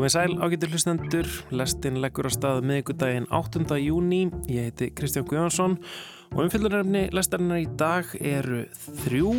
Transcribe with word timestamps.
Komið 0.00 0.14
sæl 0.14 0.34
ágættur 0.40 0.70
hlustendur, 0.72 1.26
lestin 1.52 1.98
leggur 2.00 2.24
á 2.24 2.32
stað 2.32 2.62
miðugudaginn 2.64 3.26
8. 3.36 3.76
júni, 3.84 4.20
ég 4.48 4.70
heiti 4.70 4.86
Kristján 4.96 5.26
Guðjónsson 5.28 5.74
og 6.30 6.38
umfyllunarefni 6.46 7.02
lestarinnar 7.12 7.60
í 7.60 7.66
dag 7.76 8.08
eru 8.16 8.62
þrjú, 9.02 9.34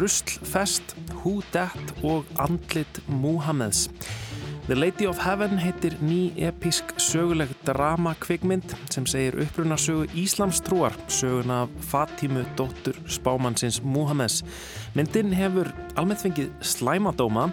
Ruslfest, 0.00 0.96
Dat 1.54 1.94
og 2.02 2.26
Andlit 2.42 2.98
Muhammeds. 3.06 3.86
The 4.66 4.76
Lady 4.76 5.06
of 5.06 5.18
Heaven 5.18 5.58
heitir 5.58 5.96
ný 6.04 6.30
episk 6.46 6.92
söguleg 7.00 7.50
drama 7.66 8.12
kvikmynd 8.20 8.74
sem 8.92 9.06
segir 9.08 9.34
upprunarsögu 9.42 10.06
Íslamstrúar, 10.14 10.94
sögun 11.08 11.50
af 11.50 11.72
Fatímu 11.90 12.44
dóttur 12.58 12.98
spámannsins 13.08 13.80
Muhammeds. 13.82 14.44
Myndin 14.94 15.32
hefur 15.34 15.72
almennt 15.96 16.22
fengið 16.22 16.52
slæmadóma 16.62 17.48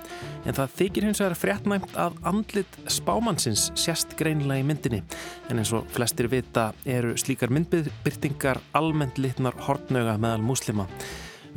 en 0.45 0.57
það 0.57 0.75
þykir 0.81 1.07
hins 1.07 1.21
vegar 1.23 1.38
fréttnæmt 1.41 1.95
að 1.98 2.20
andlit 2.27 2.79
spámannsins 2.91 3.70
sérst 3.79 4.17
greinilega 4.20 4.62
í 4.62 4.67
myndinni. 4.67 5.03
En 5.49 5.62
eins 5.62 5.73
og 5.73 5.87
flestir 5.95 6.29
vita 6.29 6.70
eru 6.85 7.15
slíkar 7.17 7.53
myndbyrtingar 7.55 8.62
almennt 8.77 9.17
litnar 9.17 9.57
hortnöga 9.67 10.20
meðal 10.21 10.43
muslima. 10.43 10.89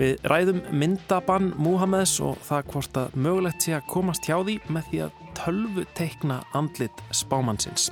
Við 0.01 0.23
ræðum 0.31 0.63
myndabann 0.73 1.51
Múhameðs 1.61 2.15
og 2.25 2.39
það 2.47 2.69
hvort 2.73 3.01
að 3.03 3.17
mögulegt 3.21 3.67
sé 3.67 3.75
að 3.77 3.89
komast 3.91 4.25
hjá 4.25 4.39
því 4.39 4.55
með 4.73 4.87
því 4.89 5.01
að 5.05 5.20
tölvu 5.39 5.87
teikna 5.99 6.43
andlit 6.55 7.05
spámannsins. 7.15 7.91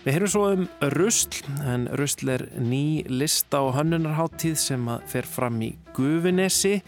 Við 0.00 0.14
heyrum 0.16 0.30
svo 0.32 0.46
um 0.54 0.62
Rusl, 0.94 1.42
en 1.68 1.82
Rusl 2.00 2.30
er 2.32 2.46
ný 2.56 3.02
lista 3.12 3.58
og 3.60 3.74
hönnunarháttíð 3.76 4.54
sem 4.56 4.86
að 4.88 5.02
fer 5.12 5.28
fram 5.28 5.58
í 5.60 5.74
Gufinesi, 5.92 6.78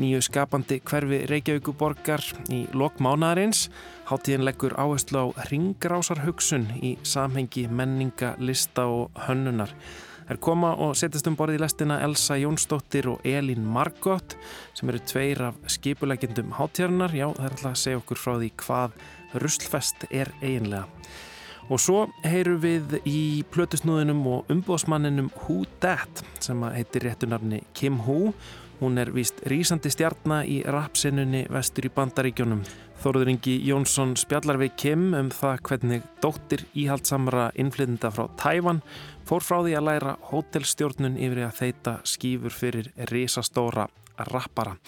nýju 0.00 0.22
skapandi 0.24 0.78
hverfi 0.80 1.18
Reykjavíkuborgar 1.28 2.24
í 2.48 2.62
lokmánaðarins. 2.72 3.66
Háttíðin 4.08 4.46
leggur 4.48 4.78
áherslu 4.80 5.26
á 5.28 5.44
ringrásarhugsun 5.50 6.64
í 6.80 6.94
samhengi 7.04 7.66
menninga, 7.68 8.32
lista 8.40 8.88
og 8.88 9.12
hönnunar. 9.26 9.76
Þær 10.24 10.40
koma 10.40 10.70
og 10.80 10.94
setjast 10.96 11.26
um 11.28 11.36
borði 11.36 11.58
í 11.58 11.60
lestina 11.60 11.98
Elsa 12.04 12.38
Jónsdóttir 12.40 13.10
og 13.12 13.26
Elín 13.28 13.66
Margot 13.68 14.36
sem 14.72 14.88
eru 14.88 15.02
tveir 15.04 15.42
af 15.50 15.58
skipulegjendum 15.68 16.54
hátjarnar. 16.56 17.12
Já, 17.12 17.28
það 17.36 17.44
er 17.44 17.56
alltaf 17.58 17.70
að 17.74 17.82
segja 17.82 18.00
okkur 18.00 18.20
frá 18.22 18.32
því 18.38 18.50
hvað 18.64 18.98
Ruslfest 19.42 20.06
er 20.10 20.32
eiginlega. 20.40 20.86
Og 21.72 21.80
svo 21.80 22.02
heyru 22.24 22.58
við 22.60 22.98
í 23.08 23.20
plötusnúðinum 23.52 24.20
og 24.28 24.50
umbóðsmanninum 24.52 25.30
Who 25.44 25.62
Dat 25.80 26.24
sem 26.44 26.60
heitir 26.74 27.08
réttunarni 27.08 27.62
Kim 27.76 28.02
Hu. 28.04 28.34
Hún 28.80 29.00
er 29.00 29.12
víst 29.14 29.40
rýsandi 29.48 29.92
stjarnar 29.92 30.48
í 30.50 30.60
rapsinnunni 30.64 31.46
vestur 31.52 31.88
í 31.88 31.92
bandaríkjónum. 31.94 32.64
Þóruður 33.04 33.34
Ingi 33.34 33.54
Jónsson 33.60 34.14
spjallar 34.16 34.56
við 34.56 34.70
Kim 34.80 35.02
um 35.12 35.26
það 35.28 35.58
hvernig 35.68 36.04
dóttir 36.24 36.62
íhaldsamra 36.72 37.50
innflytenda 37.60 38.08
frá 38.08 38.30
Tæfan 38.40 38.80
fór 39.28 39.44
frá 39.44 39.58
því 39.58 39.74
að 39.76 39.84
læra 39.90 40.14
hótelstjórnun 40.30 41.18
yfir 41.20 41.42
að 41.44 41.58
þeita 41.58 41.94
skýfur 42.08 42.56
fyrir 42.56 42.88
risastóra 43.12 43.84
rappara. 44.30 44.78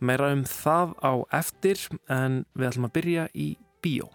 Meira 0.00 0.30
um 0.32 0.46
það 0.48 0.96
á 1.04 1.12
eftir 1.42 1.84
en 2.08 2.40
við 2.56 2.70
ætlum 2.70 2.88
að 2.88 2.96
byrja 2.96 3.28
í 3.36 3.50
bíó. 3.84 4.08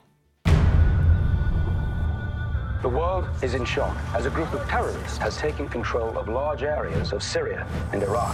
The 2.81 2.89
world 2.89 3.29
is 3.45 3.53
in 3.53 3.69
shock 3.69 3.93
as 4.17 4.25
a 4.25 4.33
group 4.33 4.57
of 4.57 4.65
terrorists 4.65 5.21
has 5.21 5.37
taken 5.37 5.69
control 5.69 6.17
of 6.17 6.27
large 6.27 6.63
areas 6.63 7.13
of 7.13 7.21
Syria 7.21 7.67
and 7.93 8.01
Iraq. 8.01 8.33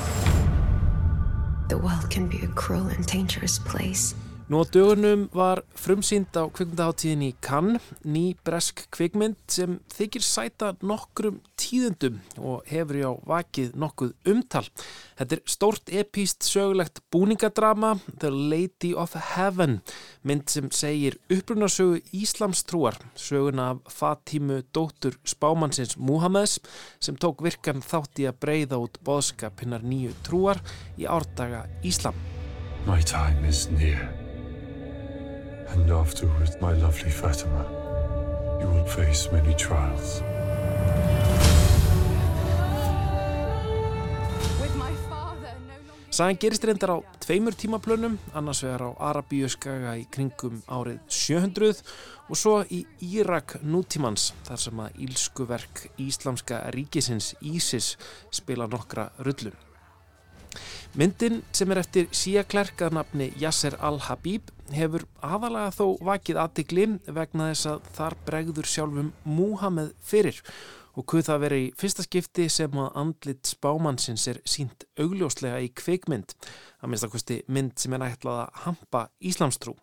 The 1.67 1.77
world 1.77 2.07
can 2.09 2.31
be 2.31 2.45
a 2.47 2.51
cruel 2.55 2.87
and 2.87 3.05
dangerous 3.05 3.59
place. 3.59 4.15
Nú 4.51 4.59
á 4.59 4.67
dögunum 4.67 5.29
var 5.31 5.61
frumsýnd 5.79 6.35
á 6.35 6.43
kvikmyndaháttíðin 6.51 7.21
í 7.23 7.29
Cannes 7.39 7.85
ný 8.03 8.33
bresk 8.43 8.81
kvikmynd 8.91 9.37
sem 9.47 9.77
þykir 9.95 10.25
sæta 10.27 10.73
nokkrum 10.83 11.37
tíðendum 11.55 12.17
og 12.35 12.65
hefur 12.67 12.97
já 12.99 13.07
vakið 13.29 13.77
nokkuð 13.79 14.11
umtal. 14.27 14.65
Þetta 15.15 15.37
er 15.37 15.43
stórt 15.53 15.93
epíst 16.01 16.43
sögulegt 16.43 16.99
búningadrama 17.15 17.93
The 18.19 18.27
Lady 18.27 18.91
of 18.91 19.15
Heaven 19.15 19.77
mynd 20.27 20.51
sem 20.51 20.67
segir 20.75 21.15
upprunarsögu 21.31 22.01
Íslamstrúar 22.11 22.99
söguna 23.15 23.69
af 23.77 23.95
Fatímu 24.01 24.65
dóttur 24.75 25.15
spámannsins 25.23 25.95
Muhammeds 25.95 26.57
sem 26.99 27.15
tók 27.15 27.39
virkan 27.39 27.79
þátt 27.79 28.19
í 28.19 28.27
að 28.27 28.41
breyða 28.43 28.81
út 28.83 28.99
boðskap 29.07 29.63
hinnar 29.63 29.87
nýju 29.87 30.11
trúar 30.27 30.59
í 30.99 31.07
árdaga 31.07 31.69
Íslam. 31.87 32.19
My 32.83 32.99
time 32.99 33.47
is 33.47 33.69
near. 33.71 34.20
And 35.73 35.89
afterwards, 35.89 36.57
my 36.59 36.73
lovely 36.73 37.09
Fatima, 37.09 37.63
you 38.59 38.67
will 38.67 38.85
face 38.85 39.31
many 39.31 39.53
trials. 39.55 40.21
Sagan 46.11 46.35
gerist 46.35 46.65
reyndar 46.67 46.91
á 46.91 46.97
tveimur 47.23 47.55
tímaplönum, 47.55 48.17
annars 48.35 48.59
vegar 48.65 48.83
á 48.83 48.89
Arabíuskaga 48.99 49.95
í 49.95 50.03
kringum 50.11 50.59
árið 50.67 50.99
700 51.07 51.79
og 52.27 52.35
svo 52.35 52.57
í 52.67 52.83
Írak 52.99 53.61
nútímans 53.63 54.33
þar 54.43 54.59
sem 54.59 54.81
að 54.83 54.99
ílskuverk 55.07 55.85
Íslamska 55.95 56.65
ríkisins 56.75 57.31
Ísis 57.39 57.95
spila 58.27 58.67
nokkra 58.67 59.07
rullum. 59.23 59.55
Myndin 60.99 61.45
sem 61.55 61.71
er 61.71 61.79
eftir 61.79 62.11
Sia 62.11 62.43
Klerk 62.43 62.83
að 62.83 62.97
nafni 62.99 63.29
Yasser 63.39 63.79
Al-Habib 63.79 64.51
hefur 64.75 65.05
aðalega 65.23 65.71
þó 65.75 65.85
vakið 66.07 66.39
aðtikli 66.41 66.85
vegna 67.07 67.49
þess 67.51 67.69
að 67.71 67.89
þar 67.97 68.15
bregður 68.27 68.69
sjálfum 68.71 69.11
Múhameð 69.27 69.91
fyrir 70.03 70.41
og 70.97 71.07
hvað 71.07 71.27
það 71.29 71.43
veri 71.45 71.59
í 71.61 71.69
fyrsta 71.79 72.05
skipti 72.05 72.47
sem 72.51 72.79
að 72.79 72.97
andlit 73.03 73.51
spámannsins 73.53 74.27
er 74.31 74.41
sínt 74.43 74.85
augljóslega 74.99 75.61
í 75.63 75.71
kveikmynd 75.77 76.35
að 76.81 76.91
minnstakosti 76.91 77.39
mynd 77.47 77.77
sem 77.79 77.95
er 77.95 78.07
ætlað 78.09 78.43
að 78.45 78.61
hampa 78.65 79.05
Íslamstrú. 79.31 79.77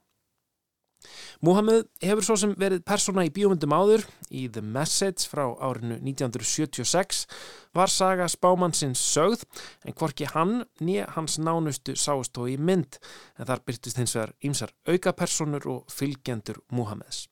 Muhammed 1.44 1.86
hefur 2.02 2.26
svo 2.26 2.36
sem 2.40 2.54
verið 2.58 2.84
persóna 2.88 3.24
í 3.26 3.32
bíómyndum 3.34 3.74
áður 3.74 4.04
í 4.34 4.46
The 4.52 4.62
Message 4.64 5.28
frá 5.30 5.44
árinu 5.62 5.98
1976 6.00 7.24
var 7.76 7.92
saga 7.92 8.28
spámannsins 8.30 9.02
sögð 9.14 9.44
en 9.86 9.96
hvorki 9.98 10.28
hann 10.32 10.62
nýja 10.82 11.08
hans 11.16 11.38
nánustu 11.38 11.96
sástó 11.98 12.48
í 12.50 12.58
mynd 12.58 13.00
en 13.38 13.48
þar 13.48 13.64
byrtist 13.66 14.00
hins 14.00 14.16
vegar 14.16 14.34
ýmsar 14.44 14.74
aukapersonur 14.88 15.68
og 15.70 15.92
fylgjendur 15.92 16.62
Muhammeds. 16.74 17.26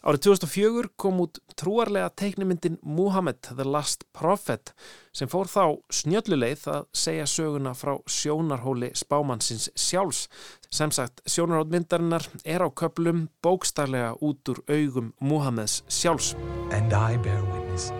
Árið 0.00 0.22
2004 0.24 0.88
kom 0.96 1.18
út 1.20 1.38
trúarlega 1.60 2.08
teiknimyndin 2.16 2.78
Muhammad 2.80 3.36
the 3.44 3.66
Last 3.68 4.06
Prophet 4.16 4.72
sem 5.12 5.28
fór 5.28 5.44
þá 5.44 5.76
snjölluleið 5.92 6.62
að 6.72 6.86
segja 6.96 7.26
söguna 7.28 7.74
frá 7.76 7.98
sjónarhóli 8.08 8.88
spámannsins 8.96 9.68
sjálfs. 9.76 10.30
Sem 10.72 10.88
sagt, 10.88 11.20
sjónarhóttmyndarinnar 11.28 12.24
er 12.48 12.64
á 12.64 12.68
köplum 12.72 13.26
bókstarlega 13.44 14.16
út 14.24 14.48
úr 14.48 14.64
augum 14.72 15.12
Muhammads 15.20 15.82
sjálfs. 15.92 16.32
And 16.72 16.96
I 16.96 17.20
bear 17.20 17.44
witness 17.52 17.92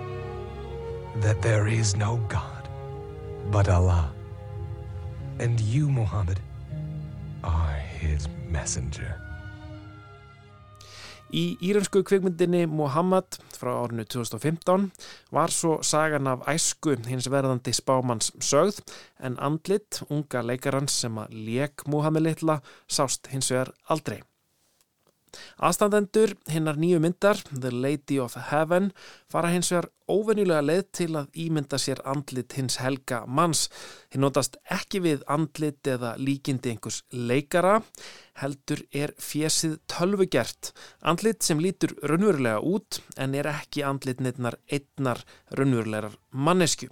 that 1.21 1.43
there 1.43 1.69
is 1.69 1.97
no 1.97 2.17
God 2.33 2.65
but 3.53 3.69
Allah 3.69 4.09
and 5.39 5.61
you 5.61 5.91
Muhammad 5.91 6.41
are 7.45 7.77
his 8.01 8.27
messenger. 8.49 9.21
Í 11.31 11.45
íransku 11.63 12.01
kvikmyndinni 12.03 12.65
Muhammad 12.67 13.37
frá 13.55 13.71
árinu 13.85 14.03
2015 14.03 14.89
var 15.31 15.53
svo 15.55 15.77
sagan 15.87 16.27
af 16.27 16.43
æsku 16.51 16.97
hins 17.07 17.29
verðandi 17.31 17.75
spámanns 17.77 18.33
sögð 18.43 18.81
en 19.23 19.39
andlit, 19.39 20.03
unga 20.11 20.43
leikarans 20.43 20.99
sem 21.05 21.23
að 21.23 21.37
leik 21.47 21.87
Muhammad 21.87 22.27
litla 22.27 22.59
sást 22.91 23.31
hins 23.31 23.53
vegar 23.55 23.71
aldrei. 23.87 24.19
Aðstandendur 25.61 26.35
hinnar 26.51 26.79
nýju 26.81 27.01
myndar, 27.03 27.41
The 27.51 27.71
Lady 27.71 28.19
of 28.23 28.37
Heaven, 28.51 28.91
fara 29.31 29.53
hins 29.53 29.71
vegar 29.73 29.91
óvenjulega 30.11 30.65
leið 30.65 30.85
til 30.97 31.09
að 31.21 31.41
ímynda 31.45 31.79
sér 31.79 32.03
andlit 32.09 32.57
hins 32.59 32.81
helga 32.83 33.23
manns. 33.27 33.69
Hinn 34.11 34.25
notast 34.27 34.59
ekki 34.71 35.03
við 35.07 35.25
andlit 35.31 35.87
eða 35.87 36.15
líkindi 36.19 36.75
einhvers 36.75 37.03
leikara, 37.15 37.79
heldur 38.43 38.85
er 38.91 39.15
fjesið 39.21 39.79
tölvugert. 39.91 40.73
Andlit 41.03 41.47
sem 41.47 41.63
lítur 41.63 41.95
raunverulega 42.03 42.61
út 42.61 43.03
en 43.17 43.37
er 43.39 43.51
ekki 43.55 43.85
andlit 43.87 44.23
neittnar 44.25 44.59
einnar 44.71 45.23
raunverulegar 45.55 46.19
mannesku. 46.31 46.91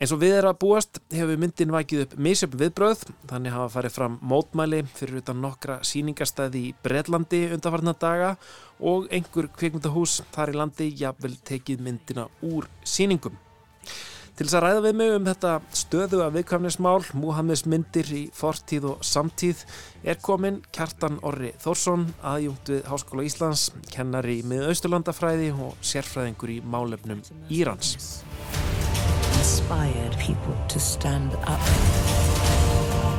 Eins 0.00 0.12
og 0.14 0.22
við 0.22 0.38
erum 0.38 0.54
að 0.54 0.60
búast 0.62 0.98
hefur 1.12 1.38
myndin 1.38 1.72
vakið 1.74 2.06
upp 2.06 2.14
misjöfn 2.26 2.58
viðbröð 2.62 3.04
þannig 3.30 3.52
hafa 3.54 3.72
farið 3.74 3.96
fram 3.98 4.16
mótmæli 4.24 4.80
fyrir 4.96 5.20
utan 5.20 5.42
nokkra 5.44 5.76
síningastæði 5.86 6.62
í 6.70 6.72
Breitlandi 6.82 7.42
undanfarnar 7.52 7.98
daga 8.00 8.30
og 8.80 9.06
einhver 9.12 9.50
kvikmyndahús 9.52 10.22
þar 10.34 10.54
í 10.54 10.58
landi 10.58 10.88
jafnvel 10.98 11.36
tekið 11.46 11.84
myndina 11.86 12.26
úr 12.48 12.66
síningum. 12.88 13.36
Til 14.32 14.46
þess 14.48 14.56
að 14.56 14.62
ræða 14.64 14.82
við 14.86 14.94
mig 14.96 15.10
um 15.12 15.26
þetta 15.28 15.50
stöðu 15.76 16.20
að 16.24 16.36
viðkvæmnismál, 16.38 17.02
Múhammes 17.20 17.66
myndir 17.68 18.08
í 18.16 18.22
fortíð 18.32 18.86
og 18.94 19.04
samtíð, 19.04 19.60
er 20.08 20.16
komin 20.24 20.62
Kjartan 20.72 21.20
Orri 21.20 21.52
Þórsson, 21.60 22.08
aðjungt 22.24 22.72
við 22.72 22.88
Háskóla 22.88 23.28
Íslands, 23.28 23.68
kennari 23.92 24.40
með 24.40 24.70
Austurlandafræði 24.72 25.52
og 25.52 25.76
sérfræðingur 25.84 26.56
í 26.56 26.62
málefnum 26.64 27.20
Írans. 27.52 28.24
Inspired 29.42 30.16
people 30.18 30.54
to 30.68 30.78
stand 30.78 31.32
up, 31.34 31.58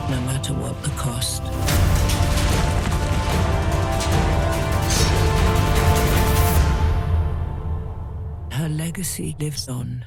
no 0.09 0.21
matter 0.21 0.53
what 0.53 0.81
the 0.81 0.89
cost. 0.91 1.43
Her 8.53 8.69
legacy 8.69 9.35
lives 9.37 9.67
on 9.67 10.05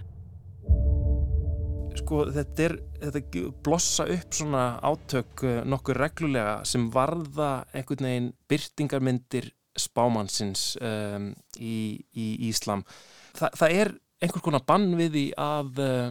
sko 2.01 2.23
þetta 2.33 2.65
er 2.65 2.77
þetta 3.03 3.45
blossa 3.69 4.09
upp 4.17 4.33
svona 4.41 4.65
átök 4.81 5.45
eh, 5.45 5.61
nokkur 5.69 6.01
reglulega 6.01 6.63
sem 6.65 6.89
varða 6.97 7.67
einhvern 7.75 8.09
veginn 8.09 8.33
byrtingarmyndir 8.49 9.53
spámannsins 9.77 10.79
um, 10.81 11.35
í, 11.61 12.01
í 12.17 12.27
Íslam. 12.49 12.87
Þa, 13.37 13.53
það 13.61 13.79
er 13.83 13.95
einhvers 14.23 14.45
konar 14.45 14.65
bann 14.67 14.89
við 14.99 15.13
því 15.17 15.27
að, 15.41 15.83
eh, 15.85 16.09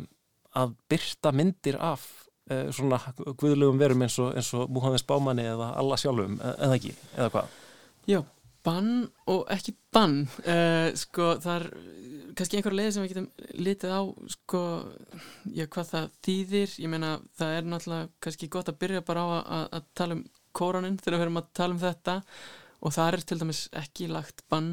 að 0.62 0.78
byrta 0.92 1.34
myndir 1.36 1.80
af 1.82 2.06
uh, 2.52 2.70
svona 2.76 3.00
guðlegum 3.26 3.82
verum 3.82 4.06
eins 4.06 4.20
og, 4.24 4.38
og 4.38 4.72
Múhammed 4.72 5.02
Spámanni 5.02 5.48
eða 5.50 5.74
alla 5.82 5.98
sjálfum, 6.00 6.38
eða 6.40 6.78
ekki, 6.78 6.94
eða 7.18 7.32
hvað? 7.34 7.58
Já, 8.08 8.20
bann 8.66 8.92
og 9.32 9.44
ekki 9.54 9.76
bann. 9.94 10.22
Uh, 10.46 10.94
sko 10.98 11.34
það 11.44 11.56
er 11.58 11.68
kannski 12.36 12.60
einhverja 12.60 12.80
leið 12.80 12.92
sem 12.94 13.06
við 13.06 13.14
getum 13.14 13.28
litið 13.66 13.94
á 13.96 14.02
sko, 14.34 14.62
já, 15.56 15.66
hvað 15.72 15.92
það 15.92 16.08
þýðir 16.28 16.76
ég 16.84 16.92
meina, 16.92 17.12
það 17.40 17.58
er 17.58 17.70
náttúrulega 17.72 18.10
kannski 18.26 18.50
gott 18.52 18.72
að 18.72 18.80
byrja 18.84 19.04
bara 19.08 19.24
á 19.24 19.28
að, 19.36 19.66
að 19.80 19.88
tala 20.00 20.18
um 20.18 20.26
kóraninn 20.56 21.00
þegar 21.00 21.18
við 21.18 21.26
höfum 21.26 21.42
að 21.42 21.52
tala 21.60 21.76
um 21.76 21.82
þetta 21.84 22.18
og 22.86 22.96
það 22.96 23.12
er 23.12 23.26
til 23.30 23.40
dæmis 23.42 23.62
ekki 23.84 24.10
lagt 24.12 24.44
bann 24.52 24.70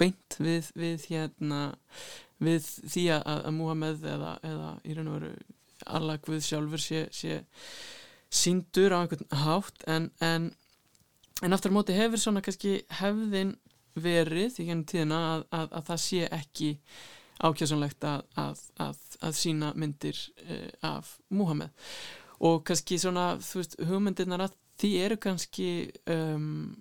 beint 0.00 0.38
við, 0.38 0.70
við 0.78 1.08
hérna 1.10 1.62
við 2.42 2.64
því 2.66 3.08
að, 3.16 3.26
að 3.34 3.52
Muhammed 3.56 4.06
eða, 4.14 4.36
eða 4.46 4.70
í 4.84 4.96
raun 4.96 5.10
og 5.12 5.18
veru 5.18 5.34
alla 5.92 6.18
Guð 6.22 6.42
sjálfur 6.46 6.82
sé, 6.82 7.04
sé 7.14 7.40
síndur 8.32 8.94
á 8.94 9.02
einhvern 9.02 9.26
hátt 9.44 9.84
en, 9.90 10.10
en, 10.22 10.50
en 11.42 11.54
aftur 11.54 11.74
á 11.74 11.76
móti 11.76 11.96
hefur 11.96 12.22
svona 12.22 12.42
kannski 12.44 12.80
hefðin 13.00 13.56
verið 13.98 14.60
í 14.62 14.68
gennum 14.68 14.86
tíðina 14.88 15.18
að, 15.34 15.44
að, 15.52 15.66
að 15.76 15.88
það 15.90 16.02
sé 16.06 16.28
ekki 16.32 16.70
ákjásanlegt 17.42 18.06
að, 18.06 18.22
sína 19.36 19.72
myndir 19.76 20.18
uh, 20.46 20.68
af 20.94 21.16
Muhammed 21.34 21.74
og 22.42 22.62
kannski 22.66 22.98
svona 22.98 23.34
veist 23.42 23.76
hugmyndirnar 23.86 24.46
að 24.46 24.56
því 24.80 24.92
eru 25.04 25.18
kannski 25.22 25.68
um, 26.10 26.72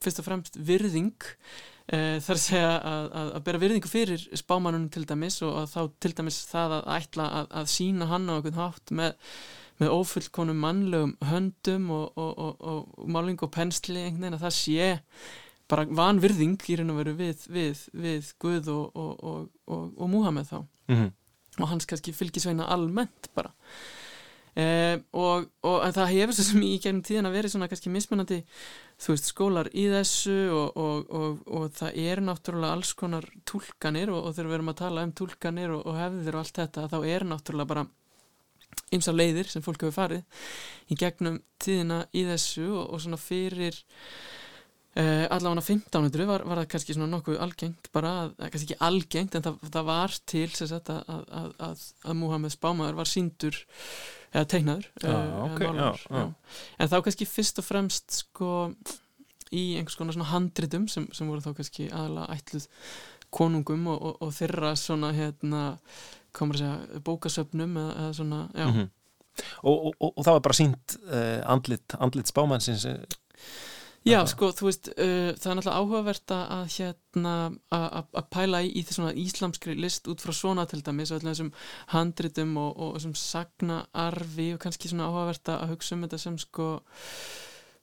fyrst 0.00 0.22
og 0.22 0.28
fremst 0.28 0.56
virðing 0.56 1.16
þar 1.90 2.36
að 2.36 2.42
segja 2.42 2.74
að 3.10 3.40
bera 3.46 3.58
virðingu 3.58 3.88
fyrir 3.90 4.26
spámanunum 4.38 4.90
til 4.94 5.02
dæmis 5.10 5.40
og 5.42 5.64
þá 5.72 5.80
til 5.98 6.12
dæmis 6.14 6.44
það 6.46 6.76
að 6.76 6.90
ætla 6.96 7.24
að 7.48 7.72
sína 7.72 8.06
hann 8.06 8.28
á 8.30 8.34
einhvern 8.36 8.60
hátt 8.60 8.92
með 8.94 9.16
með 9.80 9.94
ofullkonum 9.96 10.58
mannlegum 10.60 11.14
höndum 11.24 11.86
og, 11.96 12.18
og, 12.20 12.40
og, 12.40 12.90
og 13.00 13.06
máling 13.08 13.40
og 13.40 13.52
pensli 13.54 14.02
einhvern 14.02 14.26
veginn 14.26 14.36
að 14.36 14.44
það 14.44 14.56
sé 14.58 14.90
bara 15.70 15.86
vanvirðing 16.00 16.58
í 16.68 16.76
raun 16.78 16.92
og 16.92 17.00
veru 17.00 17.14
við, 17.16 17.46
við, 17.52 17.86
við 17.94 18.28
Guð 18.42 18.68
og, 18.74 18.98
og, 18.98 19.48
og, 19.70 19.86
og 19.96 20.10
Múhameð 20.10 20.50
þá 20.50 20.58
mm 20.60 20.96
-hmm. 20.96 21.10
og 21.62 21.68
hans 21.72 21.86
kannski 21.86 22.12
fylgisveina 22.12 22.68
almennt 22.68 23.30
bara 23.34 23.54
eh, 24.58 24.96
og 25.12 25.46
það 25.62 26.12
hefur 26.14 26.36
svo 26.36 26.46
sem 26.48 26.64
í 26.66 26.72
gegnum 26.82 27.04
tíðan 27.06 27.30
að 27.30 27.36
veri 27.38 27.52
svona 27.52 27.68
kannski 27.70 27.92
mismunandi 27.92 28.40
þú 29.00 29.14
veist 29.14 29.30
skólar 29.30 29.70
í 29.72 29.86
þessu 29.92 30.36
og 30.50 31.70
það 31.78 32.02
er 32.02 32.24
náttúrulega 32.24 32.76
alls 32.78 32.92
konar 32.98 33.28
tólkanir 33.48 34.12
og 34.14 34.32
þegar 34.34 34.50
við 34.50 34.58
erum 34.58 34.74
að 34.74 34.80
tala 34.82 35.06
um 35.06 35.14
tólkanir 35.20 35.76
og 35.78 35.94
hefðir 35.96 36.36
og 36.36 36.44
allt 36.44 36.60
þetta 36.62 36.90
þá 36.90 36.98
er 37.04 37.28
náttúrulega 37.30 37.72
bara 37.74 37.86
ymsa 38.94 39.14
leiðir 39.14 39.48
sem 39.50 39.64
fólk 39.64 39.84
hefur 39.84 39.96
farið 39.96 40.44
í 40.90 40.98
gegnum 40.98 41.40
tíðina 41.62 42.04
í 42.16 42.26
þessu 42.28 42.68
og 42.82 43.00
svona 43.02 43.20
fyrir 43.20 43.82
Uh, 44.90 45.22
allavega 45.30 45.62
á 45.62 45.70
1500 45.70 46.24
var, 46.26 46.42
var 46.50 46.58
það 46.58 46.70
kannski 46.72 46.94
svona 46.96 47.06
nokkuð 47.12 47.36
algengt 47.38 47.86
bara, 47.94 48.08
að, 48.24 48.32
kannski 48.50 48.72
ekki 48.72 48.78
algengt 48.82 49.36
en 49.38 49.44
það, 49.44 49.60
það 49.76 49.84
var 49.86 50.16
til 50.32 50.48
sagt, 50.50 50.90
að, 50.90 51.20
að, 51.62 51.84
að 52.02 52.16
Muhammed 52.18 52.50
Spámaður 52.50 52.98
var 52.98 53.06
síndur 53.06 53.60
eða 54.30 54.46
teiknaður 54.52 54.88
uh, 55.04 55.44
okay, 55.48 55.70
en 56.78 56.90
þá 56.90 56.98
kannski 57.04 57.28
fyrst 57.28 57.58
og 57.62 57.66
fremst 57.66 58.20
sko 58.22 58.50
í 59.50 59.64
einhvers 59.78 59.98
konar 59.98 60.14
svona 60.14 60.30
handritum 60.30 60.86
sem, 60.90 61.08
sem 61.16 61.30
voru 61.30 61.42
þá 61.42 61.56
kannski 61.58 61.88
aðalega 61.90 62.36
ætluð 62.36 62.68
konungum 63.34 63.88
og, 63.90 63.98
og, 63.98 64.22
og 64.26 64.32
þeirra 64.34 64.72
svona 64.78 65.10
hérna 65.14 65.64
komur 66.36 66.58
að 66.58 66.62
segja 66.62 67.02
bókasöpnum 67.06 67.76
eða, 67.78 67.96
eða 68.04 68.12
svona 68.20 68.40
já. 68.54 68.66
Mm 68.66 68.76
-hmm. 68.76 68.88
og, 69.62 69.94
og 70.00 70.24
það 70.24 70.32
var 70.32 70.46
bara 70.46 70.58
sínt 70.60 70.96
uh, 71.10 71.40
andlit, 71.50 71.96
andlit 71.98 72.30
spámannsins 72.30 72.86
Já, 74.08 74.22
sko, 74.30 74.48
þú 74.56 74.68
veist, 74.68 74.88
uh, 74.94 75.32
það 75.36 75.50
er 75.50 75.58
náttúrulega 75.58 75.80
áhugavert 75.80 76.32
að 76.32 76.62
hérna 76.76 77.34
að 77.68 78.30
pæla 78.32 78.62
í, 78.64 78.70
í 78.80 78.84
þessum 78.88 79.10
íslamskri 79.12 79.74
list 79.76 80.08
út 80.08 80.24
frá 80.24 80.32
svona 80.36 80.64
til 80.70 80.80
dæmis 80.86 81.12
og 81.12 81.20
þessum 81.24 81.52
handritum 81.92 82.54
og, 82.62 82.70
og 82.80 82.94
þessum 82.96 83.18
sagnaarfi 83.20 84.48
og 84.54 84.62
kannski 84.64 84.88
svona 84.88 85.10
áhugavert 85.10 85.52
að 85.52 85.74
hugsa 85.74 85.98
um 85.98 86.06
þetta 86.06 86.22
sem 86.22 86.40
sko 86.40 86.70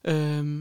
um, 0.09 0.57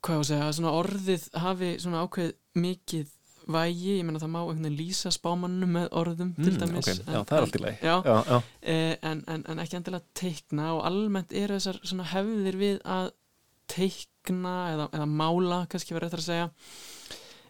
hvað 0.00 0.16
ég 0.16 0.24
að 0.24 0.28
segja, 0.32 0.52
svona 0.58 0.76
orðið 0.80 1.30
hafi 1.44 1.72
svona 1.82 2.04
ákveð 2.04 2.34
mikið 2.58 3.16
vægi, 3.50 3.96
ég 3.98 4.04
menna 4.06 4.20
það 4.22 4.32
má 4.32 4.40
einhvern 4.40 4.66
veginn 4.66 4.78
lýsa 4.78 5.10
spámannu 5.14 5.68
með 5.70 5.88
orðum 5.98 6.34
til 6.38 6.52
mm, 6.52 6.58
dæmis 6.60 6.82
okay. 6.82 6.98
Já, 7.06 7.22
það 7.22 7.36
er 7.36 7.46
allt 7.46 7.56
í 7.56 7.62
leið 7.64 7.86
já, 7.86 7.94
já. 8.06 8.36
Eh, 8.60 8.92
en, 9.10 9.22
en, 9.32 9.46
en 9.50 9.62
ekki 9.62 9.78
endilega 9.78 10.18
teikna 10.20 10.68
og 10.76 10.84
almennt 10.90 11.34
eru 11.36 11.56
þessar 11.56 11.80
svona 11.82 12.06
hefðir 12.12 12.60
við 12.60 12.78
að 12.84 13.10
teikna 13.70 14.54
eða, 14.74 14.88
eða 14.96 15.10
mála 15.10 15.60
kannski 15.70 15.96
verður 15.96 16.12
þetta 16.12 16.22
að 16.22 16.28
segja 16.28 16.48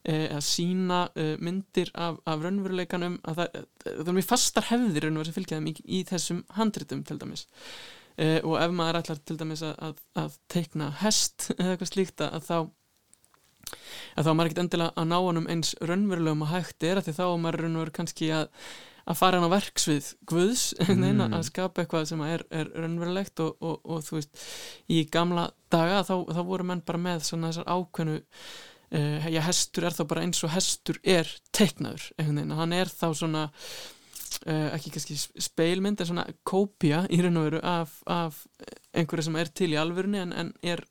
eh, 0.04 0.26
eða 0.30 0.42
sína 0.44 1.00
uh, 1.12 1.36
myndir 1.42 1.92
af, 1.94 2.18
af 2.28 2.44
raunveruleikanum 2.44 3.20
að 3.24 3.40
það, 3.42 3.62
það 3.86 4.12
er 4.12 4.18
mjög 4.18 4.28
fastar 4.32 4.68
hefðir 4.70 5.08
sem 5.10 5.38
fylgjaðum 5.38 5.70
í, 5.70 5.74
í 5.84 6.02
þessum 6.10 6.44
handritum 6.58 7.06
til 7.08 7.18
dæmis. 7.22 7.46
Uh, 8.20 8.38
og 8.44 8.58
ef 8.60 8.74
maður 8.76 9.00
ætlar 9.00 9.22
til 9.24 9.38
dæmis 9.40 9.64
að, 9.64 9.74
að, 9.86 10.04
að 10.24 10.36
teikna 10.52 10.90
hest 11.00 11.50
eða 11.58 11.74
eitthvað 11.74 11.94
slíkt 11.94 12.26
að 12.26 12.44
þá 12.48 12.58
að 14.18 14.26
þá 14.26 14.30
maður 14.34 14.48
ekkert 14.48 14.62
endilega 14.64 14.94
að 14.98 15.10
ná 15.10 15.16
honum 15.22 15.48
eins 15.52 15.74
raunverulegum 15.78 16.44
að 16.46 16.54
hægt 16.56 16.86
er 16.88 16.98
að 16.98 17.06
því 17.06 17.14
þá 17.18 17.24
maður 17.42 17.60
raunveruleg 17.64 17.96
kannski 17.96 18.30
að 18.34 18.48
að 19.10 19.18
fara 19.18 19.40
hann 19.40 19.50
á 19.50 19.56
verksvið 19.56 20.10
Guðs 20.30 20.64
mm. 20.88 21.22
að 21.28 21.46
skapa 21.50 21.84
eitthvað 21.84 22.08
sem 22.10 22.24
er, 22.26 22.44
er 22.54 22.72
raunverulegt 22.76 23.42
og, 23.44 23.56
og, 23.58 23.78
og 23.84 24.02
þú 24.06 24.18
veist 24.18 24.44
í 24.90 25.04
gamla 25.12 25.48
daga 25.72 26.02
þá, 26.06 26.14
þá 26.30 26.42
voru 26.48 26.68
menn 26.70 26.84
bara 26.86 27.02
með 27.02 27.24
svona 27.28 27.50
þessar 27.50 27.70
ákveðnu 27.70 28.18
uh, 28.20 29.30
já 29.30 29.40
hestur 29.46 29.88
er 29.88 29.96
þá 29.96 30.04
bara 30.12 30.26
eins 30.26 30.44
og 30.46 30.54
hestur 30.54 31.00
er 31.04 31.30
teiknaður, 31.56 32.10
hann 32.20 32.76
er 32.76 32.92
þá 32.92 33.08
svona 33.18 33.48
uh, 33.50 34.68
ekki 34.74 34.94
kannski 34.94 35.18
speilmynd 35.18 36.00
en 36.00 36.10
svona 36.12 36.26
kópia 36.46 37.04
í 37.10 37.20
raun 37.24 37.40
og 37.40 37.48
veru 37.48 37.62
af, 37.66 37.98
af 38.10 38.44
einhverju 38.96 39.28
sem 39.28 39.38
er 39.40 39.52
til 39.54 39.72
í 39.74 39.80
alvörunni 39.80 40.22
en, 40.22 40.34
en 40.34 40.54
er 40.62 40.84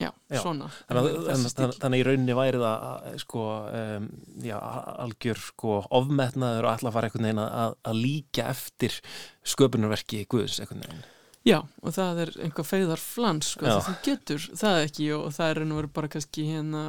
Já, 0.00 0.10
já, 0.32 0.40
svona. 0.40 0.70
Þannig 0.88 2.00
í 2.00 2.04
rauninni 2.06 2.36
væri 2.36 2.60
það 2.62 3.08
sko, 3.20 3.46
um, 3.76 4.06
já, 4.40 4.56
algjör 5.04 5.40
sko, 5.44 5.74
ofmetnaður 6.00 6.68
og 6.68 6.72
alltaf 6.72 6.94
fara 6.96 7.10
einhvern 7.10 7.28
veginn 7.28 7.42
að, 7.44 7.74
að 7.90 7.98
líka 8.00 8.46
eftir 8.48 8.96
sköpunarverki 9.44 10.22
Guðs 10.30 10.60
einhvern 10.62 10.86
veginn. 10.86 11.02
Já, 11.44 11.58
og 11.60 11.94
það 11.96 12.22
er 12.24 12.32
einhver 12.46 12.68
feyðar 12.68 13.00
flans 13.00 13.52
sko, 13.54 13.76
þú 13.84 13.98
getur 14.04 14.48
það 14.60 14.80
ekki 14.86 15.10
og, 15.16 15.26
og 15.28 15.36
það 15.36 15.52
er 15.52 15.62
veru 15.74 15.92
bara 16.00 16.10
kannski 16.12 16.46
hérna 16.48 16.82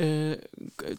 uh, 0.00 0.34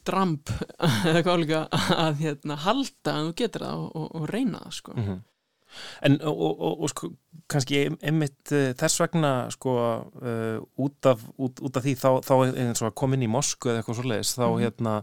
dramp 0.08 0.54
eða 1.10 1.38
líka 1.42 1.66
að 1.72 2.24
hérna, 2.24 2.58
halda 2.66 3.18
að 3.18 3.28
þú 3.28 3.36
getur 3.44 3.68
það 3.68 3.84
og, 3.84 3.92
og, 3.98 4.08
og 4.22 4.32
reyna 4.34 4.64
það 4.66 4.80
sko. 4.80 4.96
Mm 4.98 5.06
-hmm. 5.08 5.22
En 6.08 6.18
og, 6.22 6.42
og, 6.52 6.72
og 6.84 6.92
sko, 6.92 7.12
kannski 7.52 7.84
einmitt 8.02 8.54
uh, 8.56 8.72
þess 8.80 9.04
vegna 9.04 9.34
sko 9.54 9.76
uh, 9.76 10.58
út, 10.82 11.12
af, 11.12 11.24
út, 11.38 11.62
út 11.62 11.78
af 11.78 11.86
því 11.86 11.96
þá, 12.00 12.10
þá 12.28 12.34
eins 12.50 12.82
og 12.82 12.92
að 12.92 12.98
koma 13.04 13.18
inn 13.18 13.28
í 13.28 13.32
Moskvu 13.32 13.72
eða 13.72 13.82
eitthvað 13.82 14.02
svolítið 14.02 14.34
þá 14.34 14.46
mm 14.46 14.52
-hmm. 14.52 14.66
hérna 14.66 14.96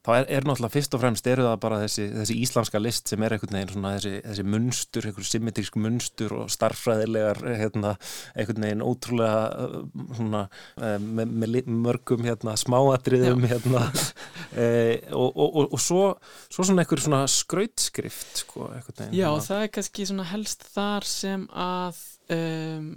þá 0.00 0.10
er, 0.14 0.26
er 0.32 0.46
náttúrulega 0.48 0.72
fyrst 0.72 0.94
og 0.96 1.02
fremst 1.02 1.26
eru 1.28 1.44
það 1.44 1.56
bara 1.60 1.78
þessi, 1.82 2.06
þessi 2.14 2.36
íslamska 2.40 2.80
list 2.80 3.10
sem 3.10 3.24
er 3.26 3.34
einhvern 3.36 3.56
veginn 3.58 3.72
svona 3.74 3.90
þessi, 3.98 4.12
þessi 4.24 4.44
munstur, 4.48 5.08
einhver 5.10 5.26
symmetrísk 5.28 5.76
munstur 5.84 6.34
og 6.38 6.52
starffræðilegar 6.54 7.42
hérna, 7.60 7.92
einhvern 8.32 8.64
veginn 8.64 8.84
ótrúlega 8.86 9.42
uh, 9.66 9.74
svona, 10.16 10.42
uh, 10.80 10.94
með, 11.04 11.34
með 11.42 11.68
mörgum 11.84 12.24
hérna, 12.24 12.56
smáatriðum 12.60 13.44
hérna, 13.50 13.84
eh, 14.62 15.04
og, 15.12 15.28
og, 15.28 15.44
og, 15.50 15.76
og 15.76 15.84
svo, 15.84 16.06
svo 16.48 16.64
svona 16.64 16.86
einhver 16.86 17.04
svona 17.04 17.20
skrautskrift 17.28 18.44
sko, 18.46 18.70
veginn 18.72 19.14
Já, 19.20 19.28
að- 19.34 19.46
það 19.50 19.68
er 19.68 19.72
kannski 19.76 20.08
svona 20.08 20.28
helst 20.32 20.64
þar 20.72 21.10
sem 21.12 21.46
að, 21.52 22.02
um, 22.32 22.90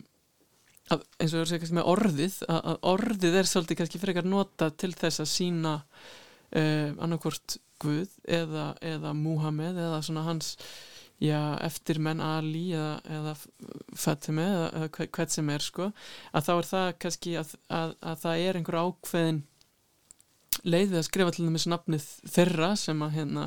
að 0.87 1.07
eins 1.19 1.35
og 1.35 1.43
þú 1.43 1.45
segir 1.51 1.65
kannski 1.65 1.81
með 1.81 1.93
orðið 1.97 2.41
að, 2.47 2.59
að 2.63 2.83
orðið 2.95 3.39
er 3.43 3.51
svolítið 3.51 3.83
kannski 3.83 4.05
frekar 4.07 4.35
nota 4.39 4.71
til 4.71 4.95
þess 4.95 5.27
að 5.27 5.33
sína 5.35 5.77
um, 6.55 6.97
annarkvort 7.05 7.57
Guð 7.83 8.11
eða, 8.31 8.69
eða 8.79 9.11
Múhamed 9.17 9.75
eða 9.75 9.97
svona 10.05 10.21
hans 10.27 10.53
já, 11.23 11.39
eftirmenn 11.65 12.21
Ali 12.23 12.69
eða, 12.75 12.93
eða 13.17 13.33
Fatime 13.99 14.45
eða, 14.47 14.67
eða 14.77 14.91
hve- 14.95 15.09
hvern 15.17 15.33
sem 15.33 15.49
er 15.51 15.65
sko. 15.65 15.89
Að 16.31 16.45
þá 16.47 16.53
er 16.57 16.69
það 16.69 16.87
kannski 17.03 17.33
að, 17.41 17.55
að, 17.79 17.95
að 18.13 18.21
það 18.23 18.45
er 18.45 18.59
einhver 18.61 18.79
ákveðin 18.85 19.41
leið 20.63 20.93
við 20.93 20.99
að 21.01 21.07
skrifa 21.09 21.33
til 21.35 21.45
dæmis 21.49 21.67
nafnið 21.73 22.07
þeirra 22.37 22.71
sem 22.79 23.03
að 23.03 23.15
hérna 23.17 23.45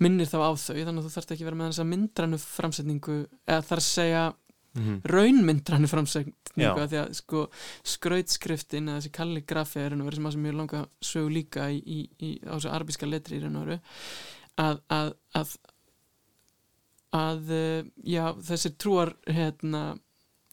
minnir 0.00 0.30
þá 0.30 0.38
á 0.40 0.50
þau. 0.56 0.74
Þannig 0.80 0.98
að 0.98 1.06
þú 1.06 1.14
þarft 1.14 1.34
ekki 1.36 1.44
að 1.44 1.50
vera 1.50 1.60
með 1.60 1.70
þessa 1.70 1.88
myndrannu 1.92 2.38
framsetningu 2.42 3.16
eða 3.44 3.64
þar 3.68 3.82
að 3.82 3.86
segja 3.90 4.22
Mhm. 4.74 5.00
raunmyndrannu 5.04 5.88
framsetningu 5.90 6.62
Já. 6.62 6.74
að 6.78 6.88
því 6.92 6.98
að 7.00 7.14
sko 7.18 7.40
skrautskriftin 7.82 8.88
eða 8.88 9.00
þessi 9.00 9.12
kalligrafi 9.16 9.80
er 9.82 9.96
verið 9.98 10.14
sem 10.20 10.26
að 10.26 10.32
sem 10.36 10.42
mjög 10.46 10.56
langa 10.60 10.82
sögu 11.02 11.32
líka 11.34 11.66
í, 11.74 11.80
í, 11.82 11.98
í, 12.20 12.30
á 12.46 12.54
þessu 12.54 12.70
arbíska 12.70 13.06
letri 13.10 13.36
í 13.38 13.42
raun 13.42 13.56
og 13.56 13.66
veru 13.66 13.80
að, 14.60 14.80
að, 14.90 15.12
að 15.34 15.56
að 17.16 17.50
eh, 17.50 17.84
já, 18.06 18.28
þessir 18.46 18.76
trúar 18.78 19.14
hérna 19.26 19.82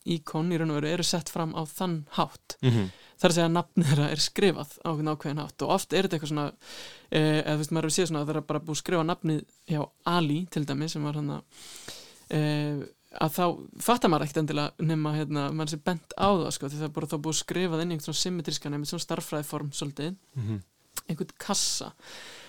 íkon 0.08 0.50
í 0.56 0.58
raun 0.58 0.72
og 0.74 0.80
veru 0.80 0.90
eru 0.96 1.04
sett 1.06 1.30
fram 1.30 1.54
á 1.54 1.62
þann 1.70 2.00
hátt 2.18 2.56
Mhm. 2.64 2.90
þar 3.20 3.30
að 3.30 3.36
segja 3.36 3.48
að 3.50 3.56
nafnið 3.58 3.88
þeirra 3.92 4.10
er 4.14 4.22
skrifað 4.24 4.72
á 4.82 4.88
einhvern 4.90 5.12
ákveðin 5.14 5.42
hátt 5.44 5.62
og 5.66 5.70
oft 5.76 5.94
er 5.94 6.04
þetta 6.08 6.18
eitthvað 6.18 6.32
svona 6.34 6.48
eh, 7.12 7.42
eða 7.44 7.54
þú 7.54 7.58
veist 7.62 7.72
maður 7.76 7.88
hefur 7.90 7.98
séð 7.98 8.08
svona 8.10 8.22
að 8.22 8.28
það 8.32 8.36
er 8.42 8.48
bara 8.50 8.60
búið 8.66 8.76
að 8.78 8.82
skrifa 8.82 9.08
nafnið 9.12 9.42
hjá 9.70 9.82
Ali 10.06 10.40
til 10.50 10.66
dæmi 10.66 10.90
sem 10.90 11.04
var 11.04 11.14
hann 11.20 11.30
að 11.38 11.44
eh, 12.30 12.80
að 13.22 13.32
þá 13.38 13.44
fattar 13.82 14.10
maður 14.12 14.26
ekkert 14.28 14.42
endilega 14.44 14.88
nema 14.92 15.14
hérna, 15.16 15.46
maður 15.56 15.70
sé 15.76 15.78
bent 15.84 16.14
á 16.20 16.28
það 16.28 16.52
sko, 16.58 16.68
því 16.70 16.78
það 16.82 16.90
er 16.90 16.96
bara 16.98 17.08
þá 17.08 17.18
búið 17.24 17.38
skrifað 17.44 17.82
inn 17.84 17.92
í 17.92 17.96
einhvern 17.96 18.08
svona 18.10 18.24
symmetrískan 18.24 18.74
einhvern 18.76 18.92
svona 18.92 19.06
starffræðiform 19.08 19.72
svolítið 19.72 20.16
Mhm. 20.36 20.60
einhvern 21.08 21.38
kassa. 21.40 21.94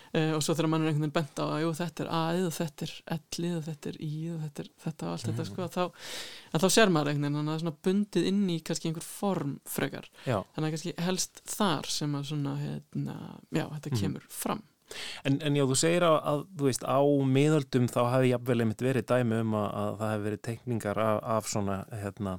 Uh, 0.08 0.32
og 0.38 0.40
svo 0.42 0.54
þegar 0.56 0.68
mann 0.72 0.82
er 0.82 0.88
einhvern 0.88 1.04
veginn 1.04 1.12
bent 1.12 1.36
á 1.36 1.44
að 1.52 1.62
jú, 1.62 1.70
þetta 1.76 2.00
er 2.00 2.08
A-ið 2.16 2.44
og 2.48 2.54
þetta 2.56 2.82
er 2.88 2.92
L-ið 3.38 3.56
og 3.58 3.64
þetta 3.68 3.88
er 3.90 3.96
I-ið 4.00 4.30
og 4.34 4.40
þetta 4.40 4.62
er 4.64 4.68
þetta 4.84 5.02
og 5.04 5.12
allt 5.12 5.26
þetta 5.28 5.44
sko, 5.44 5.62
að 5.66 5.74
þá, 5.76 5.82
að 6.56 6.62
þá 6.64 6.68
sér 6.72 6.88
maður 6.94 7.10
einhvern 7.12 7.26
veginn 7.28 7.36
þannig 7.36 7.44
að 7.44 7.52
það 7.52 7.58
er 7.58 7.64
svona 7.66 7.82
bundið 7.88 8.28
inn 8.30 8.40
í 8.48 8.56
kannski 8.64 8.88
einhver 8.88 9.04
form 9.04 9.52
frekar. 9.68 10.08
Þannig 10.24 10.64
að 10.64 10.72
kannski 10.78 10.94
helst 11.04 11.42
þar 11.44 11.84
sem 11.92 12.16
að 12.16 12.24
svona 12.32 12.56
hérna, 12.56 13.16
já, 13.52 13.66
þetta 13.68 13.90
Mhm. 13.92 14.00
kemur 14.00 14.24
fram 14.32 14.62
En, 15.28 15.36
en 15.44 15.56
já, 15.58 15.64
þú 15.68 15.76
segir 15.78 16.04
að, 16.06 16.16
að 16.32 16.42
þú 16.58 16.66
veist, 16.68 16.84
á 16.88 16.98
miðöldum 17.36 17.88
þá 17.92 17.98
hefði 18.14 18.30
jafnvel 18.32 18.56
einmitt 18.64 18.84
verið 18.86 19.06
dæmi 19.10 19.40
um 19.44 19.56
að, 19.58 19.66
að 19.82 19.90
það 20.00 20.12
hefði 20.14 20.26
verið 20.28 20.42
teikningar 20.48 21.00
af, 21.04 21.18
af 21.36 21.50
svona 21.52 21.76
hérna, 22.02 22.34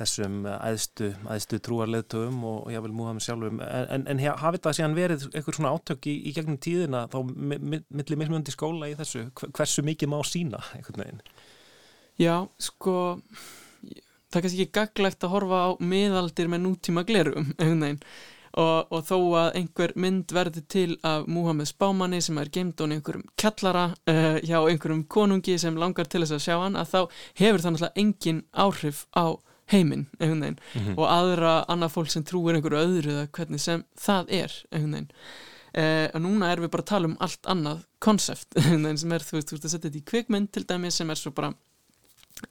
þessum 0.00 0.38
æðstu, 0.56 1.10
æðstu 1.36 1.60
trúarleðtugum 1.68 2.44
og, 2.52 2.70
jafnvel 2.74 2.94
múðum 3.00 3.22
sjálfum. 3.24 3.62
En, 3.66 3.88
en, 3.96 4.06
en 4.14 4.24
hafi 4.44 4.62
það 4.66 4.78
síðan 4.80 4.98
verið 4.98 5.26
einhver 5.32 5.58
svona 5.60 5.74
átök 5.76 6.10
í, 6.12 6.16
í 6.30 6.34
gegnum 6.36 6.60
tíðina 6.66 7.04
þá 7.12 7.18
mi- 7.32 7.60
mi- 7.62 7.84
milli 7.88 8.20
mismunandi 8.22 8.54
skóla 8.54 8.90
í 8.92 8.96
þessu? 8.98 9.26
Hver- 9.40 9.54
hversu 9.56 9.86
mikið 9.86 10.12
má 10.12 10.18
sína 10.26 10.60
einhvern 10.76 11.02
veginn? 11.04 11.24
Já, 12.20 12.34
sko 12.62 12.94
það 14.26 14.38
er 14.40 14.44
kannski 14.44 14.64
ekki 14.66 14.74
gaglegt 14.76 15.24
að 15.24 15.32
horfa 15.36 15.58
á 15.64 15.70
miðaldir 15.80 16.48
með 16.52 16.64
nútíma 16.66 17.04
glerum 17.08 17.52
einhvern 17.56 17.84
veginn 17.86 18.00
og, 18.60 18.92
og 18.92 19.02
þó 19.06 19.16
að 19.40 19.48
einhver 19.60 19.92
mynd 20.00 20.32
verði 20.34 20.62
til 20.72 20.96
af 21.06 21.26
Múhammed 21.30 21.68
Spámanni 21.68 22.20
sem 22.24 22.38
er 22.40 22.50
geimd 22.52 22.80
og 22.80 22.94
einhverjum 22.94 23.26
kjallara 23.38 23.88
uh, 24.10 24.38
hjá 24.40 24.58
einhverjum 24.60 25.04
konungi 25.12 25.58
sem 25.60 25.76
langar 25.80 26.08
til 26.10 26.22
þess 26.24 26.38
að 26.38 26.44
sjá 26.46 26.56
hann 26.62 26.78
að 26.80 26.94
þá 26.94 27.00
hefur 27.42 27.64
það 27.64 27.76
náttúrulega 27.76 28.02
engin 28.04 28.40
áhrif 28.52 29.04
á 29.12 29.26
heiminn 29.72 30.06
einhvern 30.20 30.46
veginn. 30.46 30.94
Og 30.94 31.04
aðra 31.10 31.58
annað 31.72 31.94
fólk 31.96 32.14
sem 32.14 32.24
trúir 32.24 32.56
einhverju 32.56 32.80
öðru 32.86 33.14
eða 33.16 33.28
hvernig 33.36 33.62
sem 33.62 33.84
það 34.00 34.32
er 34.40 34.58
einhvern 34.70 34.98
veginn. 34.98 35.12
Uh, 35.76 36.06
og 36.16 36.22
núna 36.24 36.48
erum 36.54 36.64
við 36.64 36.72
bara 36.72 36.86
að 36.86 36.92
tala 36.94 37.08
um 37.10 37.16
allt 37.20 37.48
annað 37.52 37.82
konsept 38.00 38.56
sem 39.02 39.12
er, 39.12 39.24
þú 39.26 39.36
veist, 39.36 39.50
þú 39.50 39.58
veist 39.58 39.66
að 39.66 39.72
setja 39.74 39.88
þetta 39.90 40.00
í 40.00 40.06
kvikmynd 40.08 40.52
til 40.54 40.64
dæmi 40.64 40.92
sem 40.94 41.10
er 41.12 41.20
svo 41.20 41.34
bara 41.36 41.52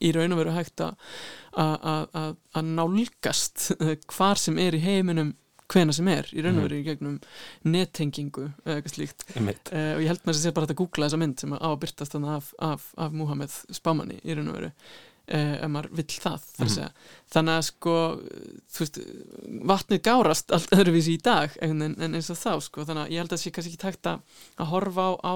í 0.01 0.12
raun 0.15 0.33
og 0.33 0.41
veru 0.41 0.53
hægt 0.55 0.81
að 0.81 2.65
nálgast 2.65 3.71
eh, 3.79 3.97
hvar 4.12 4.39
sem 4.41 4.57
er 4.62 4.77
í 4.77 4.83
heiminum 4.83 5.33
hvena 5.72 5.95
sem 5.95 6.07
er, 6.12 6.29
í 6.34 6.43
raun 6.45 6.60
og 6.60 6.67
veru 6.67 6.81
í 6.81 6.86
gegnum 6.86 7.17
nettengingu 7.65 8.50
eða 8.65 8.77
eitthvað 8.77 8.95
slíkt. 8.95 9.25
Uh, 9.72 9.91
og 9.95 10.03
ég 10.03 10.12
held 10.12 10.22
þess 10.22 10.38
að 10.38 10.43
sé 10.43 10.53
bara 10.55 10.69
að 10.69 10.79
googla 10.81 11.10
þessa 11.10 11.22
mynd 11.24 11.41
sem 11.41 11.57
á 11.57 11.67
að 11.72 11.81
byrtast 11.84 12.15
þannig 12.15 12.36
af, 12.36 12.53
af, 12.69 12.88
af 13.07 13.17
Muhammed 13.17 13.60
Spámanni 13.75 14.22
í 14.24 14.38
raun 14.38 14.51
og 14.51 14.60
veru 14.60 14.72
uh, 14.72 15.55
ef 15.57 15.72
maður 15.72 15.89
vill 16.00 16.07
það 16.12 16.45
að 16.60 16.72
segja. 16.75 16.89
Þannig 17.34 17.55
að 17.55 17.65
sko 17.69 17.95
veist, 18.77 19.01
vatnið 19.72 20.03
gárast 20.05 20.53
allt 20.55 20.75
öðruvísi 20.75 21.15
í 21.15 21.24
dag 21.25 21.55
en, 21.65 21.81
en 21.89 22.12
eins 22.12 22.31
og 22.34 22.39
þá 22.39 22.53
sko, 22.67 22.86
þannig 22.86 23.07
að 23.07 23.15
ég 23.15 23.24
held 23.24 23.36
að 23.36 23.41
sé 23.41 23.55
kannski 23.55 23.74
ekki 23.74 23.84
tækt 23.86 24.12
að 24.12 24.72
horfa 24.72 25.10
á, 25.10 25.13
á 25.22 25.36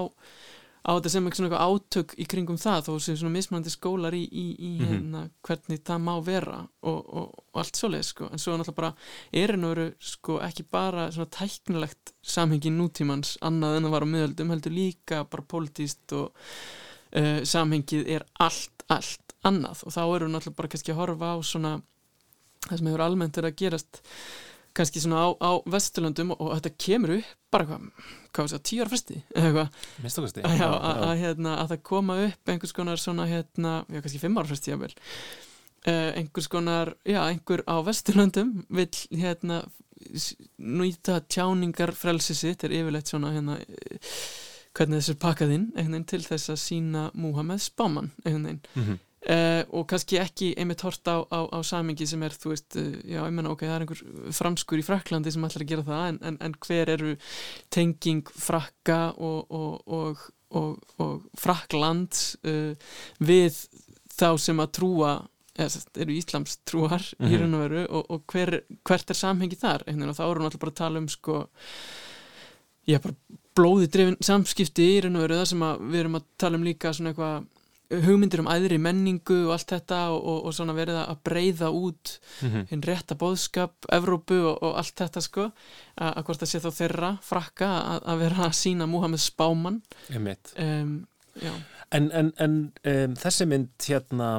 á 0.80 0.90
þetta 0.96 1.12
sem 1.12 1.26
eitthvað 1.28 1.62
átök 1.64 2.14
í 2.16 2.26
kringum 2.30 2.58
það 2.60 2.86
þó 2.86 2.92
sem 3.04 3.18
svona 3.20 3.34
mismunandi 3.34 3.72
skólar 3.72 4.16
í, 4.16 4.22
í, 4.24 4.44
í 4.56 4.70
hérna, 4.80 5.26
hvernig 5.46 5.82
það 5.86 6.02
má 6.06 6.12
vera 6.24 6.60
og, 6.80 6.98
og, 6.98 7.26
og 7.52 7.60
allt 7.62 7.80
svoleið 7.80 8.06
sko. 8.08 8.30
En 8.32 8.40
svo 8.40 8.54
er 8.54 8.62
náttúrulega 8.62 8.78
bara 8.80 9.42
er 9.42 9.54
nú 9.60 9.72
veru 9.74 9.88
sko 10.12 10.38
ekki 10.46 10.66
bara 10.72 11.08
svona 11.12 11.32
tæknilegt 11.36 12.14
samhengi 12.36 12.72
nútímans 12.74 13.36
annað 13.44 13.78
en 13.78 13.90
að 13.90 13.96
vara 13.96 14.08
á 14.08 14.12
miðöldum 14.14 14.54
heldur 14.54 14.76
líka 14.76 15.24
bara 15.28 15.48
pólitíst 15.52 16.16
og 16.16 16.32
uh, 16.32 17.40
samhengið 17.44 18.08
er 18.16 18.26
allt, 18.40 18.86
allt 18.88 19.36
annað. 19.44 19.84
Og 19.84 19.96
þá 19.96 20.02
eru 20.04 20.32
náttúrulega 20.32 20.60
bara 20.62 20.72
kannski 20.74 20.94
að 20.96 21.02
horfa 21.04 21.34
á 21.34 21.38
svona 21.44 21.76
það 22.66 22.78
sem 22.78 22.90
hefur 22.90 23.04
almennt 23.04 23.36
verið 23.40 23.52
að 23.52 23.60
gerast 23.62 24.02
kannski 24.76 25.02
svona 25.02 25.26
á, 25.26 25.28
á 25.40 25.50
Vesturlöndum 25.70 26.34
og, 26.34 26.40
og 26.46 26.58
þetta 26.58 26.72
kemur 26.86 27.14
upp 27.18 27.36
bara 27.50 27.66
hvað, 27.68 27.86
hvað 28.30 28.50
það, 28.54 28.64
tíu 28.68 28.82
ára 28.84 28.92
fresti 28.92 29.20
að, 31.10 31.14
hérna, 31.24 31.56
að 31.62 31.72
það 31.74 31.82
koma 31.90 32.18
upp 32.28 32.52
einhvers 32.52 32.76
konar 32.76 33.02
svona 33.02 33.26
hérna, 33.30 33.74
já 33.90 34.00
kannski 34.04 34.22
fimm 34.22 34.38
ára 34.38 34.50
fresti 34.52 34.76
uh, 34.76 36.10
einhvers 36.14 36.50
konar, 36.52 36.94
já 37.04 37.20
einhver 37.24 37.64
á 37.66 37.76
Vesturlöndum 37.86 38.54
vill 38.68 38.94
hérna 39.10 39.64
nýta 40.58 41.20
tjáningar 41.28 41.92
frelsi 41.92 42.34
sitt 42.34 42.64
er 42.64 42.72
yfirleitt 42.72 43.10
svona 43.10 43.34
hérna 43.34 43.58
eh, 43.60 43.98
hvernig 44.76 45.00
þessu 45.02 45.16
pakkað 45.20 45.54
inn 45.56 45.66
einhvern 45.74 45.98
veginn 45.98 46.10
til 46.12 46.22
þess 46.24 46.52
að 46.54 46.60
sína 46.62 47.04
Múhameð 47.18 47.64
spáman 47.66 48.12
einhvern 48.24 48.46
veginn. 48.48 48.62
Mhm. 48.74 49.00
Uh, 49.20 49.60
og 49.76 49.82
kannski 49.90 50.16
ekki 50.16 50.46
einmitt 50.56 50.80
hort 50.80 51.04
á, 51.04 51.20
á, 51.28 51.44
á 51.52 51.58
samingi 51.60 52.06
sem 52.08 52.22
er, 52.24 52.32
þú 52.32 52.54
veist, 52.54 52.72
uh, 52.80 52.86
já, 53.04 53.18
ég 53.20 53.34
menna 53.36 53.50
ok, 53.52 53.66
það 53.68 53.74
er 53.74 53.82
einhver 53.84 54.32
franskur 54.32 54.80
í 54.80 54.84
Fraklandi 54.86 55.32
sem 55.34 55.44
ætlar 55.44 55.64
að 55.66 55.72
gera 55.74 55.84
það 55.90 56.04
en, 56.08 56.18
en, 56.30 56.38
en 56.46 56.54
hver 56.64 56.92
eru 56.94 57.10
tenging 57.76 58.22
Frakka 58.32 59.00
og, 59.20 59.52
og, 59.52 59.76
og, 59.92 60.24
og, 60.56 60.88
og 61.04 61.28
Frakland 61.36 62.16
uh, 62.48 62.72
við 63.20 63.60
þá 64.16 64.30
sem 64.40 64.64
að 64.64 64.72
trúa 64.80 65.12
eða 65.60 65.84
eru 66.00 66.16
Íslams 66.16 66.56
trúar 66.64 67.04
í 67.20 67.28
Mhm. 67.28 67.38
raun 67.44 67.54
og 67.58 67.64
veru 67.66 67.84
og, 67.90 68.10
og 68.16 68.24
hver, 68.32 68.56
hvert 68.88 69.12
er 69.12 69.20
samhengi 69.20 69.60
þar 69.60 69.84
einhvern 69.84 70.00
veginn 70.06 70.14
og 70.14 70.20
þá 70.22 70.24
erum 70.30 70.46
við 70.46 70.48
alltaf 70.54 70.64
bara 70.64 70.72
að 70.72 70.80
tala 70.80 71.04
um 71.04 71.12
sko 71.12 71.38
já, 72.88 72.96
bara 73.04 73.14
blóði 73.58 73.92
drefin 73.92 74.16
samskipti 74.24 74.86
í 74.96 75.00
raun 75.04 75.20
og 75.20 75.26
veru 75.28 75.40
það 75.42 75.48
sem 75.52 75.64
að 75.68 75.82
við 75.92 76.00
erum 76.06 76.16
að 76.22 76.28
tala 76.40 76.56
um 76.56 76.64
líka 76.72 76.92
svona 76.96 77.12
eitthvað 77.12 77.48
hugmyndir 77.90 78.40
um 78.42 78.48
æðri 78.52 78.78
menningu 78.78 79.36
og 79.48 79.52
allt 79.56 79.72
þetta 79.74 79.98
og, 80.14 80.20
og, 80.30 80.38
og 80.46 80.54
svona 80.54 80.74
verið 80.76 80.98
að 81.02 81.18
breyða 81.26 81.70
út 81.74 82.12
Mhm. 82.42 82.66
hinn 82.70 82.82
rétta 82.86 83.16
bóðskap 83.18 83.88
Evrópu 83.92 84.38
og, 84.46 84.62
og 84.62 84.76
allt 84.78 84.94
þetta 85.02 85.20
sko 85.24 85.48
að, 85.50 86.10
að 86.16 86.24
hvort 86.28 86.40
það 86.44 86.50
sé 86.52 86.60
þá 86.62 86.70
þeirra 86.78 87.10
frakka 87.26 87.70
að, 88.06 88.18
vera 88.22 88.46
að 88.46 88.54
sína 88.60 88.86
Múhammed 88.86 89.20
Spáman 89.24 89.80
um, 90.58 91.06
En, 91.92 92.06
en, 92.14 92.28
en 92.38 92.52
um, 92.86 93.14
þessi 93.18 93.46
mynd 93.50 93.86
hérna 93.88 94.30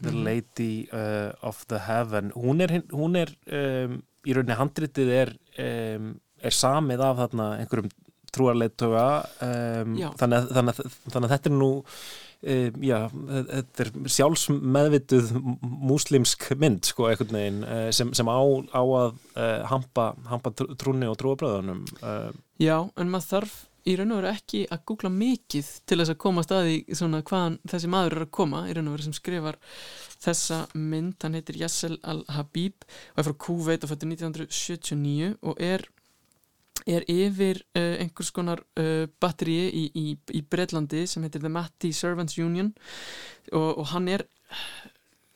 The 0.00 0.10
Mhm. 0.10 0.24
Lady 0.24 0.88
uh, 0.92 1.32
of 1.42 1.66
the 1.68 1.78
Heaven 1.78 2.32
hún 2.34 2.60
er, 2.64 2.72
hún 2.92 3.14
er 3.16 3.30
um, 3.52 4.00
í 4.26 4.32
rauninni 4.34 4.56
handritið 4.58 5.10
er, 5.14 5.30
er 6.44 6.50
samið 6.56 7.00
af 7.04 7.20
þarna 7.22 7.46
einhverjum 7.60 7.90
trúarleituga 8.34 9.04
um, 9.44 9.94
Já. 10.00 10.08
þannig, 10.18 10.48
þannig, 10.56 10.80
þannig 11.12 11.28
að 11.28 11.34
þetta 11.36 11.50
er 11.52 11.56
nú 11.60 11.68
já, 12.44 12.98
þetta 13.10 13.84
er 13.84 13.90
sjálfsmeðvituð 14.16 15.34
múslimsk 15.62 16.50
mynd 16.60 16.88
sko 16.88 17.08
veginn 17.10 17.62
uh, 17.64 17.88
sem, 17.94 18.12
sem 18.16 18.28
á, 18.28 18.40
á 18.72 18.82
að 18.82 19.12
uh, 19.12 19.60
hampa, 19.70 20.10
hampa 20.30 20.54
trú- 20.56 20.72
trúnni 20.80 21.08
og 21.10 21.16
trúabröðunum 21.20 21.84
uh, 22.02 22.32
já, 22.60 22.76
en 22.96 23.12
maður 23.12 23.30
þarf 23.30 23.62
í 23.84 23.94
raun 23.98 24.14
og 24.14 24.22
veru 24.22 24.30
ekki 24.32 24.62
að 24.72 24.84
googla 24.88 25.10
mikið 25.12 25.70
til 25.84 25.98
þess 26.00 26.14
að 26.14 26.20
koma 26.24 26.44
staði 26.44 26.76
svona 26.96 27.20
hvaðan 27.26 27.58
þessi 27.68 27.90
maður 27.92 28.16
er 28.16 28.24
að 28.24 28.34
koma 28.38 28.62
í 28.68 28.76
raun 28.76 28.88
og 28.88 28.96
veru 28.96 29.06
sem 29.08 29.16
skrifar 29.16 29.58
þessa 30.24 30.60
mynd, 30.72 31.18
hann 31.20 31.36
heitir 31.36 31.58
Yassel 31.60 31.98
Al-Habib 32.00 32.86
og 32.86 33.20
er 33.20 33.28
frá 33.28 33.36
Kuveit 33.44 33.84
og 33.84 33.92
fættur 33.92 34.08
1979 34.14 35.34
og 35.44 35.60
er 35.60 35.84
er 36.84 37.04
yfir 37.10 37.62
uh, 37.78 37.94
einhvers 38.02 38.32
konar 38.34 38.64
uh, 38.80 39.06
batteríi 39.22 39.68
í, 39.70 39.84
í, 39.94 40.06
í 40.36 40.42
Breitlandi 40.42 41.04
sem 41.08 41.24
heitir 41.24 41.44
The 41.44 41.52
Matty 41.52 41.92
Servants 41.96 42.38
Union. 42.38 42.74
Og, 43.52 43.70
og 43.80 43.86
hann 43.94 44.10
er 44.12 44.26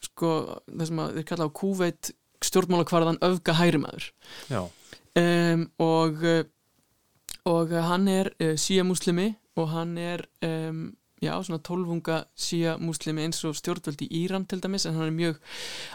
sko 0.05 0.33
það 0.67 0.87
sem 0.91 1.03
að 1.03 1.17
þeir 1.19 1.29
kalla 1.31 1.49
á 1.49 1.59
kúveit 1.59 2.13
stjórnmálakvarðan 2.45 3.19
öfga 3.27 3.57
hægrimæður 3.59 4.13
Já, 4.47 4.61
um, 5.19 5.65
og 5.83 6.23
uh, 6.23 6.45
og 7.49 7.73
hann 7.89 8.09
er 8.13 8.31
uh, 8.39 8.55
síja 8.61 8.85
muslimi 8.87 9.33
og 9.59 9.71
hann 9.73 9.97
er 9.99 10.25
um, 10.45 10.85
já, 11.23 11.33
svona 11.43 11.63
tólfunga 11.65 12.23
síja 12.39 12.77
muslimi 12.81 13.25
eins 13.27 13.43
og 13.49 13.57
stjórnvöld 13.59 14.03
í 14.07 14.11
Íran 14.23 14.47
til 14.49 14.61
dæmis 14.63 14.87
en 14.89 14.99
hann 14.99 15.11
er 15.11 15.17
mjög 15.17 15.39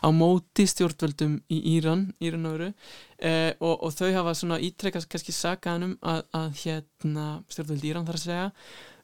á 0.03 0.08
móti 0.12 0.68
stjórnvöldum 0.70 1.39
í 1.51 1.60
Íran, 1.75 2.08
Íran 2.24 2.50
öru 2.50 2.72
uh, 2.72 3.51
og, 3.60 3.75
og 3.84 3.94
þau 3.96 4.10
hafa 4.20 4.36
svona 4.38 4.62
ítrekkast 4.63 5.12
kannski 5.12 5.36
sagaðanum 5.36 5.98
að, 6.01 6.25
að 6.36 6.50
hérna 6.63 7.27
stjórnvöld 7.51 7.86
í 7.86 7.94
Íran 7.94 8.10
þarf 8.10 8.22
að 8.22 8.27
segja 8.27 8.50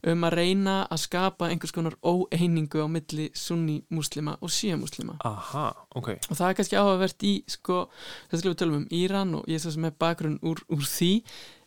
um 0.07 0.23
að 0.23 0.35
reyna 0.39 0.75
að 0.87 1.01
skapa 1.03 1.49
einhvers 1.51 1.73
konar 1.75 1.97
óeiningu 1.99 2.79
á 2.79 2.87
milli 2.87 3.27
sunni 3.35 3.81
muslima 3.91 4.37
og 4.39 4.51
síja 4.53 4.77
muslima 4.79 5.17
aha, 5.27 5.73
ok. 5.99 6.13
Og 6.29 6.39
það 6.39 6.45
er 6.47 6.57
kannski 6.59 6.79
áhugavert 6.79 7.25
í 7.27 7.33
sko, 7.51 7.81
þess 8.31 8.43
að 8.45 8.49
við 8.51 8.59
tölum 8.61 8.77
um 8.79 8.89
Íran 8.95 9.35
og 9.39 9.49
ég 9.51 9.59
svo 9.59 9.73
sem 9.75 9.89
er 9.89 9.97
bakgrunn 9.99 10.39
úr, 10.39 10.61
úr 10.71 10.85
því 10.87 11.11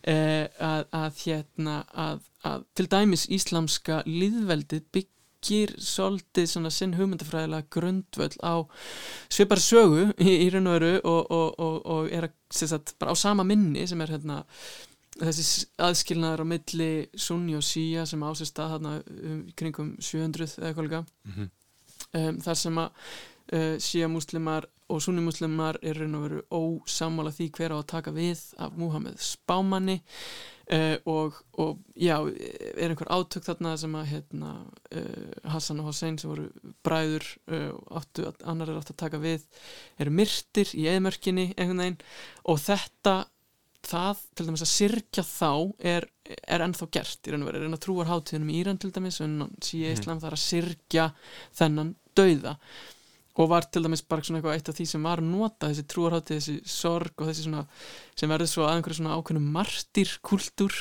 eh, 0.09 0.49
að, 0.57 0.87
að 0.89 1.21
hérna 1.27 1.77
að, 1.93 2.25
að 2.47 2.63
til 2.77 2.87
dæmis 2.91 3.25
íslamska 3.31 4.01
líðveldið 4.07 4.85
byggir 4.95 5.73
svolítið 5.81 6.71
sinn 6.71 6.95
hugmyndafræðilega 6.97 7.69
grundvöld 7.73 8.37
á 8.43 8.63
svipar 9.31 9.61
sögu 9.63 10.09
í, 10.17 10.31
í 10.45 10.47
raun 10.53 10.71
og 10.71 10.77
veru 10.77 10.93
og, 11.03 11.31
og, 11.31 11.59
og, 11.59 12.09
er 12.11 12.29
að, 12.29 12.35
sagt, 12.53 12.95
bara 12.99 13.15
á 13.15 13.17
sama 13.19 13.45
minni 13.47 13.87
sem 13.87 14.01
er 14.03 14.15
hérna 14.15 14.43
þessi 15.19 15.67
aðskilnaður 15.83 16.43
á 16.43 16.51
milli 16.53 16.91
sunni 17.13 17.57
og 17.57 17.65
síja 17.65 18.05
sem 18.09 18.23
ásist 18.25 18.53
stað 18.53 18.77
þarna 18.77 18.95
um, 19.03 19.43
kringum 19.59 19.93
700 20.01 20.57
eða 20.57 20.71
eitthvað 20.71 20.87
líka. 20.87 21.03
Um, 22.13 22.39
þar 22.43 22.57
sem 22.59 22.79
að 22.81 22.89
uh, 23.53 23.75
síja 23.81 24.09
múslimar 24.11 24.67
og 24.93 25.01
sunni 25.01 25.23
múslimar 25.25 25.79
er 25.81 26.01
raun 26.01 26.17
og 26.17 26.25
veru 26.25 26.41
ósamála 26.49 27.33
því 27.33 27.49
hver 27.57 27.75
á 27.75 27.77
að 27.79 27.89
taka 27.93 28.13
við 28.15 28.41
af 28.61 28.75
Múhameð 28.77 29.21
spámanni 29.23 29.99
uh, 30.73 30.95
og, 31.09 31.39
og 31.61 31.81
já, 31.95 32.15
er 32.25 32.91
einhver 32.91 33.11
átök 33.13 33.45
þarna 33.47 33.75
sem 33.79 33.97
að 33.99 34.09
hérna, 34.13 34.53
uh, 34.93 35.51
Hassan 35.53 35.81
og 35.83 35.91
Hossein 35.91 36.17
sem 36.21 36.31
voru 36.31 36.47
bræður 36.85 37.27
uh, 37.51 37.69
áttu, 37.99 38.27
annar 38.43 38.71
er 38.71 38.81
átt 38.81 38.93
að 38.95 39.01
taka 39.05 39.21
við 39.23 39.45
eru 40.01 40.15
myrtir 40.21 40.73
í 40.77 40.87
eðmörkinni 40.91 41.51
einhvern 41.53 41.85
veginn. 41.85 42.01
Og 42.49 42.59
þetta 42.63 43.19
það 43.83 44.23
til 44.31 44.47
dæmis 44.47 44.63
að 44.63 44.71
sirkja 44.71 45.23
þá 45.27 45.51
er, 45.93 46.07
er 46.47 46.63
ennþá 46.63 46.87
gert 46.95 47.27
í 47.27 47.33
raun 47.33 47.43
og 47.43 47.49
veru, 47.49 47.59
er 47.59 47.67
enn 47.67 47.77
að 47.77 47.83
trúar 47.83 48.09
hátíðunum 48.09 48.51
í 48.53 48.59
Íran 48.61 48.79
til 48.79 48.93
dæmis 48.95 49.19
en 49.23 49.41
síja 49.63 49.91
Íslam 49.91 50.21
það 50.21 50.29
er 50.29 50.37
að 50.37 50.43
sirkja 50.45 51.07
þennan 51.59 51.95
dauða 52.15 52.55
og 53.33 53.49
var 53.49 53.65
til 53.65 53.83
dæmis 53.85 54.03
bara 54.05 54.25
svona 54.25 54.39
eitthvað 54.39 54.57
eitt 54.59 54.69
af 54.69 54.77
því 54.77 54.87
sem 54.91 55.07
var 55.09 55.23
nota 55.25 55.69
þessi 55.71 55.85
trúarháttið, 55.89 56.39
þessi 56.39 56.73
sorg 56.75 57.21
og 57.23 57.29
þessi 57.31 57.47
svona, 57.47 57.65
sem 58.19 58.33
verður 58.33 58.51
svo 58.51 58.67
að 58.67 58.77
einhverju 58.77 58.99
svona 58.99 59.17
ákveðnum 59.17 59.51
martyrkultúr 59.55 60.79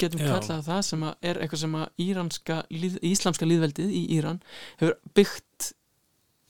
getum 0.00 0.22
Já. 0.22 0.28
kallað 0.32 0.68
það 0.68 0.82
sem 0.88 1.06
er 1.10 1.40
eitthvað 1.40 1.64
sem 1.64 1.78
að 1.78 2.04
íranska, 2.06 2.60
líð, 2.72 3.00
íslamska 3.12 3.48
líðveldið 3.48 3.92
í 3.92 4.04
Íran 4.16 4.40
hefur 4.80 4.96
byggt 5.16 5.72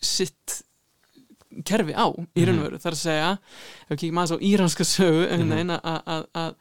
sitt 0.02 0.62
kerfi 1.66 1.92
á 1.92 2.08
í 2.08 2.46
raun 2.46 2.60
og 2.62 2.66
veru, 2.66 2.78
þar 2.80 2.94
að 2.94 3.00
segja 3.02 3.30
ef 3.36 3.90
við 3.90 3.98
kíkjum 4.00 4.20
aðeins 4.22 4.32
á 4.32 4.44
íranska 4.48 4.86
sögu 4.88 5.26
veginn 5.28 5.74
að, 5.74 6.54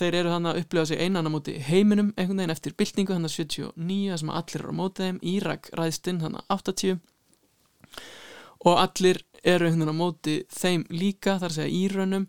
þeir 0.00 0.18
eru 0.20 0.32
þannig 0.32 0.50
að 0.50 0.60
upplifa 0.62 0.86
sig 0.90 1.02
einan 1.04 1.30
á 1.30 1.34
móti 1.34 1.54
heiminum 1.68 2.12
einhvern 2.16 2.42
veginn 2.42 2.54
eftir 2.54 2.74
byltingu 2.78 3.14
þannig 3.14 3.30
að 3.30 3.36
79 3.36 4.10
þar 4.10 4.22
sem 4.24 4.32
allir 4.40 4.64
eru 4.64 4.74
á 4.74 4.80
móti 4.80 5.06
þeim. 5.06 5.20
Írak 5.34 5.70
ræðstinn 5.78 6.22
þannig 6.24 6.42
að 6.42 6.56
80 6.58 6.98
og 8.64 8.78
allir 8.80 9.20
eru 9.44 9.66
einhvern 9.68 9.84
veginn 9.84 9.92
á 9.92 10.00
móti 10.00 10.34
þeim 10.48 10.84
líka 10.88 11.34
þar 11.38 11.50
að 11.52 11.56
segja 11.58 11.76
írönum 11.84 12.22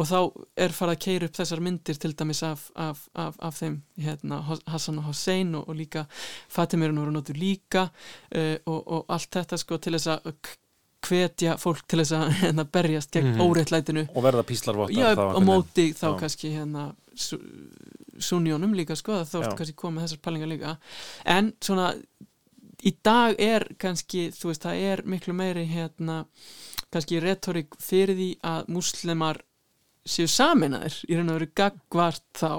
og 0.00 0.06
þá 0.08 0.18
er 0.64 0.72
farið 0.72 0.94
að 0.96 1.02
keira 1.04 1.26
upp 1.28 1.36
þessar 1.36 1.60
myndir 1.60 1.98
til 2.00 2.12
dæmis 2.16 2.40
af, 2.42 2.62
af, 2.74 3.02
af, 3.14 3.34
af 3.38 3.58
þeim 3.60 3.74
hérna, 4.00 4.38
Hassan 4.72 4.98
og 5.02 5.04
Hossein 5.10 5.54
og, 5.54 5.68
og 5.68 5.76
líka 5.76 6.06
Fatimirinn 6.48 6.98
voru 7.02 7.12
notur 7.12 7.36
líka 7.36 7.84
uh, 7.90 8.56
og, 8.66 8.80
og 8.88 9.04
allt 9.12 9.28
þetta 9.36 9.58
sko 9.60 9.76
til 9.78 9.92
þess 9.98 10.08
að 10.14 10.32
hvetja 11.04 11.58
fólk 11.60 11.84
til 11.86 12.00
þess 12.00 12.14
að 12.16 12.32
hérna, 12.40 12.64
berjast 12.64 13.12
gegn 13.12 13.34
Mhm. 13.34 13.44
óréttlætinu 13.44 14.06
Og 14.14 14.22
verða 14.24 14.42
píslarvottar 14.48 15.16
veginn. 15.20 15.44
móti 15.50 15.90
þá 15.92 16.06
Já. 16.14 16.18
kannski 16.24 16.54
hérna 16.56 16.94
su- 17.14 17.42
sunjónum 18.18 18.72
líka 18.74 18.96
sko, 18.96 19.20
þá 19.28 19.42
ertu 19.42 19.56
kannski 19.60 19.76
komið 19.76 20.06
þessar 20.06 20.22
pælingar 20.24 20.48
líka 20.48 20.76
en 21.26 21.52
svona 21.60 21.92
í 22.84 22.92
dag 23.04 23.34
er 23.40 23.64
kannski, 23.80 24.28
þú 24.36 24.50
veist, 24.50 24.62
það 24.66 24.82
er 24.90 25.02
miklu 25.08 25.34
meiri 25.36 25.64
hérna, 25.70 26.24
kannski 26.92 27.20
retorik 27.22 27.74
fyrir 27.80 28.14
því 28.18 28.30
að 28.44 28.68
múslimar 28.76 29.40
séu 30.04 30.26
saminaðir 30.28 30.98
í 31.08 31.16
raun 31.16 31.30
og 31.32 31.38
veru 31.40 31.52
gagvart 31.56 32.26
þá 32.36 32.50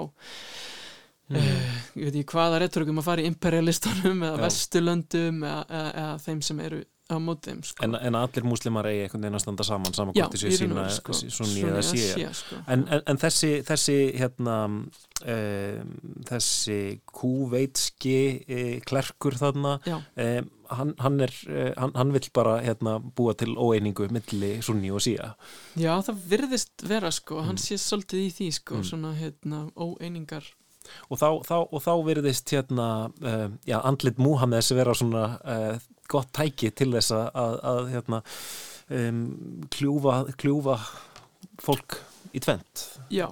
Mhm. 1.26 1.38
uh, 1.42 1.78
ég 1.98 2.04
veit 2.06 2.16
ekki 2.20 2.32
hvaða 2.36 2.58
retorikum 2.62 3.00
að 3.00 3.06
fara 3.08 3.22
í 3.24 3.26
imperialistunum 3.26 4.20
eða 4.22 4.36
Já. 4.36 4.42
vesturlöndum 4.44 5.40
eða, 5.42 5.62
eða, 5.66 5.88
eða 6.02 6.18
þeim 6.22 6.42
sem 6.46 6.60
eru 6.62 6.78
á 7.06 7.16
móti 7.22 7.50
þeim 7.52 7.62
sko. 7.64 7.84
En, 7.86 7.94
en 7.94 8.14
allir 8.18 8.44
múslimar 8.44 8.86
eigi 8.90 9.04
einhvern 9.06 9.22
veginn 9.26 9.38
að 9.38 9.42
standa 9.44 9.64
saman 9.68 9.94
saman 9.94 10.14
hvort 10.16 10.34
þessi 10.34 10.56
sína 10.58 10.88
sko. 10.90 11.12
sunni 11.14 11.62
eða 11.68 11.82
síja 11.86 12.32
sko. 12.34 12.58
En, 12.66 12.82
en, 12.90 13.02
en 13.06 13.20
þessi, 13.22 13.52
þessi 13.68 13.96
hérna 14.18 14.56
um, 14.66 14.80
þessi 16.26 16.78
kúveitski 17.16 18.16
e, 18.48 18.60
klerkur 18.86 19.36
þarna 19.38 19.76
um, 19.86 20.50
hann, 20.72 20.92
hann 20.98 21.20
er 21.22 21.32
eh, 21.46 21.72
hann, 21.78 21.92
hann 21.94 22.10
vill 22.14 22.26
bara 22.34 22.56
hérna 22.64 22.96
búa 23.00 23.36
til 23.38 23.54
óeiningu 23.54 24.08
milli 24.10 24.56
sunni 24.66 24.90
og 24.90 25.02
síja 25.04 25.34
Já, 25.78 25.92
það 26.08 26.22
virðist 26.34 26.86
vera 26.90 27.12
sko, 27.14 27.42
hann 27.46 27.54
Mm. 27.56 27.62
sé 27.62 27.78
svolítið 27.80 28.24
í 28.26 28.30
því 28.34 28.48
sko, 28.58 28.74
Mm. 28.80 28.84
svona 28.90 29.12
hérna 29.16 29.60
óeiningar 29.76 30.44
og 31.10 31.18
þá, 31.18 31.28
þá, 31.46 31.56
og 31.72 31.80
þá 31.82 31.92
virðist 32.06 32.50
hérna 32.54 32.88
uh, 33.22 33.48
já, 33.66 33.78
andlit 33.82 34.18
Múhameðs 34.18 34.72
vera 34.74 34.94
svona 34.94 35.24
uh, 35.44 35.78
gott 36.10 36.32
tæki 36.36 36.70
til 36.76 36.90
þess 36.94 37.14
að, 37.16 37.26
að, 37.36 37.58
hérna 37.94 38.20
um, 38.98 39.22
kljúfa, 39.72 40.18
kljúfa 40.40 40.76
fólk 41.62 42.00
í 42.36 42.42
tvent 42.42 42.86
já, 43.12 43.26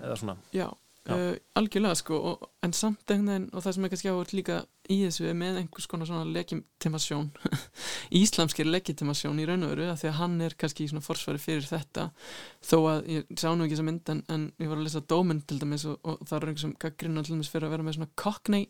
Já. 0.55 0.69
Uh, 1.13 1.35
algjörlega 1.59 1.99
sko 1.99 2.21
og, 2.31 2.47
en 2.65 2.73
samt 2.77 3.11
einhvern 3.13 3.31
veginn 3.31 3.51
og 3.53 3.65
það 3.65 3.77
sem 3.77 3.85
er 3.85 3.93
kannski 3.93 4.11
áhvert 4.13 4.33
líka 4.37 4.57
í 4.93 4.99
þessu 5.01 5.27
er 5.29 5.37
með 5.39 5.59
einhvers 5.63 5.87
konar 5.89 6.09
svona 6.09 6.29
legitimasjón 6.29 7.31
íslamskir 8.23 8.69
legitimasjón 8.69 9.41
í 9.41 9.47
raun 9.49 9.67
og 9.69 9.81
af 9.85 10.03
því 10.03 10.11
að 10.11 10.19
hann 10.19 10.35
er 10.45 10.57
kannski 10.61 10.85
í 10.85 10.91
svona 10.91 11.05
forsvari 11.05 11.41
fyrir 11.41 11.65
þetta. 11.69 12.09
Þó 12.65 12.77
að 12.91 13.09
ég 13.15 13.31
sá 13.41 13.49
nú 13.53 13.65
ekki 13.65 13.77
þessa 13.77 13.87
mynd 13.89 14.13
en, 14.13 14.25
en 14.33 14.49
ég 14.61 14.73
var 14.73 14.81
að 14.81 14.89
lesa 14.89 15.05
dóminn 15.15 15.45
til 15.49 15.61
dæmis 15.63 15.87
og, 15.89 15.97
og 16.05 16.21
það 16.29 16.37
er 16.39 16.49
einhver 16.51 16.65
sem 16.65 16.75
gaggrinn 16.85 17.23
til 17.23 17.37
dæmis 17.37 17.53
fyrir 17.53 17.69
að 17.69 17.77
vera 17.77 17.87
með 17.87 17.99
svona 17.99 18.13
cockney 18.25 18.69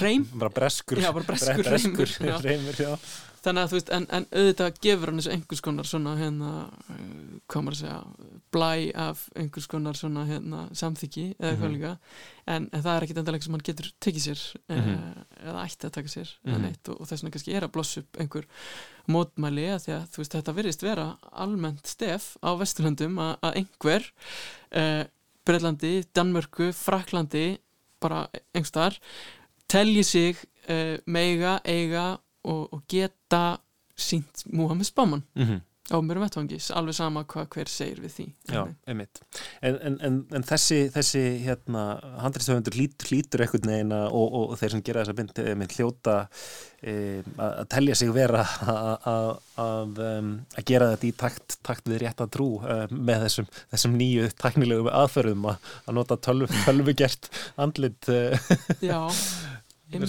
hreim. 0.00 0.28
Bara 0.40 0.52
breskur. 0.52 1.00
Já, 1.00 1.12
bara 1.16 1.28
breskur 1.30 1.64
breskur 1.64 2.12
hreimur, 2.12 2.28
já. 2.28 2.36
hreimur, 2.44 2.84
já. 2.84 2.92
Þannig 3.46 3.62
að 3.64 3.70
þú 3.72 3.76
veist, 3.78 3.90
en, 3.96 4.06
en 4.16 4.24
auðvitað 4.34 4.78
gefur 4.84 5.10
hann 5.12 5.20
þessu 5.22 5.32
einhvers 5.36 5.62
konar 5.64 5.86
svona 5.88 6.14
hérna, 6.18 6.50
uh, 6.90 7.36
hvað 7.46 7.64
maður 7.66 7.76
að 7.76 7.80
segja 7.80 8.40
blæ 8.56 8.70
af 9.06 9.22
einhvers 9.38 9.68
konar 9.70 9.98
svona 9.98 10.24
hérna, 10.28 10.64
samþyggi 10.76 11.26
eða 11.38 11.52
eitthvað 11.52 11.70
Mhm. 11.70 11.76
líka 11.76 11.92
en, 12.46 12.68
en 12.72 12.82
það 12.82 12.92
er 12.96 13.06
ekkit 13.06 13.20
endalega 13.22 13.46
sem 13.46 13.56
hann 13.56 13.64
getur 13.70 13.88
tekið 14.06 14.24
sér 14.26 14.42
mm 14.68 14.82
Mhm. 14.82 15.24
eða 15.46 15.64
ætti 15.66 15.86
að 15.88 15.94
taka 15.96 16.12
sér 16.16 16.32
mm 16.44 16.62
neitt, 16.66 16.88
og, 16.88 17.00
og 17.00 17.06
þess 17.10 17.22
vegna 17.24 17.34
kannski 17.36 17.54
er 17.56 17.66
að 17.68 17.72
blossa 17.78 18.00
upp 18.04 18.20
einhver 18.22 18.46
mótmæli 19.08 19.66
að 19.74 19.80
því 19.86 19.92
að 19.96 20.06
þú 20.12 20.22
veist, 20.22 20.34
þetta 20.36 20.56
virðist 20.56 20.82
vera 20.82 21.06
almennt 21.32 21.86
stef 21.86 22.36
á 22.42 22.50
Vesturlöndum 22.58 23.18
að, 23.22 23.36
einhver 23.62 24.10
uh, 24.74 25.04
Breitlandi, 25.46 26.04
Danmörku, 26.14 26.72
Fraklandi 26.74 27.58
bara 28.02 28.24
einhverstaðar 28.54 28.96
telji 29.70 30.02
sig 30.04 30.36
uh, 30.68 30.96
meiga, 31.06 31.60
eiga 31.64 32.18
og, 32.46 32.66
og 32.72 32.84
geta 32.88 33.44
sínt 33.96 34.46
Múhammed 34.52 34.86
Spáman 34.88 35.22
Mm 35.34 35.60
á 35.86 36.02
mjög 36.02 36.18
vettvangis, 36.18 36.64
alveg 36.74 36.96
sama 36.98 37.20
hvað 37.30 37.44
hver 37.54 37.68
segir 37.70 38.00
við 38.02 38.10
því 38.16 38.24
Já, 38.50 38.62
einmitt. 38.90 39.20
En, 39.62 39.76
en, 39.86 39.98
en, 40.02 40.16
en 40.34 40.42
þessi, 40.42 40.80
þessi 40.90 41.20
hérna, 41.44 41.84
handriðstöfundur 42.24 42.74
hlýtur, 42.74 43.06
hlýtur 43.12 43.44
einhvern 43.44 43.70
veginn 43.70 43.94
að- 43.94 44.08
og, 44.10 44.24
og, 44.34 44.48
og 44.50 44.58
þeir 44.58 44.74
sem 44.74 44.82
gera 44.88 45.04
þessa 45.04 45.14
mynd 45.20 45.38
með 45.62 45.76
hljóta 45.76 46.16
e, 46.82 46.96
að 47.38 47.68
telja 47.76 47.94
sig 48.02 48.10
vera 48.18 48.42
að- 49.62 50.02
um, 50.08 50.32
gera 50.72 50.90
þetta 50.96 51.06
í 51.06 51.14
takt, 51.22 51.58
takt 51.70 51.86
við 51.86 52.02
rétt 52.02 52.24
að 52.26 52.34
trú 52.34 52.48
uh, 52.66 52.88
með 52.90 53.28
þessum, 53.28 53.46
þessum 53.76 53.94
nýju 54.02 54.26
tæknilegu 54.42 54.90
aðferðum 54.90 55.46
að, 55.52 55.70
nota 56.00 56.18
tölvu, 56.18 56.50
tölvugert 56.66 57.30
andlit 57.62 58.10
Já. 58.82 59.04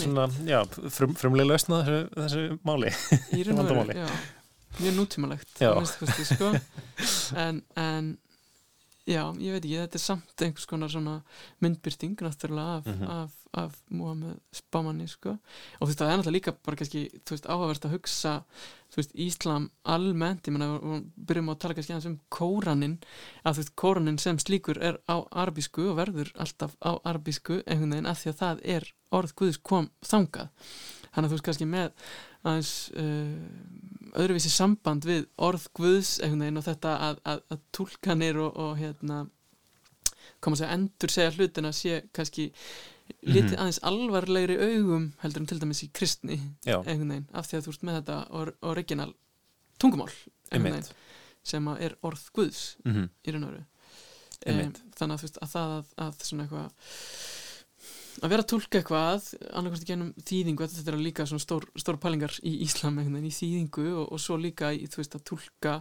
svona, 0.01 0.29
já, 0.47 0.63
frum, 0.93 1.13
frumlega 1.17 1.51
lausna 1.51 1.83
þessu, 1.85 1.99
þessu 2.17 2.47
máli. 2.67 2.95
í 3.37 3.45
raun 3.47 3.61
og 3.61 3.71
veru, 3.71 4.01
já 4.01 4.09
mjög 4.77 4.95
nútímalegt 4.95 5.49
sko. 6.25 6.53
en, 7.43 7.61
en 7.75 8.17
já, 9.07 9.23
ég 9.39 9.53
veit 9.55 9.63
ekki, 9.65 9.77
þetta 9.79 9.95
er 9.99 10.03
samt 10.03 10.41
einhvers 10.43 10.65
konar 10.67 10.89
svona 10.91 11.13
myndbyrting 11.63 12.17
náttúrulega 12.19 12.77
af, 12.77 12.85
Mhm. 12.91 13.03
af, 13.09 13.31
af 13.53 13.75
Mohamed 13.89 14.39
Spámanni 14.53 15.07
sko. 15.07 15.29
og 15.79 15.87
þú 15.87 15.87
veist, 15.87 15.99
það 16.01 16.09
er 16.11 16.17
náttúrulega 16.17 16.35
líka 16.37 16.55
bara 16.65 16.75
kannski, 16.77 17.01
þú 17.25 17.31
veist, 17.35 17.47
áhugavert 17.47 17.85
að 17.87 17.95
hugsa 17.95 18.33
þú 18.91 18.95
veist, 19.01 19.13
Íslam 19.15 19.69
almennt 19.85 20.43
ég 20.47 20.51
menna, 20.53 20.79
við 20.79 21.05
byrjum 21.25 21.49
að 21.53 21.59
tala 21.59 21.73
kannski 21.73 21.93
aðeins 21.95 22.05
um 22.11 22.19
kóranin, 22.31 22.97
að 23.45 23.53
þú 23.53 23.57
veist, 23.63 23.75
kóranin 23.75 24.19
sem 24.19 24.37
slíkur 24.37 24.77
er 24.81 24.99
á 25.07 25.23
arabísku 25.31 25.89
og 25.91 25.97
verður 25.97 26.31
alltaf 26.37 26.75
á 26.83 26.99
arabísku 27.05 27.63
einhvern 27.65 27.91
veginn 27.91 28.05
af 28.11 28.19
því 28.23 28.29
að 28.33 28.39
það 28.43 28.61
er 28.65 28.91
orð 29.11 29.33
Guðs 29.35 29.57
kom 29.63 29.89
þangað 30.03 30.49
þannig 31.17 31.25
að 31.25 31.31
þú 31.31 31.37
veist 31.39 31.47
kannski 31.49 31.67
með 31.67 31.87
aðeins 32.45 32.73
uh, 33.01 34.19
öðruvísi 34.21 34.51
samband 34.53 35.07
við 35.09 35.25
orð 35.49 35.65
Guðs 35.75 36.13
veginn 36.45 36.61
og 36.61 36.67
þetta 36.69 36.93
að, 37.09 37.17
að, 37.33 37.41
að 37.51 37.63
túlkanir 37.75 38.37
og, 38.45 38.53
og 38.61 38.77
hérna 38.79 39.23
koma 40.39 40.53
að 40.55 40.61
segja 40.61 40.75
endur 40.77 41.09
segja 41.13 41.33
hlutina 41.33 41.73
sé 41.73 41.97
kannski 42.13 42.51
litið 43.23 43.53
Mhm. 43.55 43.59
aðeins 43.63 43.77
alvarlegri 43.87 44.55
augum 44.59 45.05
heldur 45.21 45.41
en 45.41 45.47
til 45.47 45.59
dæmis 45.61 45.79
í 45.85 45.89
kristni 45.95 46.37
veginn 47.09 47.27
af 47.33 47.47
því 47.47 47.57
að 47.57 47.65
þú 47.67 47.71
ert 47.73 47.85
með 47.87 47.95
þetta 48.01 48.17
or, 48.35 48.51
original 48.61 49.13
tungumál 49.79 50.11
veginn 50.51 50.89
sem 51.47 51.67
að 51.71 51.81
er 51.87 51.95
orð 52.03 52.25
Guðs 52.35 52.75
Mhm. 52.85 53.09
í 53.25 53.31
raun 53.31 53.43
og 53.47 53.53
veru 53.55 53.65
Einmitt. 54.45 54.81
þannig 54.99 55.15
að, 55.15 55.21
þú 55.21 55.25
veist, 55.27 55.37
að 55.41 55.53
það 55.55 55.71
að, 55.77 55.85
að 56.05 56.19
svona 56.27 56.43
eitthvað 56.43 56.71
að 58.23 58.29
vera 58.33 58.43
að 58.43 58.49
tólka 58.51 58.79
eitthvað 58.79 59.27
annarkvæmst 59.53 59.83
ekki 59.85 59.93
ennum 59.95 60.13
þýðingu 60.25 60.67
þetta 60.73 60.91
er 60.93 60.97
líka 61.01 61.25
svona 61.29 61.43
stór, 61.43 61.65
stór 61.77 61.97
pælingar 62.01 62.33
í 62.43 62.53
Íslam 62.65 62.97
í 63.27 63.33
þýðingu 63.35 63.87
og, 64.01 64.05
og 64.15 64.19
svo 64.23 64.37
líka 64.41 64.71
í, 64.73 64.87
veist 64.89 65.15
að 65.17 65.25
tólka 65.31 65.75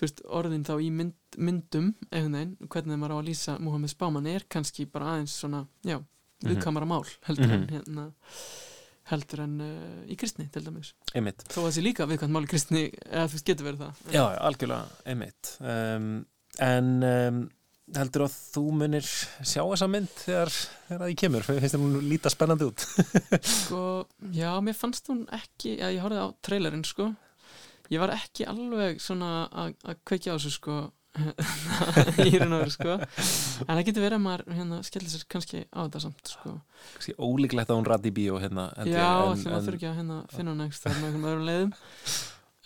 veist 0.00 0.22
orðin 0.28 0.64
þá 0.64 0.74
í 0.84 0.90
mynd, 0.92 1.14
myndum 1.36 1.94
veginn, 2.10 2.56
hvernig 2.68 2.98
maður 3.00 3.16
á 3.16 3.18
að 3.20 3.28
lýsa 3.30 3.58
Mohamed 3.60 3.92
Spáman 3.92 4.26
er 4.32 4.44
kannski 4.48 4.86
bara 4.90 5.14
aðeins 5.16 5.36
svona 5.40 5.66
já, 5.84 5.98
Mhm. 6.36 6.50
viðkamara 6.52 6.84
mál 6.86 7.04
heldur 7.24 7.50
en 7.50 7.62
Mhm. 7.64 7.70
hérna 7.72 8.12
heldur 9.08 9.40
en 9.40 9.60
uh, 9.60 10.02
í 10.10 10.16
kristni 10.18 10.48
til 10.52 10.64
dæmis 10.66 10.90
einmitt 11.14 11.44
þó 11.48 11.62
að 11.62 11.68
það 11.68 11.74
sé 11.76 11.82
líka 11.86 12.06
viðkvæmt 12.10 12.34
mál 12.34 12.44
í 12.44 12.50
kristni 12.50 12.82
eða 13.06 13.28
þú 13.30 13.36
veist 13.38 13.46
getur 13.46 13.66
verið 13.70 13.84
það 13.84 14.12
já, 14.12 14.24
algjörlega, 14.48 14.88
einmitt 15.06 15.52
um, 15.60 16.26
En 16.58 16.86
um, 17.04 17.50
heldur 17.94 18.24
að 18.26 18.34
þú 18.56 18.62
munir 18.80 19.06
sjá 19.06 19.60
þessa 19.62 19.86
mynd 19.92 20.08
þegar, 20.24 20.50
þegar 20.88 21.02
það 21.04 21.12
í 21.12 21.16
kemur? 21.22 21.44
Finnst 21.46 21.76
það 21.76 21.84
hún 21.84 22.08
líta 22.10 22.32
spennandi 22.34 22.66
út? 22.66 22.82
Sko, 23.60 23.82
já, 24.34 24.50
mér 24.66 24.74
fannst 24.78 25.06
hún 25.12 25.22
ekki 25.36 25.76
já, 25.78 25.86
ég 25.94 26.02
horfði 26.02 26.24
á 26.24 26.28
trailerinn, 26.48 26.82
sko. 26.88 27.12
Ég 27.92 28.02
var 28.02 28.10
ekki 28.16 28.46
alveg 28.50 28.98
svona 29.02 29.28
að 29.54 29.76
að 29.86 30.00
kveikja 30.10 30.34
á 30.34 30.36
þessu, 30.40 30.50
sko 30.58 30.78
í 32.26 32.32
raun 32.36 32.52
og 32.56 32.64
veru, 32.64 32.72
sko. 32.74 32.96
En 33.64 33.70
það 33.78 33.84
getur 33.88 34.04
verið 34.04 34.18
að 34.18 34.24
maður, 34.26 34.42
hérna, 34.58 34.80
skellir 34.84 35.12
sér 35.14 35.22
kannski 35.32 35.62
á 35.70 35.78
þetta 35.86 36.02
samt, 36.04 36.32
sko. 36.34 36.56
Kanski 36.98 37.14
ólíklegt 37.22 37.70
að 37.72 37.78
hún 37.78 37.86
rætti 37.88 38.10
í 38.10 38.16
bíó 38.18 38.40
hérna 38.42 38.66
já, 38.82 39.06
maður 39.30 39.46
en- 39.46 39.64
þurfi 39.70 39.78
ekki 39.78 39.88
að 39.92 39.98
hérna 40.02 40.18
finna 40.34 40.52
hún 40.56 40.66
þar 40.76 40.98
með 40.98 41.06
einhverjum 41.06 41.30
öðrum 41.30 41.46
leiðum. 41.52 41.72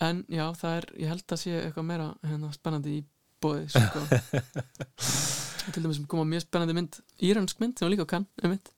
En 0.01 0.23
já, 0.33 0.45
það 0.57 0.75
er, 0.81 0.89
ég 1.05 1.13
held 1.13 1.35
að 1.37 1.41
sé 1.45 1.53
eitthvað 1.61 1.87
meira 1.93 2.09
hérna, 2.25 2.51
spennandi 2.57 2.97
í 2.97 3.01
bóði, 3.41 3.65
sko. 3.73 4.05
Til 5.71 5.83
dæmis 5.83 5.99
sem 5.99 6.07
koma 6.09 6.25
mjög 6.27 6.45
spennandi 6.47 6.75
mynd, 6.77 7.01
íransk 7.21 7.59
mynd 7.61 7.77
sem 7.77 7.85
var 7.87 7.93
líka 7.93 8.07
á 8.09 8.13
kann, 8.15 8.29
um 8.43 8.53
mitt 8.53 8.71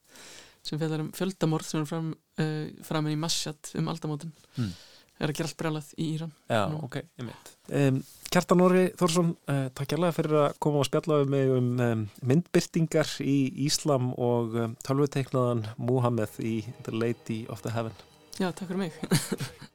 sem 0.63 0.79
fjallar 0.79 1.03
um 1.03 1.11
fjöldamorð 1.15 1.67
sem 1.67 1.83
er 1.83 1.87
fram, 1.89 2.09
uh, 2.39 2.65
fram 2.87 3.07
í 3.11 3.17
Masjad 3.19 3.71
um 3.79 3.89
aldamótin. 3.91 4.33
Hmm. 4.55 4.73
er 5.19 5.29
að 5.31 5.37
gera 5.37 5.49
allt 5.49 5.59
brjálað 5.59 5.89
í 6.01 6.05
Íran 6.15 6.31
Já, 6.49 6.61
Nú. 6.71 6.79
ok, 6.87 6.95
einmitt. 7.21 7.51
Um, 7.69 7.99
Kjartan 8.33 8.63
Orri 8.65 8.85
Þórsson, 8.97 9.29
uh, 9.51 9.67
takk 9.77 9.93
hérlega 9.93 10.15
fyrir 10.17 10.37
að 10.41 10.55
koma 10.63 10.81
og 10.81 10.87
spjalla 10.89 11.19
við 11.21 11.29
mig 11.35 11.51
um, 11.53 11.67
um 11.85 12.01
myndbyrtingar 12.31 13.11
í 13.23 13.37
Íslam 13.67 14.09
og 14.17 14.57
um, 14.57 14.73
tölvuteiknaðan 14.83 15.67
Muhammed 15.77 16.39
í 16.41 16.55
The 16.87 16.95
Lady 16.97 17.43
of 17.47 17.61
the 17.63 17.75
Heaven. 17.75 17.93
Já, 18.39 18.49
takk 18.49 18.71
fyrir 18.71 18.87
mig 18.87 18.97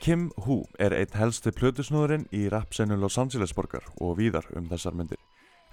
Kim 0.00 0.30
Hu 0.46 0.62
er 0.80 0.94
eitt 0.96 1.12
helsti 1.20 1.50
plötusnúðurinn 1.52 2.22
í 2.32 2.46
rapsenu 2.48 2.96
Los 2.96 3.18
Angeles 3.20 3.52
borgar 3.52 3.84
og 4.00 4.14
víðar 4.16 4.46
um 4.56 4.64
þessar 4.70 4.94
myndir. 4.96 5.18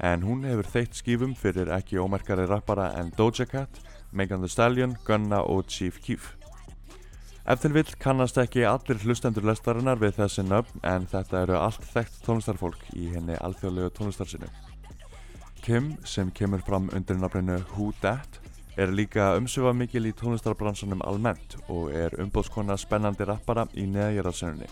En 0.03 0.25
hún 0.27 0.43
hefur 0.43 0.67
þeitt 0.67 0.97
skífum 0.99 1.31
fyrir 1.31 1.71
ekki 1.71 1.95
ómerkari 1.95 2.43
rappara 2.49 2.89
en 2.99 3.13
Doja 3.15 3.45
Cat, 3.47 3.79
Megan 4.11 4.43
Thee 4.43 4.51
Stallion, 4.51 4.97
Gunna 5.07 5.39
og 5.47 5.71
Chief 5.71 6.01
Keef. 6.03 6.33
Ef 7.47 7.63
til 7.63 7.71
vill 7.71 7.93
kannast 8.03 8.35
ekki 8.43 8.65
allir 8.67 8.99
hlustendur 8.99 9.47
lestarinnar 9.47 10.01
við 10.01 10.19
þessi 10.19 10.43
nöfn 10.43 10.83
en 10.83 11.07
þetta 11.07 11.45
eru 11.45 11.55
allt 11.61 11.87
þekkt 11.93 12.19
tónlistarfólk 12.27 12.83
í 12.99 13.07
henni 13.13 13.39
alþjóðlegu 13.39 13.93
tónlistarsinu. 13.95 14.51
Kim, 15.63 15.93
sem 16.03 16.35
kemur 16.35 16.59
fram 16.67 16.91
undir 16.91 17.15
nafninu 17.15 17.61
Who 17.77 17.93
Dat, 18.03 18.41
er 18.77 18.91
líka 18.93 19.31
umsöfa 19.37 19.73
mikil 19.73 20.05
í 20.05 20.13
tónlistarbransanum 20.13 21.01
almennt 21.09 21.55
og 21.67 21.89
er 21.97 22.13
umbóðskona 22.21 22.77
spennandi 22.77 23.25
rappara 23.25 23.65
í 23.73 23.87
neðgjörðarsönunni. 23.89 24.69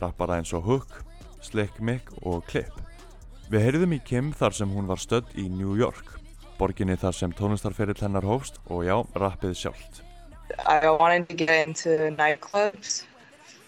Rappara 0.00 0.38
eins 0.40 0.54
og 0.56 0.64
Hook, 0.64 1.02
Slick 1.44 1.80
Mick 1.80 2.08
og 2.22 2.46
Clip. 2.48 2.72
Við 3.52 3.66
heyrðum 3.66 3.92
í 3.98 4.00
Kim 4.00 4.32
þar 4.32 4.56
sem 4.56 4.72
hún 4.72 4.88
var 4.88 5.02
stödd 5.02 5.28
í 5.36 5.44
New 5.52 5.76
York, 5.76 6.16
borginni 6.56 6.96
þar 6.96 7.18
sem 7.18 7.36
tónlistarferill 7.36 8.00
hennar 8.00 8.24
hófst 8.24 8.56
og 8.72 8.86
já, 8.88 8.96
rappið 9.20 9.56
sjálft. 9.66 10.00
I 10.64 10.88
wanted 10.88 11.28
to 11.28 11.36
get 11.36 11.68
into 11.68 12.10
nightclubs 12.16 13.04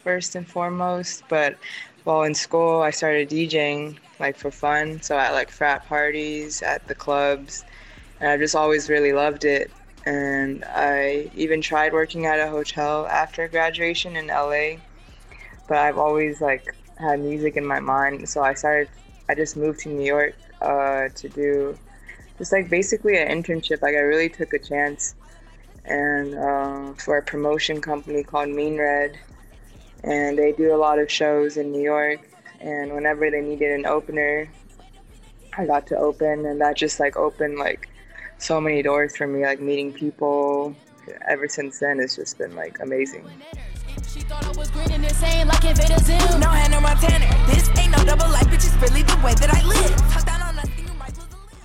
first 0.03 0.35
and 0.37 0.47
foremost, 0.49 1.25
but 1.29 1.57
while 2.05 2.25
in 2.25 2.35
school, 2.35 2.83
I 2.83 2.91
started 2.91 3.29
DJing 3.29 3.99
like 4.19 4.37
for 4.37 4.51
fun. 4.51 5.01
So 5.03 5.19
at 5.19 5.33
like 5.33 5.51
frat 5.51 5.87
parties, 5.89 6.63
at 6.63 6.87
the 6.87 6.95
clubs, 6.95 7.65
and 8.21 8.29
I've 8.29 8.41
just 8.41 8.55
always 8.55 8.89
really 8.89 9.13
loved 9.13 9.45
it. 9.45 9.71
And 10.07 10.65
I 10.65 11.31
even 11.35 11.61
tried 11.61 11.93
working 11.93 12.27
at 12.27 12.39
a 12.39 12.49
hotel 12.49 13.07
after 13.07 13.49
graduation 13.49 14.17
in 14.17 14.27
LA, 14.27 14.77
but 15.67 15.79
I've 15.79 15.99
always 15.99 16.41
like 16.41 16.75
had 16.99 17.21
music 17.21 17.57
in 17.57 17.65
my 17.65 17.81
mind. 17.81 18.29
So 18.29 18.43
I 18.43 18.55
started, 18.55 18.89
I 19.29 19.35
just 19.35 19.57
moved 19.57 19.81
to 19.81 19.89
New 19.89 20.05
York 20.05 20.37
uh, 20.61 21.09
to 21.15 21.29
do 21.29 21.79
just 22.39 22.53
like 22.53 22.69
basically 22.69 23.17
an 23.17 23.29
internship. 23.29 23.81
Like 23.83 23.95
I 23.95 24.01
really 24.01 24.29
took 24.29 24.53
a 24.53 24.59
chance 24.59 25.15
and 25.85 26.35
uh, 26.35 26.93
for 26.95 27.19
a 27.19 27.23
promotion 27.23 27.81
company 27.81 28.23
called 28.23 28.49
Mean 28.49 28.79
Red. 28.79 29.19
And 30.03 30.39
they 30.39 30.53
do 30.53 30.75
a 30.75 30.77
lot 30.77 30.99
of 30.99 31.11
shows 31.11 31.57
in 31.57 31.73
New 31.73 31.81
York. 31.81 32.21
And 32.61 32.93
whenever 32.93 33.31
they 33.31 33.41
needed 33.41 33.73
an 33.73 33.87
opener, 33.87 34.49
I 35.57 35.67
got 35.67 35.87
to 35.89 35.97
open, 35.97 36.47
and 36.47 36.61
that 36.61 36.77
just 36.77 36.99
like 36.99 37.17
opened 37.17 37.59
like 37.59 37.89
so 38.45 38.61
many 38.61 38.83
doors 38.83 39.17
for 39.17 39.27
me, 39.27 39.43
like 39.43 39.61
meeting 39.61 39.93
people. 39.93 40.77
Ever 41.27 41.49
since 41.49 41.79
then, 41.79 41.99
it's 41.99 42.17
just 42.17 42.37
been 42.39 42.55
like 42.55 42.79
amazing. 42.81 43.25
She 44.13 44.21
thought 44.21 44.45
I 44.45 44.53
was 44.59 44.71
green 44.71 44.91
and 44.93 45.05
insane 45.05 45.49
like 45.49 45.65
Invader 45.65 45.99
Zim. 46.05 46.41
No 46.41 46.49
Hannah 46.49 46.81
Montana. 46.81 47.29
This 47.49 47.69
ain't 47.79 47.93
no 47.97 48.05
double 48.05 48.29
life, 48.29 48.49
bitch. 48.53 48.67
It's 48.69 48.77
really 48.85 49.03
the 49.03 49.19
way 49.25 49.35
that 49.41 49.51
I 49.53 49.61
live. 49.65 49.97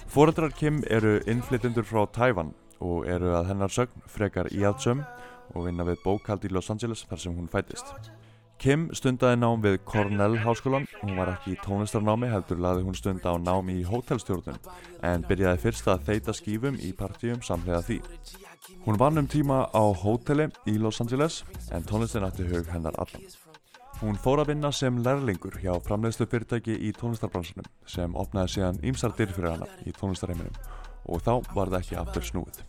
Fóreldrar 0.09 0.51
Kim 0.55 0.83
eru 0.89 1.19
innflytjendur 1.27 1.85
frá 1.85 2.07
Tævan 2.09 2.53
og 2.81 3.05
eru 3.07 3.35
að 3.37 3.51
hennar 3.51 3.71
sögn 3.75 4.07
frekar 4.09 4.49
íhaldsöm 4.49 5.03
og 5.53 5.67
vinna 5.67 5.85
við 5.85 6.01
bókald 6.05 6.47
í 6.47 6.51
Los 6.51 6.71
Angeles 6.73 7.05
þar 7.11 7.21
sem 7.21 7.35
hún 7.35 7.51
fættist. 7.51 7.93
Kim 8.59 8.89
stundaði 8.91 9.37
nám 9.39 9.61
við 9.63 9.77
Cornell 9.87 10.33
háskólan, 10.43 10.83
hún 10.99 11.15
var 11.15 11.29
ekki 11.31 11.53
í 11.53 11.59
tónlistarnámi 11.63 12.27
heldur 12.27 12.59
laði 12.59 12.83
hún 12.83 12.97
stunda 12.97 13.31
á 13.31 13.39
nám 13.39 13.69
í 13.71 13.77
hótelstjórnun 13.87 14.59
en 15.07 15.23
byrjaði 15.29 15.61
fyrst 15.63 15.87
að 15.87 16.03
þeita 16.09 16.35
skífum 16.35 16.75
í 16.83 16.91
partíum 16.91 17.39
samlega 17.39 17.79
því. 17.87 17.99
Hún 18.83 18.99
vann 18.99 19.21
um 19.21 19.29
tíma 19.31 19.61
á 19.71 19.83
hóteli 20.03 20.49
í 20.67 20.75
Los 20.75 20.99
Angeles 20.99 21.45
en 21.71 21.87
tónlistin 21.87 22.27
ætti 22.27 22.49
hug 22.51 22.67
hennar 22.67 22.99
allan. 22.99 23.23
Hún 24.01 24.19
fór 24.19 24.43
að 24.43 24.51
vinna 24.51 24.73
sem 24.75 24.99
lærlingur 25.07 25.55
hjá 25.63 25.79
framleiðslu 25.87 26.27
fyrirtæki 26.27 26.75
í 26.75 26.91
tónlistarbransunum 26.99 27.67
sem 27.87 28.11
opnaði 28.19 28.57
síðan 28.57 28.83
ýmsar 28.83 29.15
dyr 29.15 29.31
fyrir 29.37 29.55
hana 29.55 29.71
í 29.87 29.95
tónlistarheiminum 29.95 30.59
og 31.07 31.23
þá 31.23 31.33
var 31.55 31.71
það 31.71 31.79
ekki 31.79 31.99
aftur 32.03 32.27
snúið. 32.27 32.59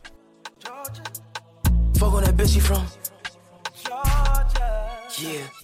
Fuck 5.20 5.59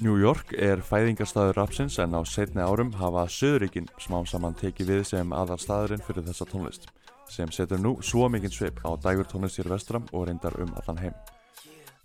New 0.00 0.16
York 0.16 0.54
er 0.56 0.80
fæðingarstaður 0.80 1.58
rapsins 1.58 1.98
en 2.00 2.14
á 2.16 2.20
setni 2.24 2.62
árum 2.64 2.92
hafa 2.96 3.26
Söðuríkin 3.28 3.88
smám 4.00 4.24
saman 4.30 4.56
tekið 4.56 4.92
við 4.92 5.02
sem 5.10 5.34
aðal 5.36 5.58
staðurinn 5.60 6.04
fyrir 6.06 6.24
þessa 6.26 6.46
tónlist 6.48 6.88
sem 7.32 7.50
setur 7.52 7.80
nú 7.80 7.94
svo 8.04 8.28
mikinn 8.32 8.52
svip 8.52 8.80
á 8.84 8.96
dægur 9.00 9.28
tónlist 9.28 9.60
hér 9.60 9.70
vestram 9.72 10.06
og 10.12 10.26
reyndar 10.28 10.56
um 10.60 10.72
allan 10.80 11.00
heim. 11.00 11.14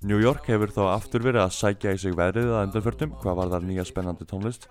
New 0.01 0.19
York 0.21 0.47
hefur 0.47 0.71
þá 0.71 0.83
aftur 0.93 1.25
verið 1.25 1.43
að 1.45 1.55
sækja 1.57 1.95
í 1.95 2.01
sig 2.01 2.15
veðrið 2.17 2.53
að 2.53 2.67
undanförtum 2.67 3.15
hvað 3.21 3.39
var 3.41 3.53
þar 3.55 3.67
nýja 3.67 3.87
spennandi 3.87 4.27
tónlist. 4.29 4.67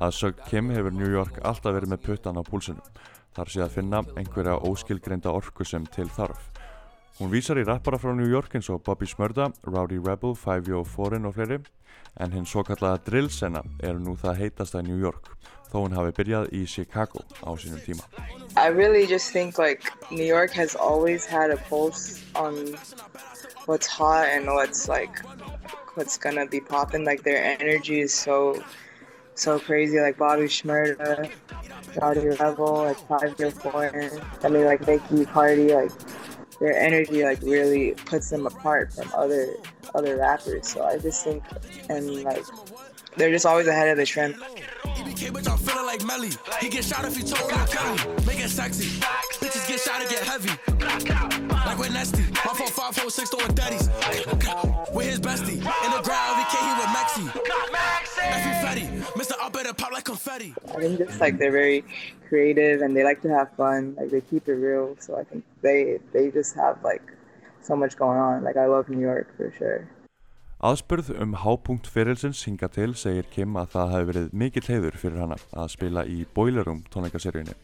Að 0.00 0.16
sög 0.16 0.44
Kim 0.48 0.70
hefur 0.74 0.94
New 0.94 1.10
York 1.10 1.40
alltaf 1.44 1.74
verið 1.76 1.94
með 1.94 2.04
puttan 2.06 2.38
á 2.38 2.42
púlsunum 2.46 2.94
þar 3.36 3.50
sé 3.52 3.62
að 3.62 3.76
finna 3.76 4.02
einhverja 4.18 4.58
óskilgreinda 4.66 5.30
orku 5.30 5.66
sem 5.66 5.84
til 5.94 6.08
þarf 6.10 6.49
Hún 7.20 7.28
vísar 7.28 7.58
í 7.60 7.66
rappara 7.68 7.98
frá 8.00 8.14
New 8.16 8.30
York 8.32 8.54
eins 8.56 8.70
og 8.72 8.80
Bobby 8.80 9.04
Smurda, 9.04 9.50
Rowdy 9.68 9.98
Rebel, 10.00 10.32
Five 10.32 10.70
Yo 10.72 10.78
Foreign 10.88 11.28
og 11.28 11.34
fleiri 11.36 11.58
en 12.16 12.32
hinn 12.32 12.46
svo 12.48 12.62
kallaða 12.64 13.02
drillsena 13.04 13.60
er 13.84 13.98
nú 14.00 14.14
það 14.22 14.38
heitasta 14.38 14.80
New 14.86 14.96
York 14.96 15.28
þó 15.68 15.82
hún 15.82 15.96
hafi 15.98 16.14
byrjað 16.16 16.48
í 16.56 16.62
Chicago 16.64 17.20
á 17.44 17.52
sínum 17.60 17.82
tíma. 17.84 18.08
I 18.56 18.72
really 18.72 19.06
just 19.06 19.32
think 19.36 19.58
like 19.58 19.92
New 20.10 20.24
York 20.24 20.50
has 20.56 20.74
always 20.74 21.26
had 21.26 21.50
a 21.50 21.58
pulse 21.68 22.24
on 22.34 22.56
what's 23.66 23.86
hot 23.86 24.26
and 24.32 24.48
what's 24.48 24.88
like 24.88 25.20
what's 25.94 26.16
gonna 26.16 26.46
be 26.46 26.60
popping. 26.60 27.04
Like 27.04 27.22
their 27.22 27.44
energy 27.44 28.00
is 28.00 28.14
so 28.14 28.64
so 29.34 29.58
crazy. 29.58 30.00
Like 30.00 30.16
Bobby 30.16 30.48
Shmurda, 30.48 31.30
Rowdy 32.00 32.28
Rebel, 32.40 32.88
like 32.88 33.00
Five 33.06 33.36
Year 33.38 33.50
Foreign. 33.50 34.10
I 34.42 34.48
mean 34.48 34.64
like 34.64 34.86
Nicki 34.88 35.26
Cardi, 35.26 35.74
like 35.74 35.92
their 36.60 36.78
energy 36.78 37.24
like 37.24 37.40
really 37.42 37.92
puts 38.04 38.30
them 38.30 38.46
apart 38.46 38.92
from 38.92 39.10
other 39.14 39.54
other 39.94 40.16
rappers. 40.16 40.68
So 40.68 40.84
I 40.84 40.98
just 40.98 41.24
think 41.24 41.42
and 41.88 42.22
like 42.22 42.44
they're 43.16 43.30
just 43.30 43.46
always 43.46 43.66
ahead 43.66 43.88
of 43.88 43.96
the 43.96 44.06
trend. 44.06 44.34
EBK, 44.34 45.32
bitch, 45.32 45.50
I'm 45.50 45.58
feeling 45.58 45.86
like 45.86 46.04
Melly. 46.04 46.30
He 46.60 46.68
get 46.68 46.84
shot 46.84 47.04
if 47.04 47.16
he 47.16 47.22
told 47.22 47.50
Kelly. 47.50 47.98
Make 48.26 48.44
it 48.44 48.50
sexy. 48.50 49.00
Bitches 49.40 49.66
get 49.66 49.80
shot 49.80 50.00
and 50.00 50.10
get 50.10 50.22
heavy. 50.22 50.50
Like 51.66 51.78
we're 51.78 51.88
nasty. 51.88 52.22
My 52.22 52.54
phone 52.54 52.68
546 52.68 53.30
throwing 53.30 53.54
daddies. 53.54 53.88
With 54.94 55.06
his 55.06 55.20
bestie. 55.20 55.54
In 55.54 55.90
the 55.90 56.02
ground, 56.02 56.36
VK, 56.38 56.54
he 56.60 56.72
with. 56.78 56.90
Effie 58.18 58.54
Fetty. 58.64 59.02
Mr. 59.14 59.32
Up 59.40 59.76
pop 59.76 59.92
like 59.92 60.04
confetti. 60.04 60.54
I 60.68 60.80
think 60.80 60.98
just 60.98 61.20
like 61.20 61.38
they're 61.38 61.50
very 61.50 61.84
creative 62.30 62.82
and 62.84 62.96
they 62.96 63.04
like 63.04 63.20
to 63.26 63.32
have 63.38 63.48
fun. 63.62 63.94
Like 63.98 64.10
they 64.14 64.22
keep 64.32 64.48
it 64.48 64.58
real. 64.66 64.96
So 65.04 65.18
I 65.20 65.24
think 65.28 65.44
they 65.66 65.98
they 66.14 66.30
just 66.38 66.56
have 66.56 66.76
like 66.90 67.06
so 67.68 67.76
much 67.82 67.96
going 68.02 68.20
on. 68.28 68.44
Like 68.48 68.56
I 68.56 68.66
love 68.66 68.88
New 68.88 69.04
York 69.10 69.28
for 69.36 69.50
sure. 69.58 69.80
Aðspurð 70.60 71.14
um 71.24 71.34
hápunkt 71.40 71.86
fyrirlsins 71.88 72.42
hinga 72.44 72.68
til 72.68 72.92
segir 72.92 73.28
Kim 73.32 73.54
að 73.56 73.70
það 73.74 73.92
hefði 73.94 74.08
verið 74.10 74.32
mikill 74.42 74.66
heiður 74.66 74.98
fyrir 75.02 75.22
hana 75.22 75.38
að 75.56 75.70
spila 75.74 76.04
í 76.04 76.18
Boiler 76.36 76.68
Room 76.68 76.82
tónleikaseríunni. 76.92 77.54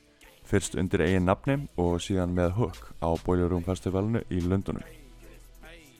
Fyrst 0.49 0.79
undir 0.81 1.05
eigin 1.05 1.27
nafni 1.29 1.59
og 1.77 1.99
síðan 2.01 2.33
með 2.33 2.55
Hook 2.57 2.95
á 3.05 3.13
Boiler 3.27 3.53
Room 3.53 3.67
festivalinu 3.67 4.23
í 4.33 4.41
Lundunum. 4.41 4.87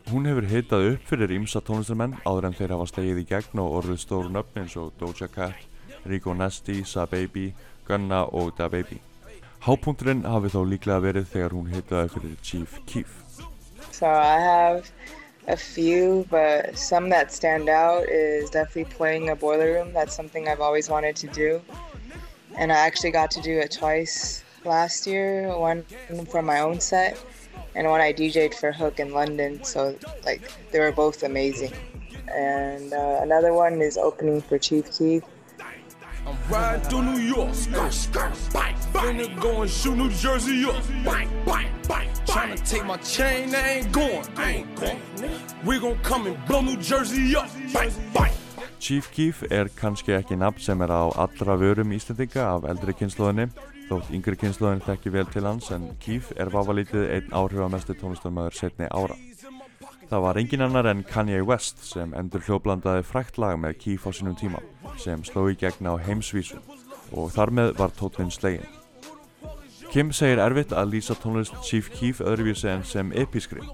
Hún 0.07 0.29
hefur 0.31 0.49
hitað 0.49 0.89
upp 0.95 1.09
fyrir 1.11 1.37
ímsa 1.37 1.61
tónlistarmenn 1.67 2.17
áður 2.25 2.49
en 2.49 2.57
þeir 2.57 2.77
hafa 2.77 2.89
stegið 2.89 3.21
í 3.21 3.29
gegn 3.29 3.61
og 3.61 3.73
orðið 3.83 4.03
stóru 4.07 4.31
nöfni 4.33 4.63
eins 4.63 4.77
og 4.81 4.93
Doja 5.01 5.27
Cat, 5.29 5.65
Rico 6.07 6.33
Nasty, 6.33 6.85
Sa 6.87 7.05
Baby, 7.11 7.51
Gunna 7.89 8.25
og 8.25 8.53
Da 8.59 8.69
Baby. 8.69 9.01
Hápunkturinn 9.67 10.25
hafi 10.29 10.51
þó 10.55 10.61
líklega 10.71 11.03
verið 11.03 11.31
þegar 11.33 11.55
hún 11.57 11.71
hitaði 11.73 12.13
fyrir 12.15 12.37
Chief 12.43 12.79
Keef. 12.87 13.15
So 13.91 14.07
I 14.07 14.39
have 14.41 14.91
a 15.49 15.57
few, 15.57 16.27
but 16.31 16.77
some 16.79 17.09
that 17.11 17.33
stand 17.33 17.69
out 17.69 18.09
is 18.09 18.51
definitely 18.51 18.85
playing 18.97 19.31
a 19.31 19.37
boiler 19.37 19.73
room. 19.75 19.93
That's 19.93 20.15
something 20.15 20.49
I've 20.49 20.61
always 20.61 20.89
wanted 20.89 21.17
to 21.17 21.27
do. 21.29 21.63
And 22.57 22.73
I 22.73 22.77
actually 22.77 23.11
got 23.11 23.31
to 23.33 23.41
do 23.41 23.59
it 23.59 23.71
twice 23.71 24.45
last 24.65 25.07
year, 25.07 25.57
one 25.57 25.85
for 26.31 26.43
my 26.43 26.61
own 26.61 26.81
set 26.81 27.19
and 27.75 27.87
one 27.89 28.01
I 28.01 28.13
DJ'd 28.13 28.55
for 28.55 28.73
Hook 28.73 28.99
in 28.99 29.13
London. 29.13 29.63
So 29.63 29.97
like 30.25 30.43
they 30.73 30.81
were 30.81 30.93
both 30.93 31.23
amazing. 31.23 31.73
And 32.35 32.93
uh, 32.93 33.21
another 33.23 33.53
one 33.53 33.81
is 33.81 33.97
opening 33.97 34.41
for 34.41 34.59
Chief 34.59 34.91
Keef. 34.97 35.23
I'm 36.27 36.37
riding 36.51 36.83
through 36.89 37.03
New 37.03 37.21
York, 37.21 37.55
skirt, 37.55 37.93
skirt, 37.93 38.33
bite, 38.53 38.77
Finna 38.93 39.41
go 39.41 39.63
and 39.63 39.71
shoot 39.71 39.97
New 39.97 40.11
Jersey 40.11 40.65
up, 40.65 40.83
bite, 41.05 41.29
bite, 41.45 41.71
bite, 41.89 42.11
Tryna 42.27 42.69
take 42.69 42.85
my 42.85 42.97
chain, 42.97 43.55
I 43.55 43.79
ain't 43.79 43.93
going, 43.93 44.27
I 44.37 44.51
ain't 44.51 44.75
going. 44.81 45.01
We 45.65 45.79
gon' 45.79 45.99
come 46.03 46.27
and 46.27 46.45
blow 46.47 46.63
New 46.63 46.77
Jersey 46.79 47.37
up, 47.37 47.49
bite, 47.73 47.95
bite. 48.13 48.35
Chief 48.81 49.09
Keef 49.13 49.43
er 49.51 49.69
kannski 49.69 50.13
ekki 50.19 50.37
nafn 50.37 50.61
sem 50.61 50.83
er 50.83 50.91
á 50.91 51.07
allra 51.15 51.57
vörum 51.57 51.95
Íslandinga 51.95 52.43
af 52.57 52.67
eldri 52.71 52.93
kynnslóðinni 52.99 53.49
þótt 53.87 54.11
yngri 54.15 54.37
kynnslóðin 54.41 54.83
þekki 54.83 55.13
vel 55.15 55.27
til 55.31 55.47
hans 55.47 55.71
en 55.75 55.89
Keef 56.03 56.33
er 56.37 56.51
vafalítið 56.51 57.07
einn 57.07 57.33
áhrifamestu 57.33 57.95
tónlistarmæður 58.01 58.59
setni 58.59 58.91
ára. 58.91 59.15
Það 60.07 60.23
var 60.23 60.39
engin 60.39 60.63
annar 60.63 60.87
en 60.87 61.03
Kanye 61.03 61.43
West 61.43 61.81
sem 61.83 62.13
endur 62.15 62.45
hljóblandaði 62.47 63.03
frækt 63.09 63.41
lag 63.43 63.57
með 63.59 63.79
Keef 63.83 64.05
á 64.07 64.11
sínum 64.15 64.37
tíma 64.39 64.61
sem 65.03 65.25
sló 65.27 65.49
í 65.51 65.57
gegn 65.59 65.89
á 65.91 65.99
heimsvísu 65.99 66.61
og 67.11 67.33
þar 67.35 67.51
með 67.59 67.73
var 67.81 67.95
tótlinn 67.99 68.31
slegin. 68.31 68.69
Kim 69.91 70.13
segir 70.15 70.39
erfitt 70.43 70.75
að 70.77 70.93
lýsa 70.95 71.17
tónlist 71.19 71.59
Chief 71.67 71.91
Keef 71.95 72.21
öðruvísi 72.23 72.71
en 72.71 72.87
sem 72.87 73.11
episkri 73.19 73.65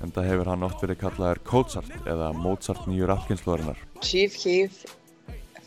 en 0.00 0.14
það 0.14 0.30
hefur 0.30 0.52
hann 0.52 0.66
oft 0.66 0.82
verið 0.84 1.00
kallaðar 1.02 1.42
Mozart 1.50 2.06
eða 2.06 2.30
Mozart 2.38 2.86
nýju 2.86 3.10
rappkynnslóðarinnar. 3.10 3.82
Chief 4.00 4.36
Keef, 4.38 4.84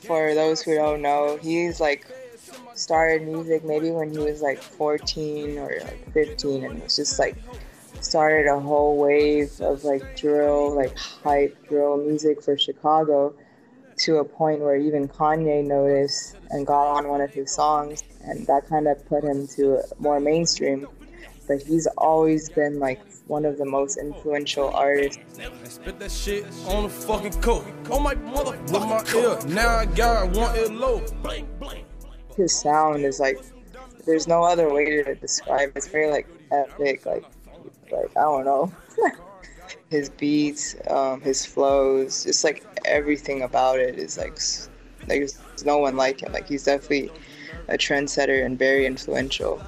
for 0.08 0.34
those 0.36 0.62
who 0.62 0.76
don't 0.76 1.02
know, 1.02 1.38
he's 1.42 1.80
like 1.82 2.08
started 2.76 3.28
music 3.28 3.64
maybe 3.64 3.92
when 3.92 4.10
he 4.10 4.18
was 4.18 4.42
like 4.42 4.62
14 4.62 5.58
or 5.58 5.70
like 5.84 6.14
15 6.14 6.64
and 6.64 6.82
it's 6.82 6.96
just 6.96 7.20
like 7.20 7.36
started 8.04 8.48
a 8.48 8.60
whole 8.60 8.98
wave 8.98 9.60
of 9.62 9.84
like 9.84 10.16
drill, 10.16 10.76
like 10.76 10.98
hype 10.98 11.58
drill 11.68 11.98
music 11.98 12.44
for 12.44 12.58
Chicago 12.58 13.34
to 13.98 14.18
a 14.18 14.26
point 14.26 14.60
where 14.60 14.76
even 14.76 15.08
Kanye 15.08 15.66
noticed 15.66 16.38
and 16.50 16.66
got 16.66 16.88
on 16.96 17.08
one 17.08 17.22
of 17.22 17.34
his 17.34 17.52
songs 17.52 18.04
and 18.24 18.46
that 18.48 18.68
kind 18.68 18.88
of 18.88 19.06
put 19.08 19.24
him 19.24 19.48
to 19.56 19.82
more 20.00 20.20
mainstream. 20.20 20.88
But 21.48 21.62
he's 21.62 21.88
always 21.98 22.50
been 22.50 22.80
like 22.80 23.02
one 23.28 23.46
of 23.46 23.58
the 23.58 23.66
most 23.66 23.98
influential 23.98 24.70
artists. 24.70 25.20
Spit 25.66 26.00
that 26.00 26.12
shit 26.12 26.46
on 26.68 26.84
the 26.84 26.90
fucking 26.90 27.34
coat. 27.42 27.66
On 27.92 28.02
my 28.02 28.16
motherfucking 28.16 29.50
ear. 29.50 29.54
Now 29.54 29.76
I 29.78 29.86
got 29.86 30.32
one 30.32 30.56
ear 30.56 30.68
low. 30.68 31.02
His 32.38 32.60
sound 32.60 33.04
is 33.04 33.20
like 33.20 33.40
there's 34.06 34.28
no 34.28 34.44
other 34.44 34.74
way 34.74 35.04
to 35.04 35.16
describe 35.16 35.70
it. 35.70 35.78
It's 35.78 35.88
very 35.88 36.10
like 36.10 36.28
epic, 36.52 37.06
like 37.06 37.24
like 37.94 38.18
I 38.18 38.22
don't 38.22 38.46
know. 38.46 38.72
his 39.90 40.10
beats, 40.10 40.76
um, 40.90 41.22
his 41.22 41.46
flows, 41.46 42.24
just 42.24 42.44
like 42.44 42.66
everything 42.86 43.44
about 43.44 43.80
it 43.80 43.98
is 43.98 44.18
like 44.18 44.40
like 45.08 45.20
there's 45.20 45.66
no 45.66 45.78
one 45.78 45.96
like 45.96 46.22
him. 46.22 46.34
Like 46.34 46.48
he's 46.48 46.64
definitely 46.64 47.12
a 47.68 47.78
trendsetter 47.78 48.46
and 48.46 48.58
very 48.58 48.86
influential. 48.86 49.62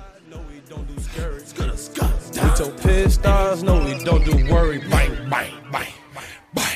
With 2.58 2.84
pit 2.84 3.12
stars, 3.12 3.64
no, 3.64 3.84
we 3.84 4.04
don't 4.04 4.24
do 4.26 4.52
worry. 4.52 4.80
Bang, 4.80 5.30
bang, 5.30 5.52
bang, 5.72 5.94
bang. 6.54 6.76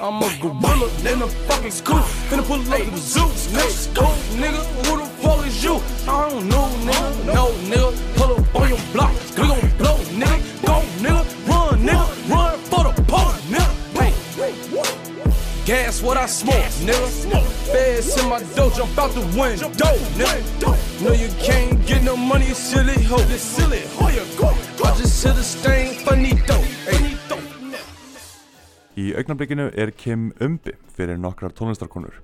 I'm 0.00 0.22
a 0.22 0.28
gorilla 0.38 0.88
in 1.10 1.18
the 1.18 1.28
fucking 1.48 1.70
school. 1.70 2.04
Finna 2.28 2.44
pull 2.44 2.60
up 2.60 2.78
to 2.78 2.90
the 2.90 2.96
zoo. 2.98 3.24
Let's 3.56 3.86
go, 3.88 4.02
nigga. 4.36 4.62
Who 4.86 4.98
the 4.98 5.06
fuck 5.22 5.46
is 5.46 5.64
you? 5.64 5.80
I 6.06 6.28
don't 6.28 6.48
know, 6.48 6.68
nigga. 6.84 7.34
No, 7.34 7.52
nigga. 7.70 8.16
Pull 8.16 8.36
up 8.36 8.54
on 8.54 8.68
your 8.68 8.78
block. 8.92 9.12
We 9.38 9.48
gon' 9.48 9.63
nigga. 10.20 10.66
Go, 10.66 10.76
nigga. 11.04 11.24
Run, 11.48 11.80
nigga. 11.88 12.30
Run 12.30 12.58
for 12.70 12.82
the 12.84 13.02
party, 13.02 13.40
nigga. 13.52 13.74
Gas 15.66 16.02
what 16.02 16.16
I 16.16 16.26
smoke, 16.26 16.72
nigga. 16.88 17.42
Feds 17.72 18.16
in 18.20 18.28
my 18.28 18.42
dough, 18.54 18.70
jump 18.70 18.98
out 18.98 19.12
the 19.12 19.20
window, 19.38 19.92
nigga. 20.20 21.02
No, 21.02 21.12
you 21.12 21.28
can't 21.42 21.86
get 21.86 22.02
no 22.02 22.16
money, 22.16 22.52
silly 22.54 23.02
hoe. 23.04 23.26
You 23.30 23.38
silly 23.38 23.82
hoe, 23.96 24.10
you 24.10 24.24
go. 24.38 24.48
I 24.84 24.94
just 24.96 25.24
hit 25.24 25.36
a 25.36 25.42
stain, 25.42 25.94
finito. 26.04 26.54
Hey. 26.88 27.14
Í 28.94 29.08
augnablikinu 29.18 29.72
er 29.74 29.90
Kim 29.90 30.28
umbi 30.38 30.76
fyrir 30.94 31.16
nokkrar 31.18 31.50
tónlistarkonur. 31.58 32.20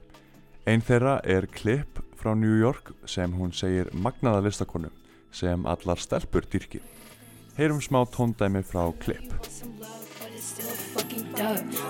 Einn 0.71 0.85
þeirra 0.87 1.17
er 1.27 1.49
Clip 1.51 1.99
frá 2.15 2.37
New 2.39 2.61
York 2.61 2.93
sem 3.11 3.33
hún 3.35 3.51
segir 3.51 3.91
magnaða 3.91 4.45
listakonu 4.45 4.93
sem 5.35 5.67
allar 5.67 5.99
stelpur 5.99 6.47
dyrki. 6.47 6.79
Heyrum 7.61 7.81
smá 7.81 8.07
tóndæmi 8.07 8.63
frá 8.63 8.91
Clip. 9.05 9.21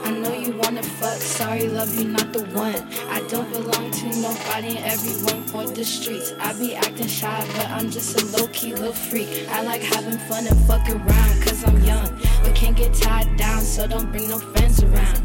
I 0.05 0.11
know 0.21 0.35
you 0.35 0.59
wanna 0.59 0.83
fuck, 0.83 1.21
sorry 1.23 1.69
love 1.69 1.95
you 1.95 2.09
not 2.09 2.33
the 2.33 2.43
one. 2.59 2.83
I 3.09 3.21
don't 3.31 3.49
belong 3.53 3.87
to 4.01 4.07
nobody 4.19 4.79
everyone 4.79 5.43
for 5.47 5.65
the 5.73 5.85
streets. 5.85 6.35
I 6.41 6.55
be 6.55 6.75
acting 6.75 7.07
shy 7.07 7.41
but 7.55 7.69
I'm 7.71 7.89
just 7.89 8.21
a 8.21 8.23
low-key 8.37 8.75
little 8.75 8.93
freak. 8.93 9.47
I 9.49 9.63
like 9.63 9.83
having 9.83 10.19
fun 10.29 10.49
and 10.49 10.59
fuck 10.67 10.89
around 10.89 11.35
cause 11.45 11.63
I'm 11.65 11.81
young 11.85 12.11
But 12.43 12.57
can't 12.57 12.77
get 12.77 12.93
tied 12.93 13.37
down 13.37 13.61
so 13.61 13.87
don't 13.87 14.11
bring 14.11 14.29
no 14.29 14.41
friends 14.41 14.83
around. 14.83 15.23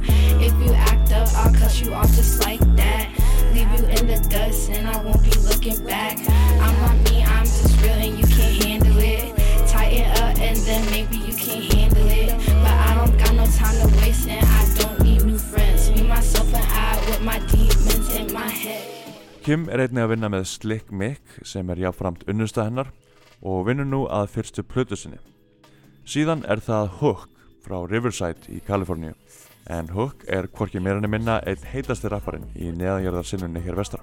If 0.48 0.54
you 0.62 0.72
act 0.76 1.12
up 1.12 1.28
I'll 1.42 1.54
cut 1.56 1.82
you 1.82 1.96
off 1.96 2.14
just 2.16 2.46
like 2.46 2.62
that. 2.76 3.10
Leave 3.56 3.72
you 3.78 3.86
in 3.98 4.06
the 4.14 4.20
dust 4.30 4.70
and 4.70 4.88
I 4.88 5.02
won't 5.04 5.24
be 5.24 5.34
looking 5.50 5.84
back. 5.86 6.20
I'm 6.62 6.76
not 6.82 6.98
me, 7.10 7.24
I'm 7.24 7.46
just 7.46 7.82
real 7.82 7.98
and 8.06 8.20
you 8.20 8.25
then 10.66 10.84
maybe 10.90 11.18
you 11.18 11.34
can 11.34 11.62
handle 11.62 12.08
it 12.10 12.30
But 12.64 12.76
I 12.88 12.96
don't 12.98 13.18
got 13.18 13.34
no 13.36 13.46
time 13.46 13.78
to 13.82 13.88
waste 14.02 14.28
and 14.28 14.46
I 14.46 14.62
don't 14.80 15.00
need 15.04 15.24
new 15.24 15.38
friends 15.38 15.90
Me, 15.92 16.04
myself 16.04 16.54
and 16.54 16.66
I 16.66 16.96
with 17.08 17.22
my 17.22 17.40
demons 17.52 18.16
in 18.16 18.34
my 18.34 18.50
head 18.50 18.92
Kim 19.46 19.68
er 19.70 19.84
einnig 19.84 20.02
að 20.02 20.10
vinna 20.16 20.30
með 20.34 20.48
Slick 20.50 20.88
Mick 20.90 21.36
sem 21.46 21.68
er 21.70 21.78
jáfnframt 21.78 22.24
unnusta 22.32 22.64
hennar 22.66 22.88
og 23.46 23.68
vinnur 23.68 23.86
nú 23.86 24.00
að 24.10 24.32
fyrstu 24.34 24.64
plötu 24.66 24.98
sinni. 24.98 25.20
Síðan 26.02 26.42
er 26.50 26.64
það 26.66 26.88
Hook 27.02 27.28
frá 27.62 27.76
Riverside 27.86 28.50
í 28.50 28.58
Kaliforníu 28.66 29.14
en 29.70 29.92
Hook 29.94 30.26
er 30.26 30.48
hvorki 30.50 30.82
meirinni 30.82 31.12
minna 31.14 31.38
einn 31.46 31.62
heitasti 31.76 32.10
rapparinn 32.10 32.50
í 32.58 32.72
neðanjörðarsinnunni 32.74 33.62
hér 33.62 33.78
vestra. 33.78 34.02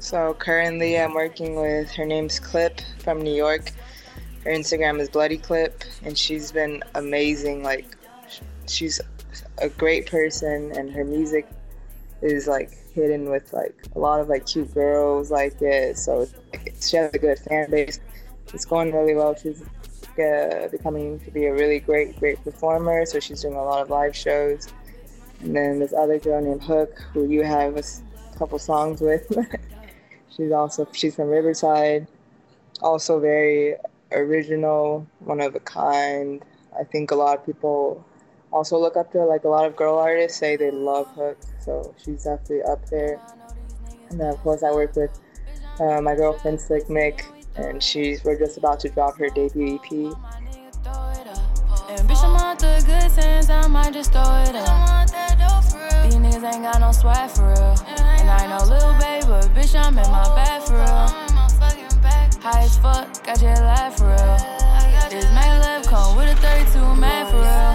So 0.00 0.34
currently 0.34 0.98
I'm 0.98 1.14
working 1.14 1.54
with 1.54 1.94
her 1.94 2.04
name's 2.04 2.40
Clip 2.40 2.82
from 2.98 3.22
New 3.22 3.34
York. 3.34 3.70
Her 4.44 4.50
Instagram 4.50 5.00
is 5.00 5.08
Bloody 5.08 5.38
Clip 5.38 5.84
and 6.04 6.16
she's 6.18 6.50
been 6.50 6.82
amazing. 6.94 7.62
Like 7.62 7.96
she's 8.66 9.00
a 9.58 9.68
great 9.68 10.06
person 10.06 10.72
and 10.76 10.90
her 10.90 11.04
music 11.04 11.48
is 12.22 12.46
like 12.46 12.70
hidden 12.92 13.30
with 13.30 13.52
like 13.52 13.74
a 13.94 13.98
lot 13.98 14.20
of 14.20 14.28
like 14.28 14.46
cute 14.46 14.72
girls 14.74 15.30
like 15.30 15.60
it. 15.62 15.96
So 15.96 16.26
she 16.80 16.96
has 16.96 17.12
a 17.12 17.18
good 17.18 17.38
fan 17.38 17.70
base. 17.70 18.00
It's 18.52 18.64
going 18.64 18.92
really 18.92 19.14
well. 19.14 19.34
She's 19.34 19.62
uh, 20.18 20.68
becoming 20.70 21.20
to 21.20 21.30
be 21.30 21.46
a 21.46 21.52
really 21.52 21.80
great, 21.80 22.18
great 22.18 22.42
performer. 22.44 23.06
So 23.06 23.20
she's 23.20 23.42
doing 23.42 23.54
a 23.54 23.64
lot 23.64 23.82
of 23.82 23.90
live 23.90 24.14
shows. 24.14 24.68
And 25.40 25.56
then 25.56 25.80
this 25.80 25.92
other 25.92 26.18
girl 26.18 26.40
named 26.42 26.62
Hook, 26.62 27.00
who 27.12 27.28
you 27.28 27.42
have 27.42 27.76
a 27.76 27.82
couple 28.38 28.58
songs 28.58 29.00
with. 29.00 29.26
she's 30.36 30.52
also 30.52 30.86
she's 30.92 31.14
from 31.14 31.28
Riverside. 31.28 32.06
Also 32.80 33.20
very 33.20 33.76
original, 34.14 35.06
one 35.20 35.40
of 35.40 35.54
a 35.54 35.60
kind. 35.60 36.42
I 36.78 36.84
think 36.84 37.10
a 37.10 37.14
lot 37.14 37.38
of 37.38 37.46
people 37.46 38.04
also 38.52 38.78
look 38.78 38.96
up 38.96 39.12
to 39.12 39.18
her. 39.18 39.26
Like 39.26 39.44
a 39.44 39.48
lot 39.48 39.66
of 39.66 39.76
girl 39.76 39.98
artists 39.98 40.38
say 40.38 40.56
they 40.56 40.70
love 40.70 41.08
Hook, 41.14 41.38
so 41.60 41.94
she's 42.02 42.24
definitely 42.24 42.62
up 42.62 42.86
there. 42.88 43.20
And 44.10 44.20
then 44.20 44.28
of 44.28 44.38
course 44.38 44.62
I 44.62 44.70
work 44.70 44.94
with 44.96 45.18
uh, 45.80 46.00
my 46.00 46.14
girlfriend 46.14 46.60
Slick 46.60 46.86
Mick, 46.86 47.24
and 47.56 47.82
she's 47.82 48.24
we're 48.24 48.38
just 48.38 48.58
about 48.58 48.80
to 48.80 48.88
drop 48.88 49.16
her 49.18 49.28
debut 49.28 49.76
EP. 49.76 50.16
Ain't 56.44 56.64
got 56.64 56.80
no 56.80 56.92
for 56.92 57.48
real. 57.48 57.74
And 57.86 58.28
I 58.28 58.64
little 58.64 58.92
baby, 58.94 59.26
bitch, 59.54 59.74
I'm 59.74 59.96
in 59.96 60.10
my 60.10 60.24
bag 60.34 60.62
for 60.62 60.74
real. 60.74 61.41
High 62.42 62.64
as 62.64 62.76
fuck, 62.78 63.24
got 63.24 63.40
your 63.40 63.54
life 63.54 63.98
for 63.98 64.08
real. 64.08 64.36
This 65.10 65.30
man 65.30 65.60
left 65.60 65.88
come 65.88 66.16
with 66.16 66.26
a 66.26 66.34
32 66.42 66.94
man 66.96 67.26
for 67.30 67.38
real. 67.38 67.74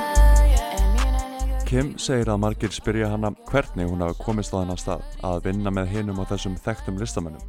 Kim 1.63 1.95
segir 1.95 2.27
að 2.27 2.41
margir 2.43 2.67
spyrja 2.75 3.07
hana 3.13 3.31
hvernig 3.47 3.87
hún 3.87 4.03
hafi 4.03 4.19
komist 4.25 4.51
á 4.51 4.59
þennan 4.59 4.75
stað 4.81 5.01
að 5.23 5.43
vinna 5.45 5.71
með 5.71 5.87
hinum 5.93 6.19
og 6.19 6.27
þessum 6.27 6.59
þekktum 6.65 6.99
listamönnum. 6.99 7.39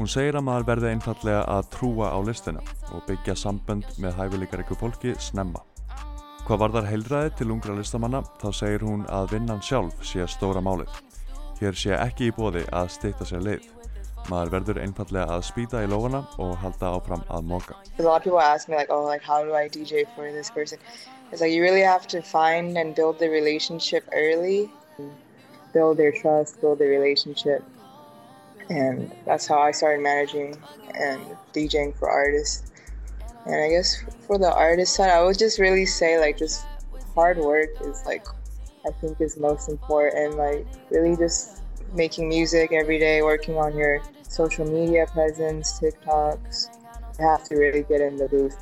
Hún 0.00 0.08
segir 0.10 0.34
að 0.34 0.46
maður 0.48 0.66
verði 0.72 0.90
einfallega 0.90 1.46
að 1.46 1.70
trúa 1.76 2.06
á 2.10 2.18
listina 2.26 2.58
og 2.90 3.06
byggja 3.06 3.38
sambönd 3.38 3.86
með 4.02 4.18
hæfileikaríku 4.18 4.74
fólki 4.80 5.14
snemma. 5.22 5.62
Hvað 6.48 6.58
var 6.64 6.74
þar 6.74 6.90
heilræði 6.90 7.30
til 7.38 7.54
ungra 7.54 7.78
listamanna 7.78 8.26
þá 8.42 8.50
segir 8.50 8.82
hún 8.88 9.06
að 9.06 9.30
vinnan 9.36 9.62
sjálf 9.62 9.94
sé 10.02 10.26
stóra 10.26 10.58
málið. 10.58 10.90
Hér 11.62 11.74
sé 11.78 11.94
ekki 12.00 12.32
í 12.32 12.34
bóði 12.34 12.66
að 12.74 12.90
stýta 12.96 13.22
sér 13.30 13.46
leið. 13.46 13.70
Maður 14.30 14.52
verður 14.54 14.78
einfallega 14.82 15.34
að 15.34 15.46
spýta 15.48 15.82
í 15.82 15.88
og 15.90 16.52
halda 16.62 16.92
áfram 16.94 17.24
að 17.28 17.42
móka. 17.44 17.74
A 17.98 18.02
lot 18.02 18.16
of 18.16 18.24
people 18.24 18.40
ask 18.40 18.68
me 18.68 18.76
like, 18.76 18.90
oh, 18.90 19.04
like 19.04 19.22
how 19.22 19.44
do 19.44 19.54
I 19.54 19.68
DJ 19.68 20.06
for 20.14 20.30
this 20.30 20.50
person? 20.50 20.78
It's 21.32 21.40
like 21.40 21.52
you 21.52 21.62
really 21.62 21.80
have 21.80 22.06
to 22.08 22.20
find 22.20 22.76
and 22.76 22.94
build 22.94 23.18
the 23.18 23.28
relationship 23.28 24.04
early, 24.12 24.70
build 25.72 25.96
their 25.96 26.12
trust, 26.12 26.60
build 26.60 26.78
the 26.78 26.86
relationship, 26.86 27.64
and 28.68 29.10
that's 29.24 29.46
how 29.46 29.60
I 29.60 29.70
started 29.70 30.02
managing 30.02 30.56
and 30.94 31.20
DJing 31.54 31.96
for 31.96 32.08
artists. 32.08 32.70
And 33.46 33.56
I 33.56 33.68
guess 33.70 34.04
for 34.26 34.38
the 34.38 34.52
artist 34.52 34.94
side, 34.94 35.10
I 35.10 35.22
would 35.22 35.38
just 35.38 35.58
really 35.58 35.86
say 35.86 36.18
like 36.18 36.38
just 36.38 36.64
hard 37.14 37.38
work 37.38 37.70
is 37.80 38.04
like 38.06 38.26
I 38.86 38.90
think 39.00 39.20
is 39.20 39.36
most 39.36 39.68
important. 39.68 40.36
Like 40.36 40.66
really 40.90 41.16
just 41.16 41.61
making 41.94 42.28
music 42.28 42.72
every 42.72 42.98
day, 42.98 43.22
working 43.22 43.56
on 43.56 43.76
your 43.76 44.02
social 44.22 44.66
media 44.66 45.06
presence, 45.06 45.78
TikToks. 45.80 46.68
You 47.18 47.26
have 47.26 47.44
to 47.44 47.56
really 47.56 47.82
get 47.82 48.00
in 48.00 48.16
the 48.16 48.28
booth. 48.28 48.56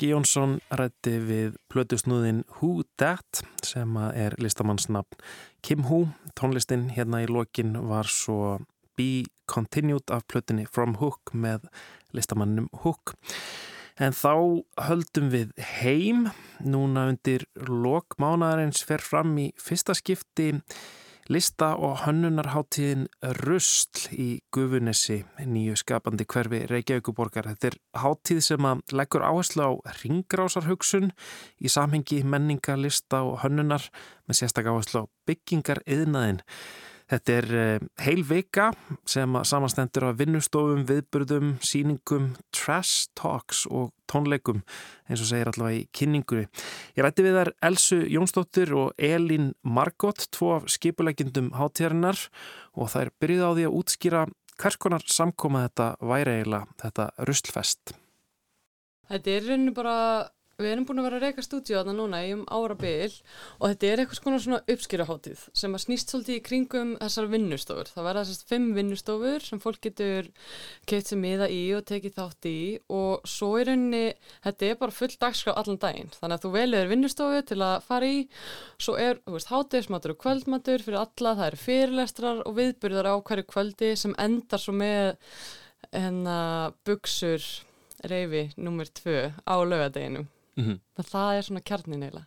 Ingi 0.00 0.14
Jónsson 0.14 0.52
rætti 0.72 1.18
við 1.28 1.56
plötusnúðin 1.68 2.38
Who 2.56 2.86
Dat 2.96 3.42
sem 3.60 3.98
er 4.00 4.32
listamannsnafn 4.40 5.18
Kim 5.60 5.82
Hu. 5.90 6.06
Tónlistin 6.32 6.86
hérna 6.96 7.20
í 7.20 7.26
lokin 7.28 7.74
var 7.84 8.08
svo 8.08 8.62
Be 8.96 9.26
Continued 9.44 10.08
af 10.08 10.24
plötunni 10.24 10.64
From 10.64 10.96
Hook 11.02 11.34
með 11.36 11.66
listamannum 12.16 12.70
Hook. 12.80 13.12
En 14.00 14.16
þá 14.16 14.64
höldum 14.86 15.28
við 15.34 15.52
heim, 15.82 16.30
núna 16.64 17.10
undir 17.12 17.44
lok 17.68 18.16
mánadarins 18.16 18.80
fer 18.80 19.04
fram 19.04 19.36
í 19.36 19.50
fyrsta 19.60 19.92
skipti 20.00 20.54
lista 21.30 21.74
og 21.78 22.00
hönnunarháttíðin 22.04 23.06
Rustl 23.38 24.10
í 24.18 24.28
Gufunessi, 24.54 25.20
nýju 25.46 25.76
skapandi 25.78 26.26
hverfi 26.26 26.64
Reykjavíkuborgar. 26.70 27.46
Þetta 27.52 27.70
er 27.70 27.76
háttíð 28.02 28.40
sem 28.48 28.66
að 28.66 28.82
leggur 28.98 29.22
áherslu 29.22 29.62
á 29.62 29.70
ringrásarhugsun 30.02 31.12
í 31.62 31.70
samhengi 31.70 32.24
menninga, 32.26 32.74
lista 32.74 33.22
og 33.26 33.44
hönnunar 33.44 33.86
með 34.26 34.40
sérstak 34.40 34.70
áherslu 34.72 35.06
á 35.06 35.10
byggingar 35.30 35.84
yðnaðin. 35.86 36.42
Þetta 37.10 37.34
er 37.34 37.48
eh, 37.58 37.86
heil 38.04 38.22
vika 38.26 38.68
sem 39.08 39.34
samanstendur 39.48 40.06
af 40.10 40.18
vinnustofum, 40.20 40.84
viðburðum, 40.86 41.56
síningum, 41.66 42.30
trash 42.54 43.08
talks 43.18 43.64
og 43.66 43.90
tónleikum 44.10 44.60
eins 45.10 45.24
og 45.24 45.30
segir 45.32 45.50
allavega 45.50 45.80
í 45.80 45.88
kynningunni. 45.96 46.46
Ég 46.94 47.06
rætti 47.06 47.26
við 47.26 47.38
þar 47.40 47.52
Elsu 47.66 47.98
Jónsdóttir 48.06 48.74
og 48.78 48.92
Elin 48.98 49.50
Margot, 49.66 50.28
tvo 50.30 50.54
af 50.60 50.70
skipulegjendum 50.70 51.50
hátíðarinnar 51.58 52.28
og 52.78 52.92
það 52.92 53.06
er 53.06 53.14
byrjuð 53.22 53.42
á 53.42 53.50
því 53.58 53.66
að 53.66 53.80
útskýra 53.80 54.26
hvers 54.60 54.78
konar 54.78 55.06
samkoma 55.08 55.64
þetta 55.66 55.88
væri 56.04 56.36
eiginlega, 56.38 56.68
þetta 56.84 57.08
ruslfest. 57.26 57.94
Þetta 59.10 59.32
er 59.34 59.48
rauninu 59.48 59.74
bara, 59.74 59.96
við 60.60 60.72
erum 60.74 60.86
búin 60.88 61.00
að 61.00 61.06
vera 61.08 61.18
að 61.18 61.24
reyka 61.26 61.44
stúdíu 61.44 61.76
þarna 61.78 61.94
núna 61.96 62.20
í 62.26 62.32
um 62.36 62.44
ára 62.48 62.76
bil 62.78 63.12
og 63.58 63.64
þetta 63.70 63.88
er 63.90 64.02
eitthvað 64.02 64.20
svona 64.20 64.40
svona 64.44 64.60
uppskýraháttíð 64.74 65.44
sem 65.62 65.76
að 65.76 65.84
snýst 65.84 66.12
svolítið 66.12 66.38
í 66.38 66.42
kringum 66.46 66.92
þessar 67.00 67.30
vinnustofur. 67.32 67.90
Það 67.90 68.06
verða 68.08 68.24
þessast 68.24 68.50
fimm 68.50 68.68
vinnustofur 68.76 69.46
sem 69.46 69.62
fólk 69.62 69.80
getur 69.86 70.30
keitt 70.90 71.10
sem 71.10 71.22
miða 71.22 71.48
í 71.52 71.62
og 71.76 71.86
tekið 71.90 72.16
þátt 72.18 72.50
í 72.50 72.58
og 72.92 73.28
svo 73.28 73.52
er 73.60 73.70
rauninni, 73.70 74.02
þetta 74.46 74.68
er 74.68 74.80
bara 74.80 74.96
full 74.96 75.12
dagskrá 75.20 75.54
allan 75.56 75.80
daginn. 75.80 76.12
Þannig 76.16 76.36
að 76.38 76.44
þú 76.44 76.52
velur 76.56 76.90
vinnustofu 76.90 77.40
til 77.50 77.60
að 77.64 77.76
fara 77.86 78.10
í, 78.10 78.20
svo 78.80 78.96
er, 79.00 79.22
hátíðismatur 79.50 80.14
og 80.14 80.20
kvöldmatur 80.24 80.84
fyrir 80.84 81.00
alla, 81.00 81.36
það 81.38 81.48
eru 81.48 81.62
fyrirlestrar 81.64 82.44
og 82.46 82.58
viðbyrðar 82.58 83.10
á 83.10 83.14
hverju 83.18 83.48
kvöldi 83.50 83.94
sem 83.98 84.14
endar 84.20 84.62
svo 84.62 84.76
með 84.76 85.16
hennar 85.96 86.76
buksur 86.86 87.42
reyfi 88.10 88.50
nummer 88.56 88.86
tvö 88.86 89.30
á 89.44 89.54
lögadeginum. 89.64 90.28
Mm 90.56 90.64
-hmm. 90.66 91.04
það 91.14 91.36
er 91.36 91.42
svona 91.42 91.60
kjarnin 91.60 92.02
eiginlega 92.02 92.26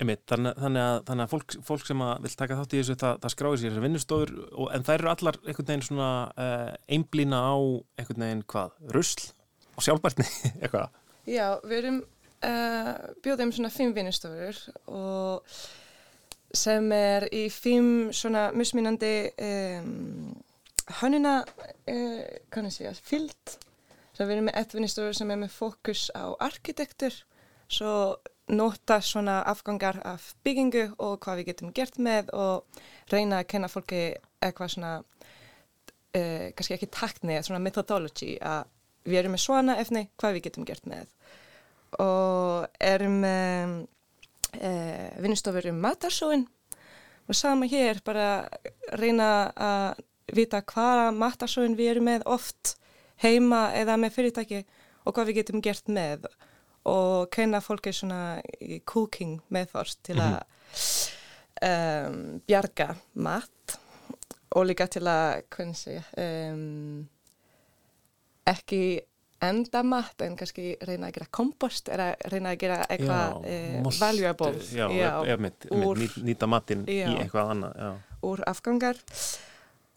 Einmitt, 0.00 0.22
þannig, 0.30 0.56
þannig 0.58 0.82
að, 0.82 0.96
þannig 1.08 1.24
að 1.24 1.32
fólk, 1.32 1.54
fólk 1.66 1.84
sem 1.86 2.02
að 2.02 2.24
vil 2.24 2.32
taka 2.40 2.56
þátt 2.58 2.72
í 2.74 2.78
þessu, 2.80 2.96
það, 3.02 3.18
það 3.22 3.34
skráir 3.34 3.58
sér 3.60 3.70
þessar 3.70 3.84
vinnustofur, 3.84 4.32
og, 4.50 4.70
en 4.74 4.86
þær 4.88 4.94
eru 4.96 5.10
allar 5.12 5.38
einhvern 5.42 5.68
veginn 5.68 5.84
svona 5.86 6.08
uh, 6.32 6.72
einblýna 6.96 7.38
á 7.38 7.56
einhvern 8.00 8.24
veginn 8.24 8.42
hvað, 8.52 8.74
rusl 8.96 9.28
og 9.76 9.86
sjálfbærtni, 9.86 10.26
eitthvað. 10.62 10.98
Já, 11.28 11.46
við 11.68 11.76
erum 11.78 12.00
uh, 12.02 12.92
bjóðum 13.22 13.54
svona 13.54 13.72
fimm 13.74 13.94
vinnustofur 13.96 14.62
og 14.90 15.52
sem 16.62 16.88
er 16.96 17.28
í 17.32 17.44
fimm 17.52 18.10
svona 18.16 18.48
musminandi 18.56 19.12
um, 19.44 20.32
hönnuna, 21.02 21.36
uh, 21.44 22.22
kannu 22.52 22.72
segja, 22.74 22.96
fyllt. 22.96 23.58
Svo 24.12 24.26
við 24.26 24.38
erum 24.38 24.50
með 24.50 24.58
ett 24.60 24.74
vinnustofur 24.76 25.14
sem 25.16 25.30
er 25.32 25.44
með 25.44 25.54
fókus 25.54 26.08
á 26.16 26.32
arkitektur, 26.42 27.14
svo 27.72 27.94
nota 28.52 29.00
svona 29.00 29.42
afgangar 29.48 30.00
af 30.04 30.32
byggingu 30.44 30.90
og 30.98 31.20
hvað 31.22 31.40
við 31.40 31.48
getum 31.52 31.72
gert 31.74 31.98
með 32.02 32.32
og 32.36 32.82
reyna 33.12 33.40
að 33.40 33.48
kenna 33.54 33.70
fólki 33.70 34.02
eitthvað 34.42 34.74
svona, 34.74 34.92
uh, 35.00 36.46
kannski 36.56 36.76
ekki 36.76 36.90
takni, 36.92 37.38
svona 37.42 37.62
methodology 37.62 38.34
að 38.40 38.68
við 39.06 39.22
erum 39.22 39.36
með 39.36 39.44
svona 39.44 39.78
efni, 39.82 40.06
hvað 40.20 40.36
við 40.36 40.46
getum 40.48 40.66
gert 40.68 40.86
með. 40.86 41.08
Og 42.02 42.68
erum 42.80 43.18
með 43.22 43.74
uh, 44.58 45.08
vinnustofur 45.22 45.70
um 45.72 45.80
matarsóin 45.82 46.46
og 47.28 47.36
sama 47.38 47.68
hér 47.70 48.02
bara 48.04 48.48
reyna 48.98 49.32
að 49.54 50.02
vita 50.34 50.62
hvaða 50.66 51.10
matarsóin 51.14 51.76
við 51.78 51.94
erum 51.94 52.08
með 52.10 52.24
oft 52.26 52.76
heima 53.22 53.70
eða 53.78 53.98
með 54.00 54.16
fyrirtæki 54.16 54.64
og 55.06 55.14
hvað 55.14 55.28
við 55.30 55.38
getum 55.42 55.62
gert 55.62 55.88
með. 55.88 56.26
og 56.26 56.51
kenna 57.30 57.60
fólki 57.62 57.92
svona 57.94 58.40
cooking 58.88 59.40
methods 59.54 59.96
til 60.02 60.18
að 60.22 60.40
um, 61.62 62.18
bjarga 62.46 62.94
mat 63.14 63.78
og 64.52 64.66
líka 64.68 64.88
til 64.90 65.06
að 65.08 65.42
segja 65.78 66.02
um, 66.18 67.04
ekki 68.48 68.82
enda 69.42 69.82
mat 69.86 70.22
en 70.22 70.36
kannski 70.38 70.76
reyna 70.86 71.08
að 71.08 71.16
gera 71.16 71.30
kompost 71.34 71.88
eða 71.90 72.12
reyna 72.30 72.52
að 72.52 72.60
gera 72.62 72.80
eitthvað 72.86 73.46
uh, 73.46 73.88
valuable. 73.98 74.52
Já, 74.70 74.86
já, 74.94 75.08
já 75.26 75.36
mitt, 75.38 75.66
úr, 75.70 75.98
mitt, 75.98 76.18
nýta 76.22 76.50
matinn 76.50 76.84
í 76.86 77.00
eitthvað 77.06 77.54
annað 77.56 77.80
úr 78.26 78.44
afgangar. 78.46 79.00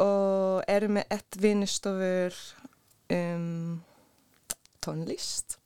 Og 0.02 0.64
erum 0.68 0.98
með 0.98 1.14
ett 1.18 1.38
vinnustofur 1.40 2.40
um 3.16 3.84
tónlist 4.84 5.60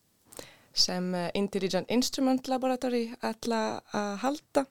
sem 0.80 1.14
Intelligent 1.38 1.90
Instrument 1.92 2.48
Laboratory 2.48 3.10
ætla 3.26 3.82
að 3.96 4.12
halda. 4.24 4.66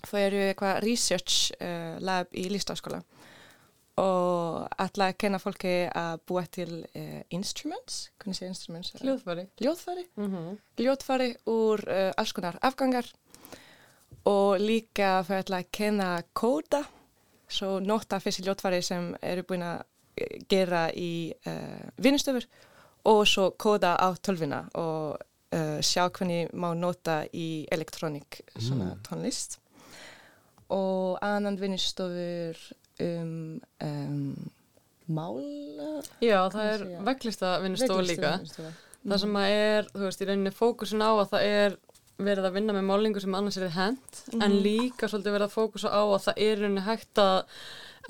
Það 0.00 0.26
eru 0.26 0.42
eitthvað 0.46 0.82
research 0.84 1.50
uh, 1.60 1.96
lab 2.00 2.30
í 2.32 2.46
listaskóla 2.52 3.02
og 4.00 4.68
ætla 4.80 5.10
að 5.10 5.16
kenna 5.20 5.40
fólki 5.42 5.72
að 5.92 6.22
búa 6.30 6.44
til 6.48 6.70
uh, 6.96 7.18
instruments, 7.36 8.06
hvernig 8.20 8.38
sé 8.38 8.48
instruments? 8.48 8.94
Ljóðfari. 9.04 9.44
Ljóðfari, 9.60 10.06
mm 10.16 10.30
-hmm. 10.30 10.54
ljóðfari 10.80 11.28
úr 11.52 11.84
uh, 11.84 12.12
alls 12.16 12.32
konar 12.32 12.56
afgangar 12.62 13.10
og 14.24 14.60
líka 14.60 15.22
fyrir 15.24 15.44
ætla 15.44 15.60
að 15.60 15.70
kenna 15.72 16.22
kóda, 16.32 16.84
svo 17.48 17.80
nota 17.80 18.20
þessi 18.20 18.46
ljóðfari 18.46 18.80
sem 18.82 19.14
eru 19.22 19.42
búin 19.42 19.62
að 19.62 19.82
gera 20.48 20.90
í 20.92 21.32
vinnustöfur 21.96 22.44
og 23.04 23.26
svo 23.28 23.50
kóda 23.56 23.96
á 23.96 24.08
tölvina 24.20 24.64
og 24.74 25.16
uh, 25.54 25.78
sjá 25.80 26.08
hvernig 26.08 26.52
má 26.52 26.72
nota 26.74 27.22
í 27.32 27.66
elektrónik 27.72 28.42
svona 28.58 28.94
mm. 28.94 29.02
tónlist. 29.08 29.58
Og 30.70 31.18
annan 31.22 31.58
vinnustofur 31.58 32.58
um, 33.02 33.60
um 33.82 34.50
mála 35.10 36.00
Já, 36.22 36.38
það 36.52 36.72
er 36.72 36.86
veglista 37.08 37.58
vinnustofu 37.64 38.06
líka. 38.06 38.34
það 39.02 39.22
sem 39.24 39.38
að 39.40 39.54
er, 39.56 39.92
þú 39.94 40.04
veist, 40.06 40.22
í 40.22 40.28
rauninni 40.28 40.54
fókusin 40.54 41.04
á 41.04 41.10
að 41.10 41.28
það 41.32 41.46
er 41.48 41.78
verið 42.20 42.46
að 42.46 42.56
vinna 42.58 42.76
með 42.76 42.88
málingu 42.90 43.22
sem 43.22 43.36
annars 43.36 43.56
er 43.58 43.66
þið 43.66 43.76
hend 43.78 43.98
mm 43.98 44.32
-hmm. 44.32 44.44
en 44.44 44.56
líka 44.64 45.08
svolítið 45.08 45.36
verið 45.36 45.48
að 45.48 45.56
fókusa 45.56 45.88
á 45.88 46.02
að 46.04 46.24
það 46.26 46.42
er 46.46 46.58
rauninni 46.60 46.86
hægt 46.86 47.18
að 47.18 47.38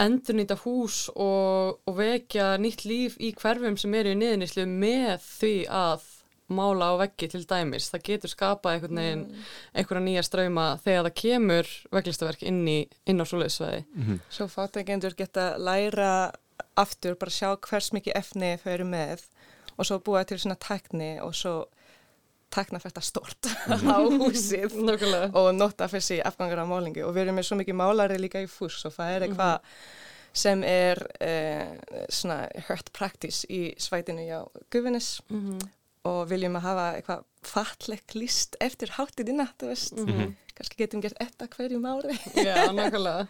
endur 0.00 0.38
nýta 0.38 0.56
hús 0.64 1.02
og, 1.14 1.80
og 1.86 1.98
vekja 1.98 2.54
nýtt 2.60 2.86
líf 2.88 3.18
í 3.20 3.32
hverfum 3.36 3.76
sem 3.80 3.94
eru 3.98 4.14
í 4.14 4.18
niðurníslu 4.20 4.66
með 4.70 5.26
því 5.26 5.54
að 5.80 6.08
mála 6.50 6.90
á 6.90 6.94
veggi 7.04 7.28
til 7.30 7.42
dæmis. 7.46 7.88
Það 7.92 8.06
getur 8.08 8.32
skapað 8.32 8.76
einhvern 8.76 9.00
veginn, 9.00 9.24
mm. 9.28 9.50
einhverja 9.78 10.04
nýja 10.06 10.24
ströyma 10.26 10.66
þegar 10.82 11.06
það 11.06 11.18
kemur 11.22 11.72
veglistaverk 11.94 12.46
inn, 12.50 12.62
í, 12.66 12.78
inn 13.06 13.22
á 13.22 13.24
svoleiðsvegi. 13.24 13.84
Mm 13.86 14.06
-hmm. 14.06 14.22
Svo 14.34 14.48
fátækjendur 14.50 15.14
geta 15.18 15.52
læra 15.58 16.32
aftur, 16.76 17.14
bara 17.14 17.30
sjá 17.30 17.54
hvers 17.56 17.92
mikið 17.92 18.16
efni 18.16 18.56
þau 18.62 18.72
eru 18.72 18.84
með 18.84 19.22
og 19.76 19.86
svo 19.86 19.98
búa 19.98 20.24
til 20.24 20.38
svona 20.38 20.58
tækni 20.60 21.20
og 21.24 21.34
svo 21.34 21.54
takna 22.50 22.80
þetta 22.82 23.02
stort 23.04 23.48
mm. 23.70 23.88
á 23.90 23.98
húsið 24.02 24.76
og 25.32 25.50
nota 25.54 25.88
þessi 25.90 26.20
afgangar 26.26 26.64
á 26.64 26.70
málingu 26.70 27.06
og 27.06 27.14
við 27.16 27.26
erum 27.26 27.40
með 27.40 27.48
svo 27.48 27.58
mikið 27.60 27.80
málari 27.80 28.20
líka 28.20 28.42
í 28.42 28.48
fús 28.50 28.82
og 28.88 28.94
það 28.96 29.14
er 29.14 29.26
eitthvað 29.26 29.56
mm 29.56 29.66
-hmm. 29.66 30.38
sem 30.44 30.64
er 30.64 31.06
eh, 31.20 31.72
svona 32.08 32.48
hört 32.68 32.92
praktis 32.92 33.44
í 33.48 33.74
svætinu 33.78 34.26
hjá 34.26 34.40
Guðvinnes 34.70 35.20
mm 35.28 35.40
-hmm. 35.40 35.68
og 36.04 36.28
viljum 36.30 36.56
að 36.56 36.66
hafa 36.68 36.86
eitthvað 36.96 37.24
fallegt 37.42 38.14
list 38.14 38.56
eftir 38.60 38.88
háttidina, 38.98 39.48
þú 39.58 39.66
veist 39.66 39.92
-hmm 39.94 40.34
kannski 40.60 40.76
getum 40.76 41.00
gert 41.00 41.16
etta 41.22 41.48
hverjum 41.48 41.86
ári 41.88 42.16
Já, 42.46 42.68
nákvæmlega 42.76 43.26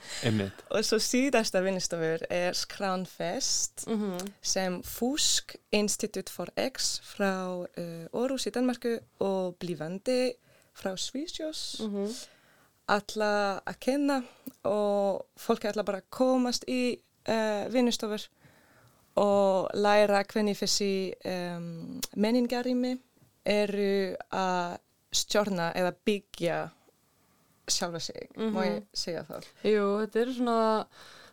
og 0.75 0.85
svo 0.87 0.99
síðasta 1.03 1.63
vinnstofur 1.63 2.25
er 2.31 2.57
Skránfest 2.59 3.87
mm 3.87 4.03
-hmm. 4.03 4.33
sem 4.43 4.83
Fusk 4.83 5.57
Institute 5.73 6.33
for 6.33 6.51
X 6.59 7.01
frá 7.05 7.63
uh, 7.63 8.21
Aarhus 8.21 8.47
í 8.47 8.51
Danmarku 8.51 8.99
og 9.21 9.57
Blivandi 9.57 10.33
frá 10.75 10.97
Svísjós 10.97 11.81
mm 11.81 11.95
-hmm. 11.95 12.29
alla 12.89 13.61
að 13.67 13.79
kenna 13.81 14.23
og 14.65 15.27
fólki 15.37 15.69
alla 15.69 15.83
bara 15.83 16.01
komast 16.11 16.65
í 16.69 16.99
uh, 17.29 17.73
vinnstofur 17.73 18.21
og 19.15 19.71
læra 19.75 20.23
hvernig 20.23 20.57
þessi 20.57 21.13
um, 21.25 22.01
menningarými 22.17 22.99
eru 23.45 24.17
að 24.33 24.79
stjórna 25.13 25.73
eða 25.75 25.93
byggja 26.05 26.71
sjálfa 27.75 28.01
sig, 28.01 28.29
mm 28.37 28.43
-hmm. 28.43 28.53
má 28.55 28.67
ég 28.67 28.75
mhm. 28.75 28.87
segja 28.93 29.23
það? 29.29 29.47
Jú, 29.65 29.87
þetta 30.01 30.21
eru 30.21 30.35
svona, 30.35 30.59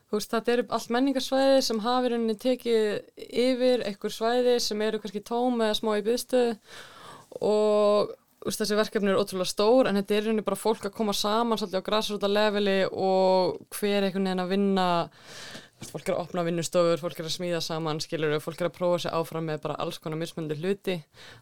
þú 0.09 0.19
veist, 0.19 0.31
þetta 0.31 0.53
eru 0.53 0.67
allt 0.69 0.89
menningarsvæði 0.89 1.61
sem 1.61 1.79
hafi 1.79 2.07
rauninni 2.09 2.38
tekið 2.45 2.85
yfir 3.17 3.83
einhver 3.88 4.11
svæði 4.11 4.59
sem 4.59 4.81
eru 4.81 4.99
kannski 4.99 5.23
tóm 5.23 5.61
eða 5.61 5.79
smá 5.79 5.91
í 5.97 6.05
byggstu 6.07 6.57
og 7.41 8.15
veist, 8.45 8.61
þessi 8.61 8.77
verkefni 8.77 9.11
eru 9.11 9.21
ótrúlega 9.21 9.51
stór 9.51 9.89
en 9.89 9.99
þetta 9.99 10.15
er 10.15 10.27
rauninni 10.27 10.45
bara 10.47 10.59
fólk 10.59 10.85
að 10.88 10.95
koma 10.97 11.13
saman 11.13 11.59
svolítið 11.59 11.81
á 11.83 11.88
græsrúta 11.88 12.29
leveli 12.31 12.79
og 12.91 13.57
hver 13.75 14.07
einhvern 14.07 14.27
veginn 14.27 14.45
að 14.45 14.53
vinna 14.53 14.88
fólk 15.86 16.07
er 16.09 16.15
að 16.15 16.23
opna 16.23 16.43
vinnustofur, 16.47 16.97
fólk 16.97 17.19
er 17.21 17.28
að 17.28 17.36
smíða 17.36 17.59
saman 17.61 17.99
skilur, 18.01 18.34
fólk 18.41 18.61
er 18.63 18.69
að 18.69 18.78
prófa 18.80 19.01
sér 19.03 19.13
áfram 19.13 19.45
með 19.45 19.59
bara 19.67 19.75
alls 19.84 19.99
konar 20.01 20.17
mismöndi 20.17 20.57
hluti 20.57 20.95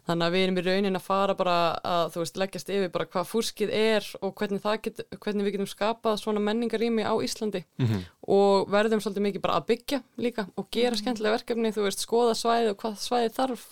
þannig 0.08 0.26
að 0.26 0.34
við 0.34 0.44
erum 0.44 0.60
í 0.60 0.64
raunin 0.66 0.98
að 0.98 1.06
fara 1.06 1.36
bara 1.38 1.54
að 1.80 2.10
þú 2.14 2.22
veist 2.22 2.40
leggjast 2.42 2.72
yfir 2.74 2.92
bara 2.92 3.08
hvað 3.08 3.30
fúskið 3.30 3.72
er 3.72 4.10
og 4.20 4.34
hvernig, 4.36 4.66
get, 4.84 5.00
hvernig 5.24 5.46
við 5.46 5.56
getum 5.56 5.70
skapað 5.70 6.20
svona 6.20 6.44
menningarými 6.44 7.06
á 7.08 7.16
Íslandi 7.16 7.64
mm 7.64 7.86
-hmm. 7.86 8.04
og 8.28 8.68
verðum 8.70 9.00
svolítið 9.00 9.26
mikið 9.28 9.46
bara 9.46 9.56
að 9.56 9.66
byggja 9.72 10.02
líka 10.18 10.46
og 10.54 10.68
gera 10.70 10.90
mm 10.90 10.94
-hmm. 10.94 11.00
skemmtilega 11.00 11.36
verkefni 11.36 11.72
þú 11.72 11.82
veist, 11.88 12.04
skoða 12.04 12.34
svæði 12.34 12.70
og 12.70 12.76
hvað 12.76 12.94
svæði 13.00 13.32
þarf 13.32 13.64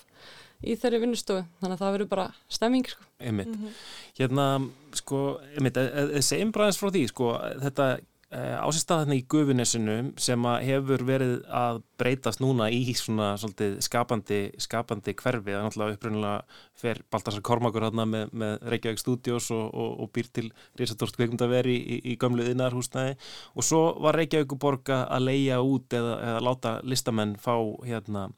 í 0.65 0.77
þeirri 0.81 1.01
vinnustofu, 1.05 1.45
þannig 1.61 1.75
að 1.77 1.83
það 1.83 1.93
verður 1.93 2.09
bara 2.09 2.27
stemming 2.49 2.89
sko. 2.89 3.05
Einmitt, 3.21 3.49
mm 3.49 3.55
-hmm. 3.55 3.73
hérna 4.19 4.71
sko, 4.93 5.41
einmitt, 5.57 5.79
segjum 6.25 6.53
bara 6.53 6.67
eins 6.67 6.79
frá 6.81 6.91
því 6.91 7.09
sko, 7.09 7.39
þetta 7.61 7.99
Eh, 8.35 8.55
ásistæðan 8.59 9.15
í 9.15 9.21
gufinesinu 9.31 9.95
sem 10.19 10.47
hefur 10.67 11.05
verið 11.07 11.35
að 11.55 11.77
breytast 12.01 12.41
núna 12.43 12.67
í 12.73 12.81
svona 12.99 13.29
svolítið 13.39 13.77
skapandi, 13.87 14.39
skapandi 14.59 15.15
hverfi, 15.21 15.53
það 15.53 15.59
er 15.61 15.67
náttúrulega 15.69 15.95
upprunnulega 15.95 16.63
fer 16.81 17.03
Baltasar 17.15 17.45
Kormakur 17.47 17.87
hérna 17.87 18.09
með, 18.11 18.33
með 18.35 18.67
Reykjavík 18.75 18.99
Studios 18.99 19.53
og, 19.55 19.69
og, 19.71 19.93
og 20.03 20.11
býr 20.17 20.33
til 20.35 20.49
Rísatórst 20.81 21.15
kveikmyndaveri 21.21 21.77
í, 21.79 22.01
í 22.11 22.17
gamlu 22.19 22.49
innarhúsnæði 22.51 23.15
og 23.55 23.69
svo 23.69 23.85
var 24.03 24.19
Reykjavík 24.19 24.57
borga 24.59 25.05
að 25.07 25.29
leia 25.29 25.61
út 25.63 25.95
eða, 25.95 26.19
eða 26.33 26.45
láta 26.49 26.77
listamenn 26.83 27.37
fá 27.39 27.55
hérna, 27.87 28.33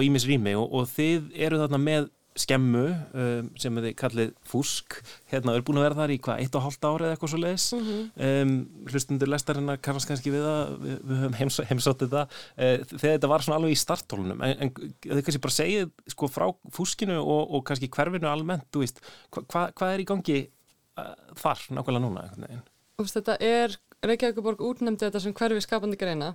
ímis 0.00 0.24
rými 0.30 0.56
og, 0.56 0.70
og 0.80 0.88
þið 0.96 1.28
eru 1.44 1.60
þarna 1.60 1.82
með 1.84 2.08
skemmu 2.36 2.84
um, 3.16 3.48
sem 3.60 3.80
þið 3.80 3.94
kallið 4.00 4.32
fúsk. 4.46 4.98
Hérna 5.30 5.54
er 5.56 5.64
búin 5.66 5.80
að 5.80 5.86
vera 5.86 5.98
þar 6.00 6.12
í 6.14 6.18
hvað, 6.22 6.42
eitt 6.42 6.58
og 6.58 6.64
hálft 6.66 6.86
ári 6.86 7.06
eða 7.06 7.16
eitthvað 7.16 7.32
svo 7.32 7.40
leiðis 7.42 7.66
mm 7.72 7.86
-hmm. 7.86 8.02
um, 8.28 8.54
hlustundur 8.90 9.32
lestarina 9.32 9.76
kannast 9.80 10.10
kannski 10.10 10.32
við 10.34 10.44
það 10.46 10.74
við, 10.84 10.98
við 11.10 11.22
höfum 11.22 11.38
heims, 11.40 11.60
heimsóttið 11.70 12.12
það 12.16 12.26
uh, 12.26 12.76
þegar 12.92 13.16
þetta 13.16 13.32
var 13.32 13.46
svona 13.46 13.60
alveg 13.60 13.76
í 13.76 13.80
starttólunum 13.80 14.44
en, 14.46 14.56
en 14.66 14.74
þið 14.76 15.22
kannski 15.22 15.44
bara 15.48 15.58
segið 15.58 15.90
sko 16.12 16.30
frá 16.30 16.46
fúskinu 16.76 17.18
og, 17.22 17.42
og 17.56 17.66
kannski 17.66 17.90
hverfinu 17.92 18.28
almennt, 18.30 18.68
þú 18.72 18.84
veist 18.84 19.02
hva, 19.30 19.42
hva, 19.46 19.66
hvað 19.72 19.94
er 19.94 20.04
í 20.04 20.08
gangi 20.12 20.38
uh, 21.00 21.12
þar 21.40 21.68
nákvæmlega 21.70 22.04
núna 22.04 22.28
þetta 22.96 23.36
er, 23.44 23.76
Reykjavíkuborg 24.04 24.60
útnefndi 24.60 25.06
þetta 25.06 25.22
sem 25.22 25.34
hverfi 25.36 25.62
skapandi 25.64 25.98
greina 25.98 26.34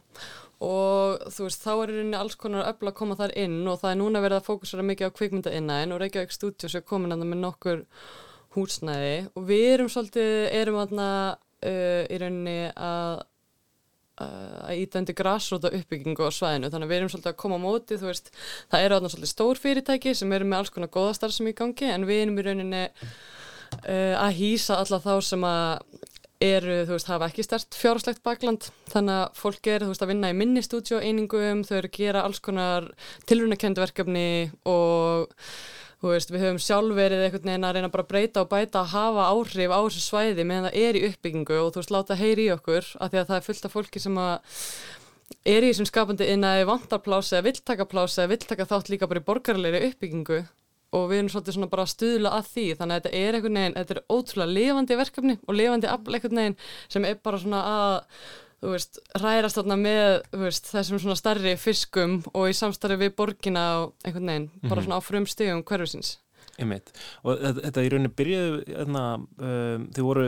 og 0.62 1.22
þú 1.34 1.45
veist, 1.45 1.62
þá 1.62 1.72
er 1.74 1.91
í 1.91 1.97
rauninni 1.97 2.18
alls 2.18 2.38
konar 2.39 2.68
öll 2.70 2.89
að 2.89 2.97
koma 2.97 3.18
þar 3.20 3.36
inn 3.38 3.62
og 3.70 3.80
það 3.82 3.93
er 3.93 3.99
núna 4.01 4.24
verið 4.24 4.39
að 4.39 4.47
fókusera 4.49 4.86
mikið 4.88 5.12
á 5.14 5.16
kvikmynda 5.18 5.53
innan 5.57 5.93
og 5.95 6.01
Reykjavík 6.01 6.36
Studios 6.36 6.76
er 6.76 6.86
komin 6.86 7.14
að 7.14 7.24
það 7.24 7.32
með 7.32 7.43
nokkur 7.45 7.84
húsnæði 8.55 9.16
og 9.36 9.45
við 9.47 9.68
erum 9.76 9.91
svolítið, 9.93 10.32
erum 10.59 10.80
aðna 10.82 11.09
uh, 11.38 12.03
í 12.09 12.22
rauninni 12.22 12.57
að 12.76 13.28
að 14.22 14.80
íta 14.84 14.99
undir 14.99 15.16
grassróta 15.18 15.72
uppbyggingu 15.74 16.28
á 16.28 16.30
svæðinu. 16.30 16.70
Þannig 16.70 16.88
að 16.88 16.91
við 16.91 16.99
erum 16.99 17.12
svolítið 17.12 17.32
að 17.32 17.39
koma 17.41 17.57
á 17.57 17.64
móti 17.64 17.97
veist, 18.01 18.32
það 18.70 18.86
eru 18.86 18.97
aðna 18.97 19.12
svolítið 19.14 19.32
stór 19.32 19.62
fyrirtæki 19.62 20.14
sem 20.18 20.36
eru 20.36 20.47
með 20.47 20.62
alls 20.62 20.74
konar 20.76 20.91
góðastar 20.93 21.34
sem 21.34 21.49
í 21.49 21.55
gangi 21.57 21.89
en 21.89 22.05
við 22.09 22.24
erum 22.26 22.38
í 22.38 22.45
rauninni 22.45 22.84
uh, 22.86 24.16
að 24.22 24.38
hýsa 24.38 24.78
alla 24.82 25.01
þá 25.01 25.14
sem 25.26 25.47
að 25.47 26.11
eru, 26.41 26.77
þú 26.87 26.95
veist, 26.95 27.11
hafa 27.11 27.27
ekki 27.29 27.45
stert 27.45 27.77
fjárslegt 27.77 28.23
bakland, 28.25 28.69
þannig 28.91 29.19
að 29.19 29.37
fólk 29.41 29.69
er, 29.69 29.85
þú 29.85 29.91
veist, 29.91 30.05
að 30.05 30.11
vinna 30.13 30.31
í 30.31 30.37
minni 30.37 30.63
stúdíóeiningum, 30.65 31.61
þau 31.67 31.75
eru 31.77 31.91
að 31.91 31.99
gera 31.99 32.23
alls 32.25 32.41
konar 32.43 32.89
tilrunakendverkefni 33.29 34.27
og 34.69 35.35
þú 36.01 36.15
veist, 36.15 36.33
við 36.33 36.45
höfum 36.47 36.61
sjálf 36.61 36.97
verið 36.97 37.27
einhvern 37.27 37.51
veginn 37.51 37.67
að 37.67 37.75
reyna 37.77 37.91
bara 37.93 38.05
að 38.07 38.13
breyta 38.13 38.41
og 38.41 38.49
bæta 38.49 38.81
að 38.81 38.93
hafa 38.95 39.27
áhrif 39.35 39.75
á 39.75 39.79
þessu 39.85 40.01
svæði 40.01 40.47
meðan 40.49 40.69
það 40.69 40.79
er 40.81 40.97
í 40.97 41.03
uppbyggingu 41.11 41.59
og 41.61 41.69
þú 41.75 41.83
veist, 41.83 41.93
láta 41.93 42.17
heyri 42.17 42.47
í 42.47 42.55
okkur 42.55 42.89
af 42.97 43.11
því 43.11 43.21
að 43.21 43.29
það 43.29 43.37
er 43.37 43.45
fullt 43.45 43.67
af 43.67 43.75
fólki 43.75 44.01
sem 44.01 44.17
að 44.17 44.57
er 45.47 45.63
í 45.63 45.69
þessum 45.69 45.89
skapandi 45.89 46.27
innan 46.33 46.65
vantarplási 46.69 47.37
eða 47.37 47.45
viltakaplási 47.51 48.23
eða 48.23 48.33
viltaka 48.33 48.67
þátt 48.69 48.91
líka 48.91 49.09
bara 49.11 49.21
í 49.21 49.27
borgarleiri 49.29 49.83
uppbyggingu 49.91 50.41
og 50.91 51.07
við 51.09 51.21
erum 51.21 51.31
svolítið 51.31 51.57
svona 51.57 51.71
bara 51.71 51.85
að 51.87 51.93
stuðla 51.93 52.35
að 52.37 52.47
því 52.51 52.67
þannig 52.79 52.95
að 52.95 53.01
þetta 53.01 53.19
er 53.21 53.37
einhvern 53.37 53.59
veginn, 53.59 53.75
þetta 53.79 53.95
er 53.95 54.05
ótrúlega 54.11 54.55
lifandi 54.57 54.97
verkefni 54.99 55.35
og 55.47 55.57
lifandi 55.57 55.91
afl 55.91 56.15
einhvern 56.17 56.41
veginn 56.41 56.57
sem 56.91 57.07
er 57.07 57.19
bara 57.23 57.41
svona 57.41 57.61
að 57.71 57.93
þú 58.61 58.73
veist, 58.75 58.99
rærast 59.17 59.57
þarna 59.57 59.77
með 59.81 60.09
veist, 60.43 60.67
þessum 60.69 61.01
svona 61.01 61.17
starri 61.17 61.55
fiskum 61.57 62.19
og 62.35 62.51
í 62.51 62.57
samstarfi 62.57 62.99
við 63.01 63.15
borgina 63.17 63.63
og 63.81 63.95
einhvern 64.05 64.29
veginn, 64.29 64.49
bara 64.67 64.77
mhm. 64.77 64.85
svona 64.85 64.99
á 65.01 65.07
frum 65.07 65.25
stegum 65.29 65.63
hverfusins. 65.65 66.17
Einmitt. 66.60 66.91
Og 67.24 67.39
þetta 67.62 67.84
í 67.86 67.91
rauninni 67.91 68.12
byrjuðu, 68.18 68.58
hérna, 68.68 69.04
um, 69.20 69.86
þið 69.95 70.08
voru 70.08 70.26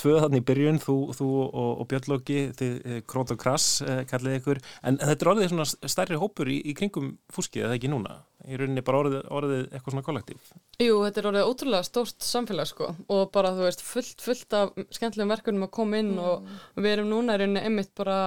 tvöð 0.00 0.18
þannig 0.24 0.42
í 0.42 0.46
byrjun, 0.50 0.80
þú, 0.82 0.96
þú 1.16 1.28
og, 1.44 1.70
og 1.70 1.88
Björnlóki, 1.90 2.40
þið 2.58 2.74
eh, 2.82 3.00
Krónt 3.08 3.32
og 3.34 3.40
Krass 3.40 3.80
eh, 3.86 4.02
kallið 4.10 4.38
ykkur, 4.40 4.60
en, 4.82 4.98
en 4.98 5.00
þetta 5.00 5.26
er 5.26 5.32
orðið 5.32 5.54
svona 5.54 5.66
stærri 5.94 6.20
hópur 6.20 6.50
í, 6.52 6.58
í 6.68 6.76
kringum 6.78 7.16
fúskið, 7.32 7.66
eða 7.66 7.78
ekki 7.78 7.90
núna? 7.92 8.20
Í 8.42 8.58
rauninni 8.58 8.82
bara 8.84 9.02
orðið, 9.04 9.18
orðið 9.38 9.60
eitthvað 9.68 9.94
svona 9.94 10.06
kollektív? 10.06 10.52
Jú, 10.82 10.96
þetta 11.06 11.20
er 11.22 11.28
orðið 11.30 11.50
ótrúlega 11.50 11.86
stórt 11.86 12.26
samfélag 12.26 12.70
sko 12.72 12.88
og 13.14 13.28
bara 13.34 13.52
þú 13.54 13.66
veist 13.68 13.84
fullt, 13.86 14.24
fullt 14.24 14.56
af 14.58 14.72
skemmtilegum 14.90 15.30
verkunum 15.30 15.66
að 15.68 15.74
koma 15.78 16.00
inn 16.02 16.16
mm. 16.16 16.24
og 16.26 16.82
við 16.82 16.96
erum 16.96 17.12
núna 17.12 17.36
í 17.36 17.42
rauninni 17.42 17.62
einmitt 17.62 17.92
bara, 17.98 18.18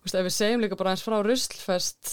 þú 0.00 0.08
veist, 0.08 0.18
ef 0.18 0.26
við 0.26 0.36
segjum 0.40 0.64
líka 0.64 0.80
bara 0.80 0.94
eins 0.94 1.06
frá 1.06 1.20
Ruslfest 1.22 2.12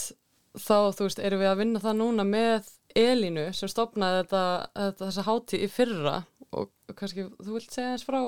þá, 0.54 0.94
þú 0.94 1.08
veist, 1.08 1.24
erum 1.26 1.42
við 1.42 1.52
að 1.52 1.62
vinna 1.64 1.82
það 1.84 2.00
núna 2.04 2.28
með 2.30 2.70
Elínu 2.96 3.50
sem 3.56 3.72
stopnaði 3.72 4.24
þetta, 4.24 4.44
þetta 4.80 5.10
þessa 5.10 5.28
háti 5.28 5.62
í 5.62 5.70
fyrra 5.72 6.18
og 6.56 6.72
kannski 6.96 7.28
þú 7.36 7.58
vilt 7.58 7.74
segja 7.74 7.96
eins 7.96 8.06
frá 8.08 8.20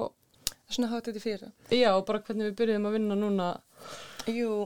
Svona 0.68 0.90
háti 0.92 1.14
í 1.16 1.24
fyrra? 1.24 1.52
Já, 1.72 1.94
og 1.96 2.06
bara 2.08 2.20
hvernig 2.28 2.50
við 2.50 2.56
byrjum 2.60 2.88
að 2.90 2.96
vinna 2.98 3.16
núna. 3.16 3.46
Jú, 4.28 4.66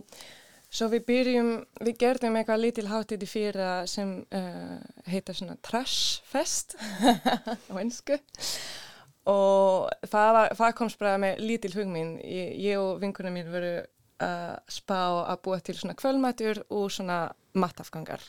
svo 0.73 0.87
við 0.89 1.03
byrjum, 1.11 1.51
við 1.85 1.99
gerðum 2.01 2.37
eitthvað 2.39 2.63
lítil 2.63 2.87
háti 2.89 3.19
í 3.21 3.29
fyrra 3.29 3.71
sem 3.89 4.15
uh, 4.33 4.79
heitar 5.11 5.37
svona 5.37 5.59
Trash 5.61 6.23
Fest 6.25 6.73
á 7.69 7.73
ennsku 7.77 8.17
og 9.29 9.91
það, 10.09 10.39
það 10.57 10.75
komst 10.79 10.97
bara 10.97 11.19
með 11.21 11.43
lítil 11.45 11.75
hugminn 11.75 12.15
ég, 12.25 12.55
ég 12.57 12.81
og 12.81 12.97
vinkunum 13.03 13.35
mín 13.37 13.51
voru 13.53 13.75
að 14.21 14.55
spá 14.73 15.01
að 15.27 15.43
búa 15.45 15.59
til 15.61 15.77
svona 15.77 15.97
kvöldmætur 15.97 16.63
og 16.73 16.89
svona 16.93 17.19
matafgangar 17.53 18.25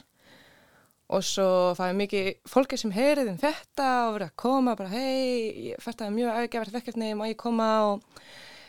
og 1.13 1.25
svo 1.27 1.49
fæði 1.77 1.99
mikið 1.99 2.31
fólki 2.49 2.79
sem 2.81 2.95
heyrið 2.95 3.35
um 3.35 3.41
þetta 3.43 3.89
og 4.07 4.15
verið 4.17 4.31
að 4.31 4.39
koma 4.45 4.77
bara 4.79 4.95
hei, 4.95 5.75
þetta 5.83 6.07
er 6.07 6.17
mjög 6.17 6.31
aðgefart 6.39 6.75
verkefni, 6.79 7.13
má 7.19 7.27
ég 7.29 7.39
koma? 7.41 7.69
Og 7.93 7.97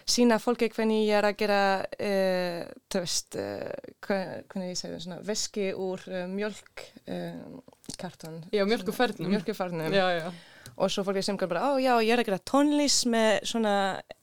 sína 0.10 0.40
fólki 0.42 0.68
hvernig 0.74 1.06
ég 1.08 1.16
er 1.18 1.26
að 1.28 1.38
gera 1.40 1.60
uh, 1.84 2.64
þú 2.92 3.04
veist 3.06 3.38
uh, 3.40 3.72
hvernig 4.04 4.74
ég 4.74 4.80
segja 4.80 5.00
svona 5.04 5.20
veski 5.24 5.70
úr 5.72 6.00
uh, 6.12 6.26
mjölkkartun 6.32 7.30
Já, 8.52 8.64
mjölkuferðnum 8.68 9.32
Mjölkuferðnum 9.32 9.88
og 10.74 10.90
svo 10.90 11.04
fólki 11.06 11.22
sem 11.22 11.38
bara, 11.38 11.70
ó 11.70 11.72
já, 11.78 11.94
ég 12.02 12.12
er 12.16 12.20
að 12.24 12.28
gera 12.32 12.48
tónlist 12.50 13.06
með 13.12 13.32
svona 13.46 13.76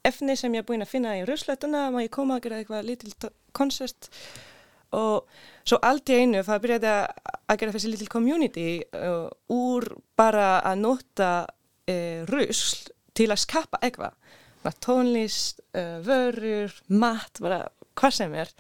efni 0.07 0.35
sem 0.37 0.55
ég 0.57 0.65
er 0.65 0.67
búin 0.67 0.83
að 0.83 0.93
finna 0.93 1.17
í 1.21 1.25
ruslötuna, 1.29 1.91
má 1.95 2.01
ég 2.03 2.13
koma 2.13 2.37
að 2.39 2.45
gera 2.49 2.59
eitthvað 2.61 2.89
lítill 2.89 3.15
koncert 3.57 4.11
og 4.97 5.27
svo 5.65 5.79
allt 5.87 6.11
í 6.11 6.21
einu 6.23 6.43
það 6.47 6.63
byrjaði 6.65 6.93
að 6.93 7.59
gera 7.61 7.75
þessi 7.77 7.91
little 7.93 8.11
community 8.11 8.69
uh, 8.97 9.29
úr 9.53 9.87
bara 10.19 10.61
að 10.67 10.83
nota 10.83 11.31
uh, 11.47 12.21
rusl 12.31 12.91
til 13.15 13.31
að 13.31 13.43
skapa 13.45 13.81
eitthvað. 13.85 14.17
Tónlist, 14.85 15.63
uh, 15.73 15.99
vörur, 16.05 16.75
mat 16.89 17.41
bara 17.41 17.65
hvað 17.99 18.17
sem 18.19 18.35
er. 18.43 18.53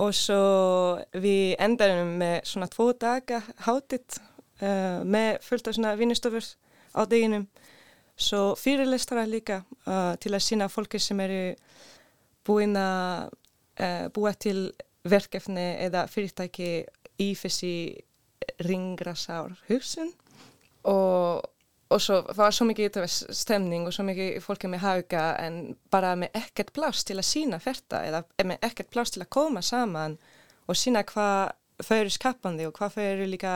Og 0.00 0.14
svo 0.14 0.42
við 1.18 1.56
endarum 1.60 2.14
með 2.20 2.36
svona 2.48 2.70
tvo 2.70 2.92
daga 2.94 3.42
hátitt 3.66 4.20
uh, 4.62 5.02
með 5.04 5.40
fullt 5.44 5.70
af 5.70 5.76
svona 5.76 5.96
vinnustofur 5.98 6.46
á 6.94 7.02
deginum. 7.10 7.48
Svo 8.20 8.54
fyrirlistara 8.58 9.26
líka 9.28 9.62
uh, 9.86 10.14
til 10.20 10.34
að 10.34 10.44
sína 10.44 10.70
fólki 10.70 11.00
sem 11.00 11.20
eru 11.24 11.42
búin 12.46 12.76
að 12.78 13.30
uh, 13.80 14.06
búa 14.14 14.34
til 14.36 14.70
verkefni 15.08 15.66
eða 15.86 16.04
fyrirtæki 16.10 16.72
í 17.20 17.30
þessi 17.38 17.72
ringrasár 18.64 19.56
hugsun. 19.68 20.12
Og, 20.88 21.44
og 21.90 22.00
svo, 22.00 22.20
var 22.36 22.54
svo 22.56 22.66
mikið 22.68 23.00
stemning 23.08 23.88
og 23.88 23.94
svo 23.94 24.04
mikið 24.08 24.40
fólki 24.44 24.70
með 24.72 24.84
hauga 24.84 25.24
en 25.42 25.60
bara 25.92 26.14
með 26.16 26.36
ekkert 26.40 26.72
plást 26.76 27.08
til 27.08 27.18
að 27.20 27.28
sína 27.28 27.60
þetta 27.60 28.04
eða 28.08 28.22
með 28.48 28.68
ekkert 28.70 28.92
plást 28.94 29.16
til 29.16 29.24
að 29.24 29.32
koma 29.36 29.62
saman 29.64 30.16
og 30.68 30.78
sína 30.78 31.04
hvað 31.04 31.52
þau 31.84 31.96
eru 31.98 32.12
skapandi 32.14 32.68
og 32.68 32.76
hvað 32.76 32.96
þau 32.96 33.04
eru 33.04 33.28
líka 33.28 33.54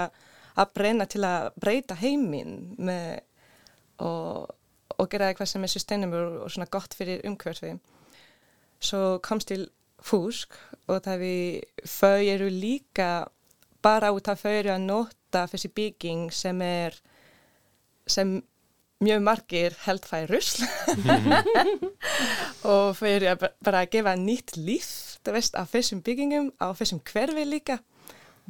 að 0.55 0.75
breyna 0.77 1.07
til 1.11 1.25
að 1.27 1.49
breyta 1.61 1.97
heiminn 1.99 2.75
með 2.79 3.23
og, 4.05 4.51
og 4.99 5.09
gera 5.11 5.31
eitthvað 5.31 5.51
sem 5.51 5.65
er 5.65 5.73
sustainable 5.73 6.45
og 6.45 6.53
svona 6.53 6.71
gott 6.71 6.95
fyrir 6.97 7.25
umhverfi. 7.29 7.75
Svo 8.85 9.19
komst 9.25 9.49
til 9.51 9.69
fúsk 10.05 10.57
og 10.85 11.01
það 11.05 11.23
við 11.25 11.87
þau 11.89 12.19
eru 12.35 12.51
líka 12.53 13.11
bara 13.85 14.13
út 14.17 14.29
af 14.29 14.43
þau 14.45 14.53
eru 14.53 14.75
að 14.75 14.85
nota 14.89 15.47
þessi 15.51 15.71
bygging 15.77 16.29
sem 16.33 16.61
er 16.65 16.99
sem 18.07 18.37
mjög 19.05 19.25
margir 19.25 19.75
held 19.85 20.05
það 20.07 20.23
er 20.23 20.33
rusl 20.33 20.63
og 22.75 22.95
þau 23.01 23.09
eru 23.11 23.35
bara 23.41 23.83
að 23.83 23.91
gefa 23.97 24.15
nýtt 24.21 24.57
líf 24.61 24.93
veist, 25.33 25.57
af 25.57 25.73
þessum 25.73 26.03
byggingum, 26.05 26.51
á 26.61 26.69
þessum 26.77 27.01
hverfi 27.07 27.45
líka. 27.49 27.79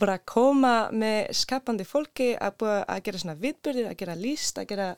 Bara 0.01 0.17
að 0.19 0.25
koma 0.27 0.75
með 0.91 1.31
skapandi 1.39 1.87
fólki 1.87 2.33
að, 2.35 2.65
að 2.83 3.05
gera 3.07 3.21
svona 3.23 3.39
viðbyrðir, 3.39 3.91
að 3.91 3.99
gera 4.01 4.17
líst, 4.19 4.59
að 4.59 4.71
gera 4.73 4.89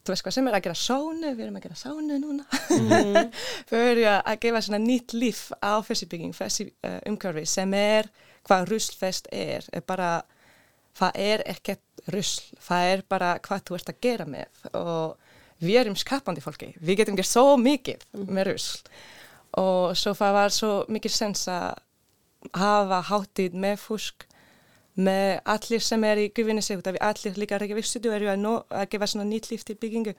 þú 0.00 0.14
veist 0.14 0.24
hvað 0.24 0.36
sem 0.36 0.48
er 0.48 0.56
að 0.56 0.64
gera 0.66 0.80
sánu, 0.80 1.30
við 1.36 1.44
erum 1.44 1.58
að 1.58 1.64
gera 1.66 1.78
sánu 1.78 2.18
núna 2.22 2.46
mm. 2.76 3.30
við 3.70 3.86
erum 3.92 4.18
að 4.32 4.40
gefa 4.44 4.62
svona 4.66 4.82
nýtt 4.82 5.14
líf 5.16 5.42
á 5.60 5.72
fyrstibygging 5.84 6.36
fyrsti 6.36 6.68
uh, 6.88 6.98
umhverfi 7.10 7.46
sem 7.48 7.74
er 7.76 8.10
hvað 8.48 8.70
ruslfest 8.72 9.28
er, 9.34 9.66
er 9.76 9.84
bara, 9.84 10.22
það 10.96 11.20
er 11.26 11.44
ekkert 11.52 11.84
rusl, 12.10 12.46
það 12.64 12.92
er 12.94 13.04
bara 13.12 13.34
hvað 13.44 13.66
þú 13.68 13.76
ert 13.76 13.92
að 13.92 14.00
gera 14.06 14.26
með 14.28 14.64
og 14.78 15.60
við 15.60 15.82
erum 15.82 15.98
skapandi 16.00 16.40
fólki, 16.40 16.72
við 16.80 17.02
getum 17.02 17.18
gert 17.18 17.28
svo 17.28 17.58
mikið 17.60 18.06
mm. 18.16 18.26
með 18.30 18.52
rusl 18.54 18.90
og 19.60 19.98
svo 19.98 20.14
það 20.16 20.36
var 20.38 20.54
svo 20.54 20.72
mikið 20.88 21.12
sens 21.12 21.44
að 21.50 21.80
hafa 22.56 23.02
háttið 23.10 23.56
með 23.60 23.80
fúsk 23.82 24.24
með 24.96 25.40
allir 25.54 25.82
sem 25.84 26.04
er 26.04 26.18
í 26.18 26.30
gufinni 26.34 26.62
sig, 26.62 26.80
allir 27.00 27.38
líka 27.38 27.58
Reykjavík 27.58 27.86
studio 27.86 28.12
eru 28.12 28.30
að, 28.32 28.46
að 28.70 28.88
gefa 28.90 29.06
svona 29.06 29.28
nýtt 29.28 29.50
líf 29.50 29.64
til 29.64 29.76
byggingu, 29.80 30.14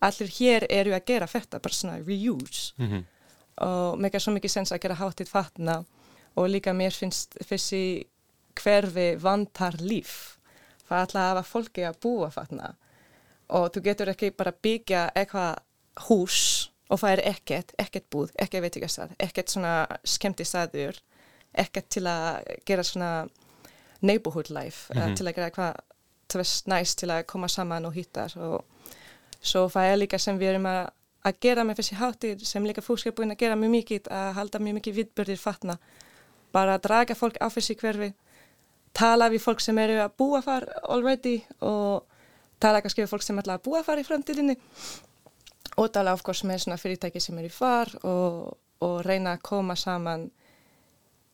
allir 0.00 0.32
hér 0.38 0.66
eru 0.70 0.94
að 0.94 1.04
gera 1.06 1.26
þetta, 1.26 1.60
bara 1.60 1.74
svona 1.74 1.98
reuse. 1.98 2.72
Mm 2.78 2.88
-hmm. 2.90 3.04
og 3.66 3.98
mér 3.98 4.14
er 4.14 4.20
svo 4.20 4.32
mikið 4.32 4.50
sens 4.50 4.72
að 4.72 4.82
gera 4.82 4.94
háttið 4.94 5.28
fatna. 5.28 5.84
Og 6.34 6.48
líka 6.48 6.72
mér 6.72 6.90
finnst 6.90 7.36
þessi 7.48 8.06
hverfi 8.54 9.16
vantar 9.22 9.74
líf, 9.80 10.38
það 10.88 10.96
er 10.96 11.00
alltaf 11.00 11.20
að 11.20 11.28
hafa 11.28 11.42
fólki 11.42 11.82
að 11.82 12.00
búa 12.00 12.30
fatna 12.30 12.74
og 13.52 13.70
þú 13.74 13.82
getur 13.84 14.12
ekki 14.12 14.32
bara 14.36 14.52
byggja 14.52 15.08
eitthvað 15.14 15.60
hús 16.08 16.40
og 16.92 17.00
það 17.00 17.16
er 17.16 17.22
ekkert, 17.30 17.72
ekkert 17.80 18.06
búð, 18.12 18.32
ekkert 18.40 18.64
veitikastað, 18.66 19.14
ekkert 19.22 19.52
svona 19.52 19.74
skemmti 20.04 20.46
staður, 20.46 20.98
ekkert 21.52 21.88
til 21.92 22.04
að 22.08 22.50
gera 22.66 22.84
svona 22.86 23.10
neighborhood 24.04 24.50
life 24.52 24.92
mm 24.92 25.00
-hmm. 25.00 25.16
til 25.16 25.26
að 25.26 25.34
gera 25.34 25.48
eitthvað 25.50 25.74
næst 26.66 26.98
til 26.98 27.10
að 27.10 27.26
koma 27.26 27.48
saman 27.48 27.84
og 27.84 27.92
hitta 27.92 28.26
og 28.36 28.64
svo 29.42 29.68
það 29.68 29.92
er 29.92 29.96
líka 29.96 30.18
sem 30.18 30.38
við 30.38 30.54
erum 30.54 30.66
að, 30.66 30.88
að 31.24 31.40
gera 31.40 31.64
með 31.64 31.80
þessi 31.80 31.98
hátir 32.00 32.44
sem 32.44 32.64
líka 32.64 32.82
fólk 32.82 33.06
er 33.06 33.12
búin 33.12 33.34
að 33.34 33.42
gera 33.44 33.56
mjög 33.56 33.70
mikið 33.70 34.10
að 34.10 34.32
halda 34.38 34.58
mjög 34.58 34.74
mikið 34.74 34.96
viðbörðir 34.98 35.40
fatna. 35.40 35.78
Bara 36.52 36.74
að 36.74 36.82
draga 36.88 37.14
fólk 37.14 37.36
á 37.40 37.48
þessi 37.48 37.76
hverfi 37.76 38.12
tala 38.94 39.28
við 39.32 39.42
fólk 39.42 39.60
sem 39.60 39.78
eru 39.78 39.98
að 40.04 40.14
búa 40.18 40.40
þar 40.44 40.68
already 40.82 41.40
og 41.60 42.04
tala 42.62 42.80
kannski 42.80 43.02
við 43.02 43.10
fólk 43.10 43.26
sem 43.26 43.38
ætla 43.38 43.58
að 43.58 43.66
búa 43.66 43.82
þar 43.82 44.00
í 44.00 44.06
framtíðinni. 44.06 44.56
Og 45.76 45.90
tala 45.92 46.14
of 46.14 46.22
course 46.22 46.46
með 46.46 46.64
svona 46.64 46.78
fyrirtæki 46.78 47.20
sem 47.20 47.38
eru 47.38 47.50
í 47.50 47.54
far 47.54 47.90
og, 48.06 48.54
og 48.84 49.00
reyna 49.04 49.34
að 49.34 49.44
koma 49.50 49.76
saman 49.76 50.28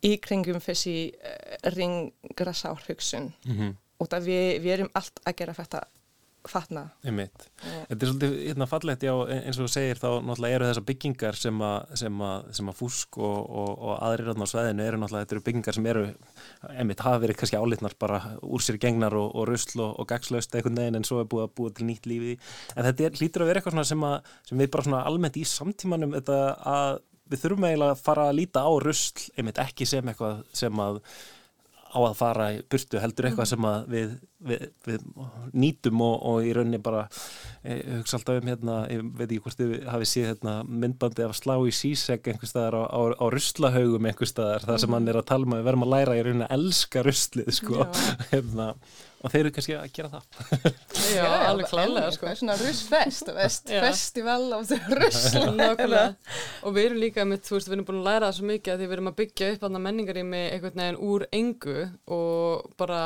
í 0.06 0.16
kringum 0.22 0.60
þessi 0.64 0.96
uh, 1.12 1.70
ringrasárhugsun 1.76 3.32
mm 3.44 3.56
-hmm. 3.56 3.72
og 3.98 4.12
það 4.12 4.28
við, 4.30 4.44
við 4.64 4.76
erum 4.76 4.92
allt 4.94 5.20
að 5.24 5.36
gera 5.42 5.56
þetta 5.56 5.86
fatna. 6.48 6.86
Þetta 7.88 7.96
er 7.96 8.08
svolítið 8.08 8.34
hérna, 8.46 8.66
fallegt, 8.68 9.04
já, 9.04 9.12
eins 9.34 9.58
og 9.58 9.66
þú 9.66 9.72
segir 9.74 9.98
þá 10.00 10.08
náttúrulega 10.24 10.56
eru 10.56 10.68
þessar 10.70 10.86
byggingar 10.88 11.38
sem 11.38 11.60
að, 11.66 11.92
sem 12.00 12.22
að, 12.24 12.46
sem 12.56 12.70
að 12.72 12.78
fúsk 12.78 13.18
og, 13.20 13.50
og, 13.60 13.70
og 13.76 13.92
aðrir 14.06 14.30
á 14.32 14.46
sveðinu 14.48 14.86
eru 14.86 15.00
náttúrulega, 15.02 15.26
þetta 15.26 15.36
eru 15.36 15.44
byggingar 15.48 15.76
sem 15.76 15.90
eru 15.92 16.06
einmitt 16.70 17.04
hafa 17.04 17.20
verið 17.24 17.40
kannski 17.42 17.60
álitnar 17.60 17.96
bara 18.00 18.22
úr 18.40 18.64
sér 18.64 18.80
gengnar 18.80 19.16
og, 19.20 19.28
og 19.36 19.48
rusl 19.50 19.84
og 19.84 20.08
gagslaust 20.08 20.56
einhvern 20.56 20.80
veginn 20.80 21.00
en 21.00 21.08
svo 21.08 21.20
er 21.20 21.28
búið 21.28 21.46
að 21.46 21.54
búið 21.60 21.76
til 21.76 21.90
nýtt 21.90 22.08
lífi 22.08 22.34
en 22.74 22.88
þetta 22.88 23.06
er, 23.06 23.20
hlýtur 23.20 23.44
að 23.44 23.52
vera 23.52 23.62
eitthvað 23.62 23.88
sem, 23.92 24.08
að, 24.08 24.34
sem 24.48 24.64
við 24.64 24.72
bara 24.72 24.88
svona 24.88 25.04
almennt 25.10 25.40
í 25.40 25.46
samtímanum 25.48 26.16
þetta 26.16 26.40
að 26.72 27.00
við 27.30 27.42
þurfum 27.44 27.66
eiginlega 27.68 27.94
að 27.96 28.02
fara 28.06 28.28
að 28.30 28.38
líta 28.40 28.64
á 28.66 28.70
rusl, 28.82 29.28
einmitt 29.38 29.60
ekki 29.62 29.86
sem 29.86 30.08
eitthvað 30.10 30.42
sem 30.52 30.82
að 30.82 31.00
á 31.90 31.98
að 32.06 32.14
fara 32.20 32.44
í 32.54 32.60
burtu 32.70 33.00
heldur 33.02 33.26
eitthvað 33.26 33.46
Mhm. 33.46 33.50
sem 33.50 33.64
að 33.66 33.86
við, 33.90 34.10
við, 34.46 34.66
við 34.86 35.00
nýtum 35.54 36.02
og, 36.06 36.16
og 36.22 36.44
í 36.46 36.52
rauninni 36.54 36.78
bara 36.82 37.08
e, 37.64 37.76
hugsa 37.98 38.16
alltaf 38.18 38.40
um 38.40 38.48
hérna, 38.50 38.76
ég 38.92 39.02
veit 39.18 39.26
ekki 39.30 39.42
hvort 39.44 39.58
þið 39.60 39.74
hafið 39.92 40.10
séð 40.12 40.28
hérna, 40.30 40.54
myndbandi 40.64 41.26
af 41.26 41.36
slá 41.36 41.54
í 41.68 41.74
síseg 41.76 42.30
einhver 42.32 42.48
staðar 42.50 42.78
á, 42.80 42.82
á, 42.88 43.00
á 43.20 43.24
ruslahaugum 43.34 44.08
einhver 44.10 44.30
staðar, 44.30 44.64
það 44.64 44.78
sem 44.84 44.90
Mhm. 44.90 44.94
hann 44.98 45.08
er 45.14 45.20
að 45.20 45.28
tala 45.30 45.44
um 45.46 45.52
að 45.54 45.60
við 45.60 45.68
verðum 45.70 45.86
að 45.88 45.94
læra 45.96 46.16
í 46.16 46.24
rauninni 46.24 46.48
að 46.48 46.56
elska 46.58 47.02
ruslið 47.04 47.50
sko. 47.58 47.86
hérna, 48.32 48.68
og 49.20 49.30
þeir 49.34 49.40
eru 49.44 49.50
kannski 49.52 49.74
að 49.76 49.92
gera 49.92 50.08
það 50.08 50.22
Já, 51.16 51.24
alveg 51.50 51.66
klálega 51.68 52.12
sko. 52.16 52.30
Svona 52.40 52.56
russfest, 52.56 53.28
veist, 53.36 53.68
Já. 53.68 53.80
festival 53.84 54.46
rusl. 54.56 55.44
Nákvæmlega. 55.60 56.14
og 56.64 56.74
við 56.76 56.86
erum 56.88 57.02
líka 57.04 57.26
með, 57.28 57.42
þú 57.44 57.58
veist, 57.58 57.68
við 57.68 57.76
erum 57.76 57.88
búin 57.90 58.00
að 58.00 58.08
læra 58.08 58.30
það 58.30 58.38
svo 58.38 58.48
mikið 58.50 58.72
að 58.72 58.80
því 58.80 58.88
við 58.88 58.96
erum 58.96 59.10
að 59.12 59.18
byggja 59.20 59.50
upp 59.56 59.66
aðna 59.68 59.82
menningarými 59.88 60.42
einhvern 60.54 60.80
veginn 60.80 61.02
úr 61.10 61.26
engu 61.36 61.76
og 62.16 62.70
bara 62.80 63.02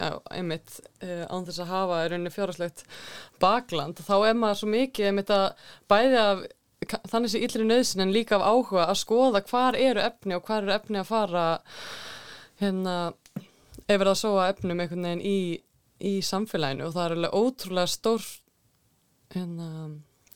já, 0.00 0.10
einmitt, 0.34 0.80
uh, 1.02 1.24
án 1.30 1.46
þess 1.46 1.62
að 1.64 1.72
hafa 1.72 2.02
í 2.02 2.10
rauninni 2.10 2.34
fjárhagslegt 2.34 2.84
bakland 3.42 4.02
þá 4.04 4.14
er 4.18 4.38
maður 4.38 4.60
svo 4.62 4.70
mikið 4.74 5.10
einmitt 5.10 5.32
að 5.34 5.48
bæði 5.90 6.20
af 6.20 6.44
þannig 7.08 7.32
sé 7.32 7.40
illri 7.44 7.66
nöðsin 7.66 8.04
en 8.04 8.14
líka 8.14 8.36
af 8.38 8.44
áhuga 8.44 8.88
að 8.88 9.00
skoða 9.00 9.44
hvar 9.48 9.78
eru 9.78 10.02
efni 10.04 10.36
og 10.36 10.44
hvar 10.48 10.64
eru 10.64 10.74
efni 10.74 11.00
að 11.00 11.10
fara 11.10 11.44
hérna 12.60 12.96
ef 13.84 13.98
verða 13.98 14.14
að 14.14 14.20
sóa 14.20 14.48
efnum 14.52 14.80
einhvern 14.80 15.06
veginn 15.08 15.24
í, 15.24 15.38
í 16.00 16.14
samfélaginu 16.24 16.88
og 16.88 16.96
það 16.96 17.06
er 17.06 17.16
alveg 17.16 17.38
ótrúlega 17.40 17.92
stór 17.94 18.26
hérna 19.34 19.68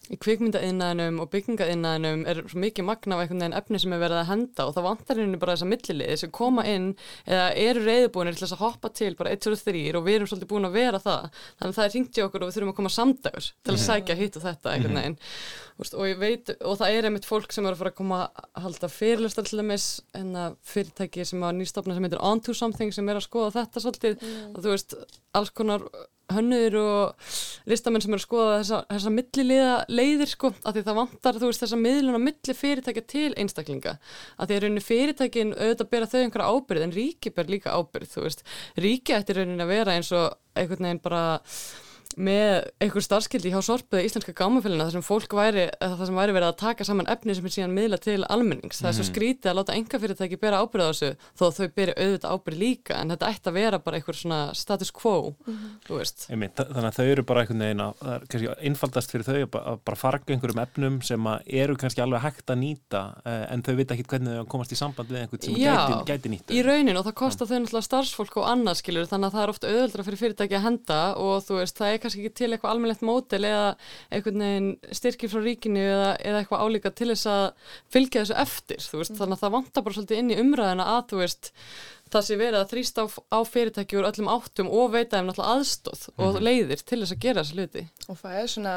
í 0.09 0.16
kvikmyndainnaðinum 0.16 1.18
og 1.20 1.30
byggingainnaðinum 1.32 2.22
er 2.30 2.40
svo 2.48 2.61
mikið 2.62 2.84
magna 2.88 3.16
af 3.16 3.22
einhvern 3.24 3.42
veginn 3.42 3.56
efni 3.59 3.80
sem 3.82 3.92
er 3.92 4.00
verið 4.02 4.20
að 4.22 4.28
henda 4.30 4.66
og 4.68 4.74
það 4.76 4.86
vantar 4.88 5.20
henni 5.20 5.40
bara 5.42 5.54
þessa 5.56 5.68
milliliði 5.68 6.16
sem 6.22 6.30
koma 6.38 6.64
inn 6.66 6.88
eða 7.26 7.46
eru 7.64 7.84
reyðbúinir 7.84 8.34
til 8.38 8.46
þess 8.46 8.56
að 8.56 8.64
hoppa 8.64 8.88
til 8.96 9.14
bara 9.18 9.30
1, 9.36 9.44
2, 9.44 9.54
3 9.68 9.84
og 9.98 10.04
við 10.09 10.14
erum 10.18 10.30
svolítið 10.32 10.50
búin 10.54 10.68
að 10.68 10.76
vera 10.78 10.98
það 11.04 11.28
þannig 11.30 11.68
að 11.68 11.78
það 11.78 11.84
er 11.88 11.94
ringt 11.98 12.18
í 12.18 12.24
okkur 12.26 12.42
og 12.42 12.48
við 12.50 12.56
þurfum 12.59 12.72
að 12.72 12.78
koma 12.80 12.94
samdagur 12.96 13.48
til 13.48 13.72
að 13.72 13.78
Mhm. 13.78 13.86
sækja 13.88 14.18
hitt 14.22 14.36
og 14.36 14.42
þetta 14.42 14.72
einhvern 14.74 14.94
Mhm. 14.94 15.02
veginn 15.02 15.18
og 15.78 16.06
ég 16.09 16.18
veit, 16.18 16.50
og 16.66 16.78
það 16.78 16.90
er 16.90 17.04
einmitt 17.06 17.24
fólk 17.28 17.52
sem 17.52 17.64
er 17.66 17.72
að 17.72 17.78
fara 17.78 17.90
að 17.90 17.94
koma 17.94 18.30
að 18.34 18.62
halda 18.62 18.88
fyrirlustar 18.90 19.44
til 19.46 19.59
dæmis 19.61 20.00
en 20.14 20.32
að 20.34 20.56
fyrirtæki 20.66 21.24
sem 21.24 21.40
var 21.40 21.52
nýstofna 21.52 21.94
sem 21.94 22.02
heitir 22.02 22.18
Onto 22.20 22.52
Something 22.52 22.90
sem 22.92 23.09
er 23.09 23.14
að 23.14 23.28
skoða 23.28 23.52
þetta 23.62 23.78
svolítið 23.84 24.18
Mm. 24.18 24.56
og 24.56 24.62
hönnur 26.33 26.76
og 26.81 27.31
listamenn 27.70 28.05
sem 28.05 28.12
eru 28.12 28.20
að 28.20 28.24
skoða 28.26 28.59
þessa, 28.59 28.81
þessa 28.93 29.12
milliliða 29.14 29.74
leiðir 29.89 30.33
sko, 30.33 30.53
að 30.62 30.79
því 30.79 30.85
það 30.89 30.99
vantar, 31.01 31.41
þú 31.41 31.51
veist, 31.51 31.64
þessa 31.64 31.81
miðlun 31.81 32.20
á 32.20 32.26
milli 32.26 32.57
fyrirtækja 32.59 33.05
til 33.14 33.31
einstaklinga. 33.41 33.97
Að 34.37 34.51
því 34.51 34.59
að 34.59 34.62
rauninni 34.64 34.85
fyrirtækin 34.85 35.55
auðvitað 35.57 35.93
bera 35.95 36.11
þau 36.12 36.20
einhverja 36.22 36.53
ábyrð 36.53 36.87
en 36.87 36.97
ríki 36.99 37.35
ber 37.35 37.53
líka 37.53 37.76
ábyrð, 37.76 38.14
þú 38.14 38.24
veist. 38.26 38.47
Ríki 38.79 39.16
ætti 39.16 39.39
rauninni 39.39 39.64
að 39.64 39.74
vera 39.74 39.99
eins 39.99 40.12
og 40.16 40.37
einhvern 40.59 40.89
veginn 40.89 41.05
bara 41.05 41.24
með 42.16 42.64
einhver 42.82 43.04
starfskildi 43.04 43.50
hjá 43.52 43.61
sorpuðu 43.62 44.00
íslenska 44.06 44.32
gámafélina 44.32 44.86
þar 44.88 44.94
sem 44.96 45.04
fólk 45.04 45.34
væri, 45.36 45.66
það 45.78 46.04
sem 46.09 46.16
væri 46.18 46.32
verið 46.34 46.48
að 46.48 46.56
taka 46.62 46.84
saman 46.88 47.06
efni 47.12 47.34
sem 47.36 47.44
er 47.46 47.52
síðan 47.54 47.74
miðla 47.76 47.98
til 48.00 48.24
almennings. 48.32 48.80
Það 48.80 48.88
er 48.88 48.96
svo 48.96 49.04
Mhm. 49.04 49.12
skrítið 49.12 49.50
að 49.52 49.56
láta 49.59 49.74
enga 49.76 49.98
fyrirtæki 50.02 50.40
bera 50.40 50.62
ábyrð 50.64 50.82
á 50.82 50.90
þessu 50.90 51.11
þó 51.38 51.42
að 51.48 51.56
þau 51.59 51.68
beri 51.76 51.92
auðvitað 51.98 52.32
ábyrð 52.32 52.59
líka 52.59 52.94
en 53.00 53.09
þetta 53.12 53.28
ætti 53.28 53.48
að 53.50 53.52
vera 53.59 53.78
bara 53.78 53.96
einhver 54.00 54.16
svona 54.16 54.54
status 54.56 54.90
quo 54.90 55.34
þú 55.86 55.98
veist. 55.98 56.26
Einmitt, 56.30 56.54
þa- 56.56 56.68
þannig 56.72 56.90
að 56.90 56.96
þau 56.98 57.06
eru 57.12 57.22
bara 57.22 57.40
einhvern 57.44 57.59
veginn 57.62 57.84
að 57.84 57.94
það 57.98 58.14
er 58.14 58.26
kannski 58.26 58.48
einfaldast 58.66 59.11
fyrir 59.12 59.24
þau 59.28 59.42
að 59.44 59.50
ba- 59.50 59.64
að 59.68 59.78
bara 59.84 59.96
farga 59.96 60.34
einhverjum 60.34 60.62
efnum 60.66 61.02
sem 61.04 61.20
að 61.24 61.42
eru 61.46 61.76
kannski 61.76 62.02
alveg 62.02 62.20
hægt 62.22 62.46
að 62.46 62.59
nýta 62.59 63.02
eh, 63.26 63.46
en 63.52 63.62
þau 63.62 63.76
veit 63.76 63.88
ekki 63.94 64.06
hvernig 64.09 64.32
þau 64.42 64.46
komast 64.48 64.72
í 64.72 64.76
samband 64.80 65.09
við 65.09 65.22
einhvern 65.28 65.42
sem 65.44 65.54
Já, 65.54 65.76
gæti, 65.76 66.06
gæti 66.09 66.28
nýta 66.32 66.54
er 71.99 72.03
kannski 72.07 72.22
ekki 72.24 72.34
til 72.40 72.49
eitthvað 72.55 72.72
almennlegt 72.76 73.05
mótel 73.07 73.44
eða 73.49 73.66
einhvern 74.14 74.44
veginn 74.46 74.70
styrkir 74.99 75.32
frá 75.32 75.42
ríkinu 75.44 75.82
eða, 75.84 76.09
eða 76.22 76.40
eitthvað 76.44 76.64
álíka 76.64 76.94
til 76.94 77.11
þess 77.12 77.26
að 77.34 77.44
fylgja 77.94 78.22
þessu 78.24 78.38
eftir, 78.46 78.82
þú 78.88 79.03
veist, 79.03 79.16
þannig 79.18 79.36
að 79.38 79.42
það 79.44 79.55
vantar 79.59 79.86
bara 79.88 79.99
svolítið 79.99 80.22
inn 80.22 80.32
í 80.34 80.40
umræðina 80.42 80.86
að 80.96 81.03
þú 81.12 81.20
veist 81.24 81.53
það 82.09 82.24
sé 82.24 82.36
verið 82.40 82.59
að 82.62 82.70
þrýsta 82.72 83.05
á, 83.05 83.07
á 83.36 83.38
fyrirtæki 83.44 83.99
úr 84.01 84.07
öllum 84.09 84.30
áttum 84.32 84.70
og 84.72 84.94
veita 84.94 85.18
þeim 85.18 85.26
náttúrulega 85.28 85.59
aðstóð 85.59 86.07
og 86.16 86.38
Mhm. 86.38 86.46
leiðir 86.46 86.84
til 86.88 87.01
þess 87.03 87.12
að 87.12 87.20
gera 87.26 87.42
þessu 87.44 87.59
hluti. 87.59 87.82
Og 88.09 88.16
það 88.22 88.38
er 88.40 88.46
svona 88.55 88.76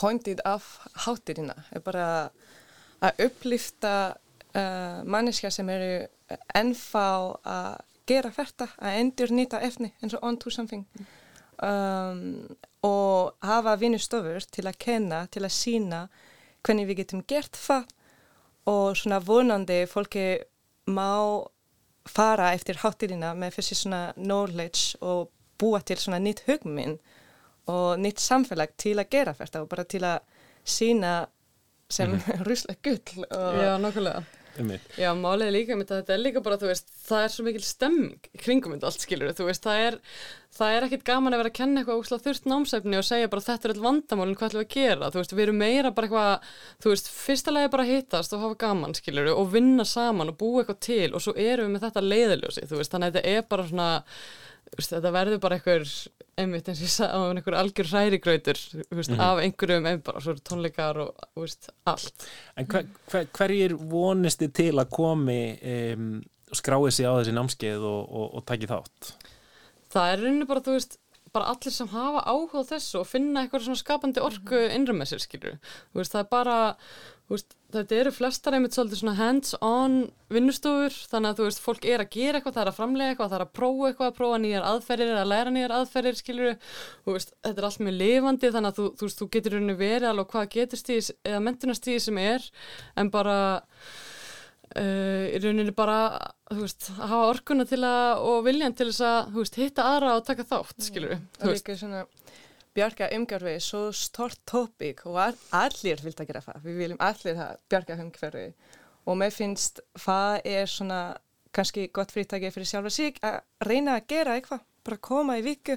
pointið 0.00 0.40
af 0.48 0.70
hátirina, 1.04 1.54
er 1.76 1.80
bara 1.84 2.06
að 3.02 3.20
upplifta 3.26 3.92
uh, 4.54 5.02
manneskja 5.04 5.50
sem 5.52 5.68
eru 5.68 6.06
ennfá 6.56 7.04
að 7.44 7.78
gera 8.10 8.30
þetta, 8.34 8.66
að 8.80 8.96
endur 9.00 9.30
nýta 9.34 9.60
efni 9.62 9.92
eins 10.02 10.14
og 10.16 10.24
on 10.26 10.36
to 10.40 10.50
something 10.50 10.86
um, 11.62 12.20
og 12.86 13.34
hafa 13.44 13.76
vinnustofur 13.80 14.40
til 14.52 14.66
að 14.70 14.78
kenna, 14.78 15.26
til 15.30 15.44
að 15.44 15.52
sína 15.56 16.02
hvernig 16.64 16.86
við 16.88 17.02
getum 17.02 17.24
gert 17.28 17.56
það 17.56 17.88
og 18.70 18.96
svona 18.96 19.18
vonandi 19.24 19.82
fólki 19.88 20.26
má 20.90 21.44
fara 22.08 22.52
eftir 22.56 22.80
hátirina 22.82 23.34
með 23.36 23.58
þessi 23.58 23.76
svona 23.82 24.02
knowledge 24.16 24.96
og 25.00 25.28
búa 25.60 25.80
til 25.84 25.96
svona 26.00 26.20
nýtt 26.20 26.44
hugminn 26.48 26.98
og 27.70 27.98
nýtt 28.00 28.20
samfélag 28.24 28.72
til 28.80 28.96
að 28.98 29.10
gera 29.12 29.34
þetta 29.36 29.62
og 29.62 29.68
bara 29.68 29.84
til 29.84 30.02
að 30.04 30.20
sína 30.64 31.26
sem 31.90 32.10
mm 32.10 32.20
Mhm. 32.20 32.44
rusla 32.48 32.74
gull 32.82 33.24
og 33.30 33.54
Já, 33.60 33.78
nokkulega. 33.78 34.22
Já, 34.98 35.10
er 35.46 35.54
líka 35.54 35.78
með 35.78 35.94
þetta 35.94 36.14
er 36.14 36.22
líka 36.24 36.42
bara, 36.44 36.58
þú 36.60 36.70
veist, 36.70 36.92
það 37.06 37.24
er 37.24 37.32
svo 37.34 37.46
mikil 37.46 37.64
stemming 37.64 38.28
kringum 38.42 38.74
þetta 38.74 38.90
allt 38.90 39.04
skilur, 39.06 39.32
þú 39.38 39.48
veist, 39.48 39.64
það 39.66 39.84
er 39.86 39.98
það 40.56 40.74
er 40.74 40.86
ekkit 40.86 41.04
gaman 41.06 41.34
að 41.34 41.40
vera 41.40 41.52
að 41.52 41.56
kenna 41.60 41.80
eitthvað 41.80 42.00
ósláð 42.02 42.24
þurft 42.26 42.48
námsæfni 42.50 42.98
og 42.98 43.06
segja 43.06 43.30
bara 43.30 43.44
þetta 43.46 43.68
er 43.68 43.74
all 43.74 43.84
vandamálin 43.84 44.36
hvað 44.38 44.50
ætlum 44.50 44.62
við 44.64 44.66
að 44.66 44.74
gera, 44.74 45.10
þú 45.14 45.20
veist, 45.20 45.34
við 45.36 45.44
erum 45.44 45.60
meira 45.62 45.92
bara 45.94 46.08
eitthvað, 46.08 46.52
þú 46.82 46.92
veist, 46.94 47.10
fyrsta 47.14 47.54
lagi 47.54 47.72
bara 47.72 47.86
að 47.86 47.92
hittast 47.94 48.34
og 48.34 48.44
hafa 48.44 48.58
gaman, 48.64 48.96
skilur, 48.98 49.30
og 49.36 49.50
vinna 49.54 49.86
saman 49.86 50.32
og 50.32 50.38
búa 50.40 50.64
eitthvað 50.64 50.80
til 50.88 51.08
og 51.14 51.24
svo 51.24 51.36
erum 51.38 51.70
við 51.70 51.76
með 51.76 51.86
þetta 51.86 52.06
leiðiljósi, 52.08 52.66
þú 52.66 52.80
veist, 52.80 52.94
þannig 52.96 53.12
að 53.12 53.20
þetta 53.20 53.36
er 53.36 53.50
bara 53.54 53.68
svona 53.70 53.90
þetta 54.78 55.10
verður 55.12 55.40
bara 55.42 55.56
einhver 55.58 55.86
einmitt 56.40 56.68
eins 56.70 56.80
og 56.80 56.86
ég 56.86 56.92
sagði 56.94 57.24
einhver 57.34 57.56
algjör 57.58 57.88
hrærigrautur 57.90 58.60
veist, 58.94 59.10
Mhm. 59.10 59.20
af 59.20 59.38
einhverjum 59.42 59.86
einmitt 59.90 60.04
bara 60.04 60.20
svo 60.20 60.34
tónleikar 60.34 60.96
og 61.02 61.14
veist, 61.36 61.70
allt 61.86 62.26
En 62.56 62.66
hver, 62.66 62.86
hver, 63.10 63.26
hverjir 63.36 63.74
vonist 63.76 64.40
þið 64.40 64.52
til 64.52 64.72
að 64.78 64.90
komi 64.90 65.40
um, 65.62 66.22
skráið 66.54 66.92
sig 66.96 67.06
á 67.06 67.12
þessi 67.18 67.34
námskeið 67.36 67.82
og, 67.84 68.00
og, 68.10 68.34
og 68.38 68.46
taki 68.46 68.66
þátt? 68.70 69.12
það 69.90 70.12
er 70.12 70.22
rauninni 70.22 70.46
bara, 70.46 70.60
þú 70.60 70.76
veist, 70.78 70.98
bara 71.34 71.52
allir 71.52 71.74
sem 71.74 71.88
hafa 71.92 72.24
áhuga 72.26 72.64
á 72.66 72.70
þessu 72.74 73.00
og 73.02 73.08
finna 73.08 73.44
eitthvað 73.44 73.68
svona 73.68 73.80
skapandi 73.80 74.22
orku 74.24 74.66
innra 74.70 74.96
með 74.96 75.12
sér, 75.12 75.24
skilur 75.24 75.56
þú 75.62 76.00
veist, 76.00 76.14
það 76.14 76.22
er 76.22 76.28
bara, 76.30 76.56
þú 77.26 77.36
veist, 77.36 77.56
þetta 77.70 77.98
eru 78.00 78.12
flestar 78.14 78.56
einmitt 78.56 78.74
svolítið 78.76 79.00
svona 79.02 79.14
hands-on 79.18 79.96
vinnustofur, 80.34 80.98
þannig 81.12 81.30
að 81.30 81.40
þú 81.40 81.48
veist, 81.48 81.62
fólk 81.64 81.86
er 81.86 82.04
að 82.04 82.12
gera 82.16 82.40
eitthvað, 82.40 82.56
það 82.56 82.62
er 82.64 82.72
að 82.72 82.78
framlega 82.80 83.14
eitthvað, 83.14 83.30
það 83.30 83.38
er 83.38 83.46
að 83.46 83.54
prófa 83.60 83.90
eitthvað, 83.90 84.12
að 84.12 84.18
prófa 84.20 84.42
nýjar 84.44 84.68
aðferðir, 84.72 85.14
að 85.20 85.30
læra 85.30 85.54
nýjar 85.54 85.76
aðferðir, 85.78 86.20
skilur 86.20 86.54
þú 87.06 87.16
veist, 87.16 87.34
þetta 87.46 87.62
er 87.62 87.68
allt 87.70 87.82
mjög 87.86 87.98
lifandi, 88.02 88.52
þannig 88.56 88.72
að 88.72 88.80
þú, 88.80 88.88
þú 88.98 89.08
veist, 89.08 89.22
þú 89.22 89.30
getur 89.36 89.56
rauninni 89.56 89.78
verið 89.78 90.10
alveg 90.10 90.26
á 90.26 90.32
hvaða 90.34 90.52
getur 90.56 90.82
stíðis 90.82 91.12
eða 91.22 91.42
mentunastíði 91.46 92.06
sem 92.06 92.22
er, 92.22 92.48
en 92.98 93.12
bara 93.14 93.36
uh, 94.78 95.24
í 95.30 95.40
rauninni 95.42 95.74
bara 95.76 95.98
veist, 96.54 96.90
að 96.96 97.14
hafa 97.14 97.30
orkuna 97.32 97.66
til 97.68 97.82
að 97.86 98.24
og 98.30 98.44
viljan 98.46 98.76
til 98.76 98.90
þess 98.90 99.06
að 99.08 99.32
veist, 99.38 99.58
hitta 99.60 99.88
aðra 99.94 100.16
og 100.18 100.26
taka 100.28 100.46
þátt, 100.46 100.76
skilur 100.86 101.16
og 101.18 101.52
líka 101.54 101.76
svona 101.78 102.04
bjarga 102.76 103.08
umhverfi 103.16 103.54
er 103.56 103.64
svo 103.64 103.80
stort 103.96 104.38
tópik 104.48 105.02
og 105.10 105.18
all, 105.20 105.38
allir 105.56 106.02
vilt 106.04 106.20
að 106.22 106.30
gera 106.30 106.44
það. 106.44 106.60
Við 106.66 106.78
viljum 106.84 107.02
allir 107.02 107.40
að 107.46 107.56
bjarga 107.72 107.96
umhverfi. 108.04 108.46
Og 109.08 109.18
mér 109.18 109.32
finnst 109.34 109.80
það 109.98 110.36
er 110.46 110.70
svona 110.70 111.00
kannski 111.56 111.88
gott 111.94 112.12
fyrirtæki 112.14 112.52
fyrir 112.54 112.68
sjálfa 112.70 112.92
sig 112.94 113.18
að 113.26 113.40
reyna 113.66 113.96
að 113.98 114.06
gera 114.12 114.36
eitthvað, 114.38 114.62
bara 114.86 115.00
koma 115.02 115.38
í 115.40 115.44
viku, 115.44 115.76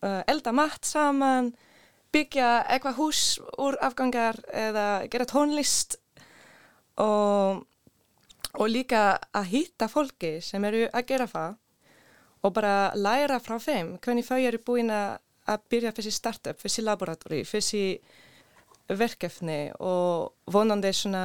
uh, 0.00 0.22
elda 0.30 0.54
mat 0.56 0.88
saman, 0.88 1.52
byggja 2.12 2.62
eitthvað 2.72 2.98
hús 3.00 3.24
úr 3.60 3.76
afgangar 3.84 4.40
eða 4.48 4.86
gera 5.12 5.28
tónlist. 5.28 5.98
Og, 7.00 7.62
og 8.58 8.68
líka 8.68 9.18
að 9.32 9.48
hýtta 9.54 9.88
fólki 9.88 10.36
sem 10.44 10.64
eru 10.68 10.86
að 10.92 11.06
gera 11.08 11.26
það 11.30 11.54
og 12.42 12.54
bara 12.56 12.92
læra 12.98 13.38
frá 13.40 13.56
þeim 13.62 13.96
hvernig 14.02 14.26
þau 14.26 14.40
eru 14.40 14.60
búin 14.66 14.92
að 14.92 15.64
byrja 15.70 15.92
þessi 15.96 16.12
startup, 16.14 16.58
þessi 16.60 16.84
laboratóri, 16.84 17.42
þessi 17.48 17.84
verkefni 18.92 19.72
og 19.80 20.32
vonandi 20.52 20.92
svona 20.94 21.24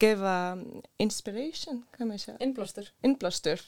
gefa 0.00 0.56
inspiration, 1.02 1.82
hvað 1.94 2.08
maður 2.08 2.22
segja? 2.24 2.38
Innblástur. 2.42 2.88
Innblástur, 3.06 3.62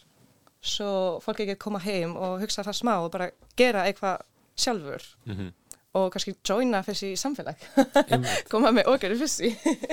svo 0.61 0.91
fólki 1.24 1.47
ekki 1.47 1.59
koma 1.62 1.81
heim 1.85 2.16
og 2.18 2.41
hugsa 2.43 2.64
það 2.66 2.81
smá 2.81 2.95
og 2.99 3.12
bara 3.14 3.31
gera 3.59 3.87
eitthvað 3.87 4.24
sjálfur 4.59 5.05
mm 5.26 5.35
-hmm. 5.35 5.53
Og 5.97 6.09
kannski 6.12 6.34
joina 6.45 6.82
þessi 6.84 7.14
samfélag, 7.18 7.62
koma 8.53 8.72
með 8.76 8.91
okkar 8.93 9.14
í 9.14 9.20
þessi. 9.22 9.53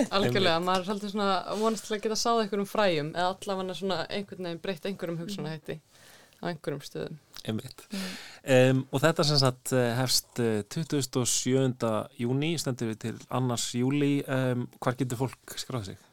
Algjörlega, 0.10 0.58
maður 0.64 0.84
er 0.84 0.90
svolítið 0.90 1.14
svona 1.14 1.60
vonast 1.62 1.88
til 1.88 1.96
að 1.96 2.02
geta 2.04 2.18
sáða 2.20 2.44
einhverjum 2.44 2.70
fræjum 2.70 3.12
eða 3.14 3.30
allavega 3.32 3.78
svona 3.80 4.00
einhvern 4.10 4.50
veginn 4.50 4.64
breytt 4.66 4.90
einhverjum 4.90 5.22
hugsunahætti 5.24 5.78
á 5.80 6.44
einhverjum 6.52 6.84
stöðum. 6.84 7.22
Mm. 7.46 7.62
Um, 7.62 8.80
og 8.90 9.02
þetta 9.04 9.24
sem 9.28 9.38
sagt 9.38 9.72
hefst 10.00 10.42
27. 10.74 11.92
júni, 12.18 12.52
stendur 12.58 12.90
við 12.90 13.02
til 13.04 13.16
annars 13.38 13.68
júli, 13.78 14.18
um, 14.26 14.66
hvar 14.82 14.98
getur 14.98 15.22
fólk 15.22 15.56
skráðið 15.62 15.94
sig? 15.94 16.04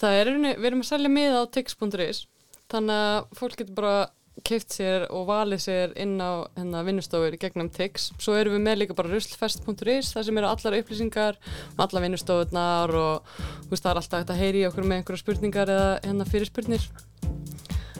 Það 0.00 0.18
er, 0.18 0.32
við 0.58 0.68
erum 0.68 0.82
að 0.82 0.90
selja 0.90 1.12
miða 1.12 1.44
á 1.46 1.52
tix.is 1.54 2.24
þannig 2.72 3.02
að 3.06 3.38
fólk 3.38 3.58
getur 3.60 3.78
bara 3.78 3.96
keift 4.42 4.74
sér 4.74 5.06
og 5.14 5.28
valið 5.28 5.60
sér 5.62 5.92
inn 6.00 6.16
á 6.18 6.42
hérna, 6.56 6.82
vinnustofur 6.86 7.36
gegnum 7.40 7.70
tix. 7.72 8.10
Svo 8.18 8.34
erum 8.38 8.56
við 8.56 8.64
með 8.66 8.80
líka 8.82 8.96
bara 8.98 9.12
ruslfest.is 9.12 10.12
þar 10.14 10.26
sem 10.26 10.40
eru 10.40 10.50
allar 10.50 10.78
upplýsingar 10.80 11.38
um 11.74 11.82
alla 11.84 12.02
vinnustofurnar 12.04 12.94
og 12.98 13.34
veist, 13.70 13.84
það 13.84 13.90
er 13.92 14.00
alltaf 14.02 14.20
hægt 14.20 14.34
að 14.34 14.42
heyri 14.42 14.64
okkur 14.68 14.88
með 14.88 15.00
einhverja 15.00 15.22
spurningar 15.22 15.74
eða 15.74 15.92
hérna, 16.02 16.28
fyrirspurnir. 16.28 16.88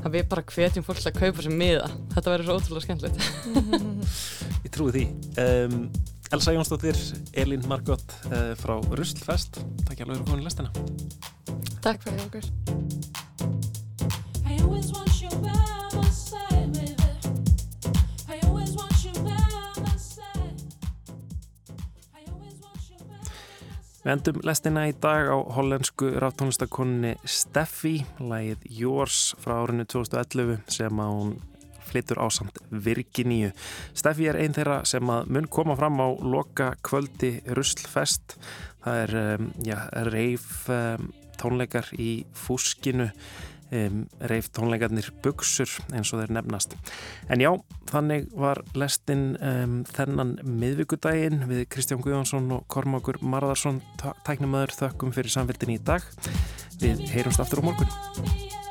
Það 0.05 0.17
við 0.19 0.27
bara 0.35 0.47
hvetjum 0.51 0.85
fólk 0.85 1.01
að 1.01 1.21
kaupa 1.21 1.45
sér 1.45 1.55
miða. 1.55 1.87
Þetta 2.17 2.33
verður 2.35 2.47
svo 2.51 2.57
ótrúlega 2.59 2.85
skemmtilegt. 2.85 3.19
Ég 4.67 4.75
trúi 4.75 4.91
því. 4.93 5.05
Um, 5.41 5.87
Elsa 6.35 6.53
Jónsdóttir, 6.53 6.99
Elin 7.41 7.65
Margot 7.71 8.17
uh, 8.29 8.53
frá 8.59 8.75
Ruslfest. 8.99 9.63
Takk 9.87 10.05
alveg 10.05 10.19
fyrir 10.19 10.29
komin 10.29 10.43
í 10.43 10.49
lestina. 10.51 10.71
Takk 11.85 12.05
fyrir 12.05 12.21
okkur. 12.27 12.45
Við 24.05 24.13
endum 24.13 24.43
lestina 24.45 24.83
í 24.85 24.91
dag 25.01 25.31
á 25.33 25.37
hollensku 25.57 26.11
ráftónlistakonunni 26.21 27.15
Steffi, 27.25 28.03
lægið 28.21 28.67
Yours 28.77 29.31
frá 29.41 29.55
árinu 29.63 29.87
2011 29.89 30.59
sem 30.75 31.01
að 31.01 31.13
hún 31.15 31.31
flyttur 31.89 32.21
á 32.21 32.29
samt 32.29 32.61
Virginíu. 32.69 33.55
Steffi 33.97 34.29
er 34.29 34.37
einn 34.43 34.53
þeirra 34.53 34.83
sem 34.85 35.09
að 35.09 35.33
mun 35.33 35.49
koma 35.49 35.79
fram 35.81 36.05
á 36.05 36.09
loka 36.21 36.75
kvöldi 36.85 37.39
Ruslfest. 37.57 38.37
Það 38.85 39.01
er 39.07 39.17
um, 39.23 39.49
já, 39.65 39.79
reif 40.13 40.69
um, 40.69 41.09
tónleikar 41.41 41.89
í 41.97 42.27
fúskinu 42.37 43.09
Um, 43.75 44.05
reif 44.31 44.51
tónleikarnir 44.55 45.09
buksur 45.25 45.71
eins 45.91 46.13
og 46.15 46.21
þeir 46.21 46.35
nefnast. 46.37 46.77
En 47.33 47.43
já, 47.43 47.51
þannig 47.91 48.29
var 48.39 48.61
lestin 48.79 49.33
um, 49.43 49.81
þennan 49.89 50.37
miðvíkudaginn 50.47 51.43
við 51.51 51.65
Kristján 51.75 52.05
Guðjónsson 52.05 52.53
og 52.55 52.69
Kormákur 52.71 53.19
Marðarsson 53.25 53.83
tæknumöður 54.29 54.77
þökkum 54.79 55.15
fyrir 55.17 55.35
samfélgin 55.35 55.75
í 55.75 55.81
dag. 55.83 56.07
Við 56.79 57.03
heyrumst 57.17 57.43
aftur 57.43 57.65
á 57.65 57.67
morgun. 57.67 58.63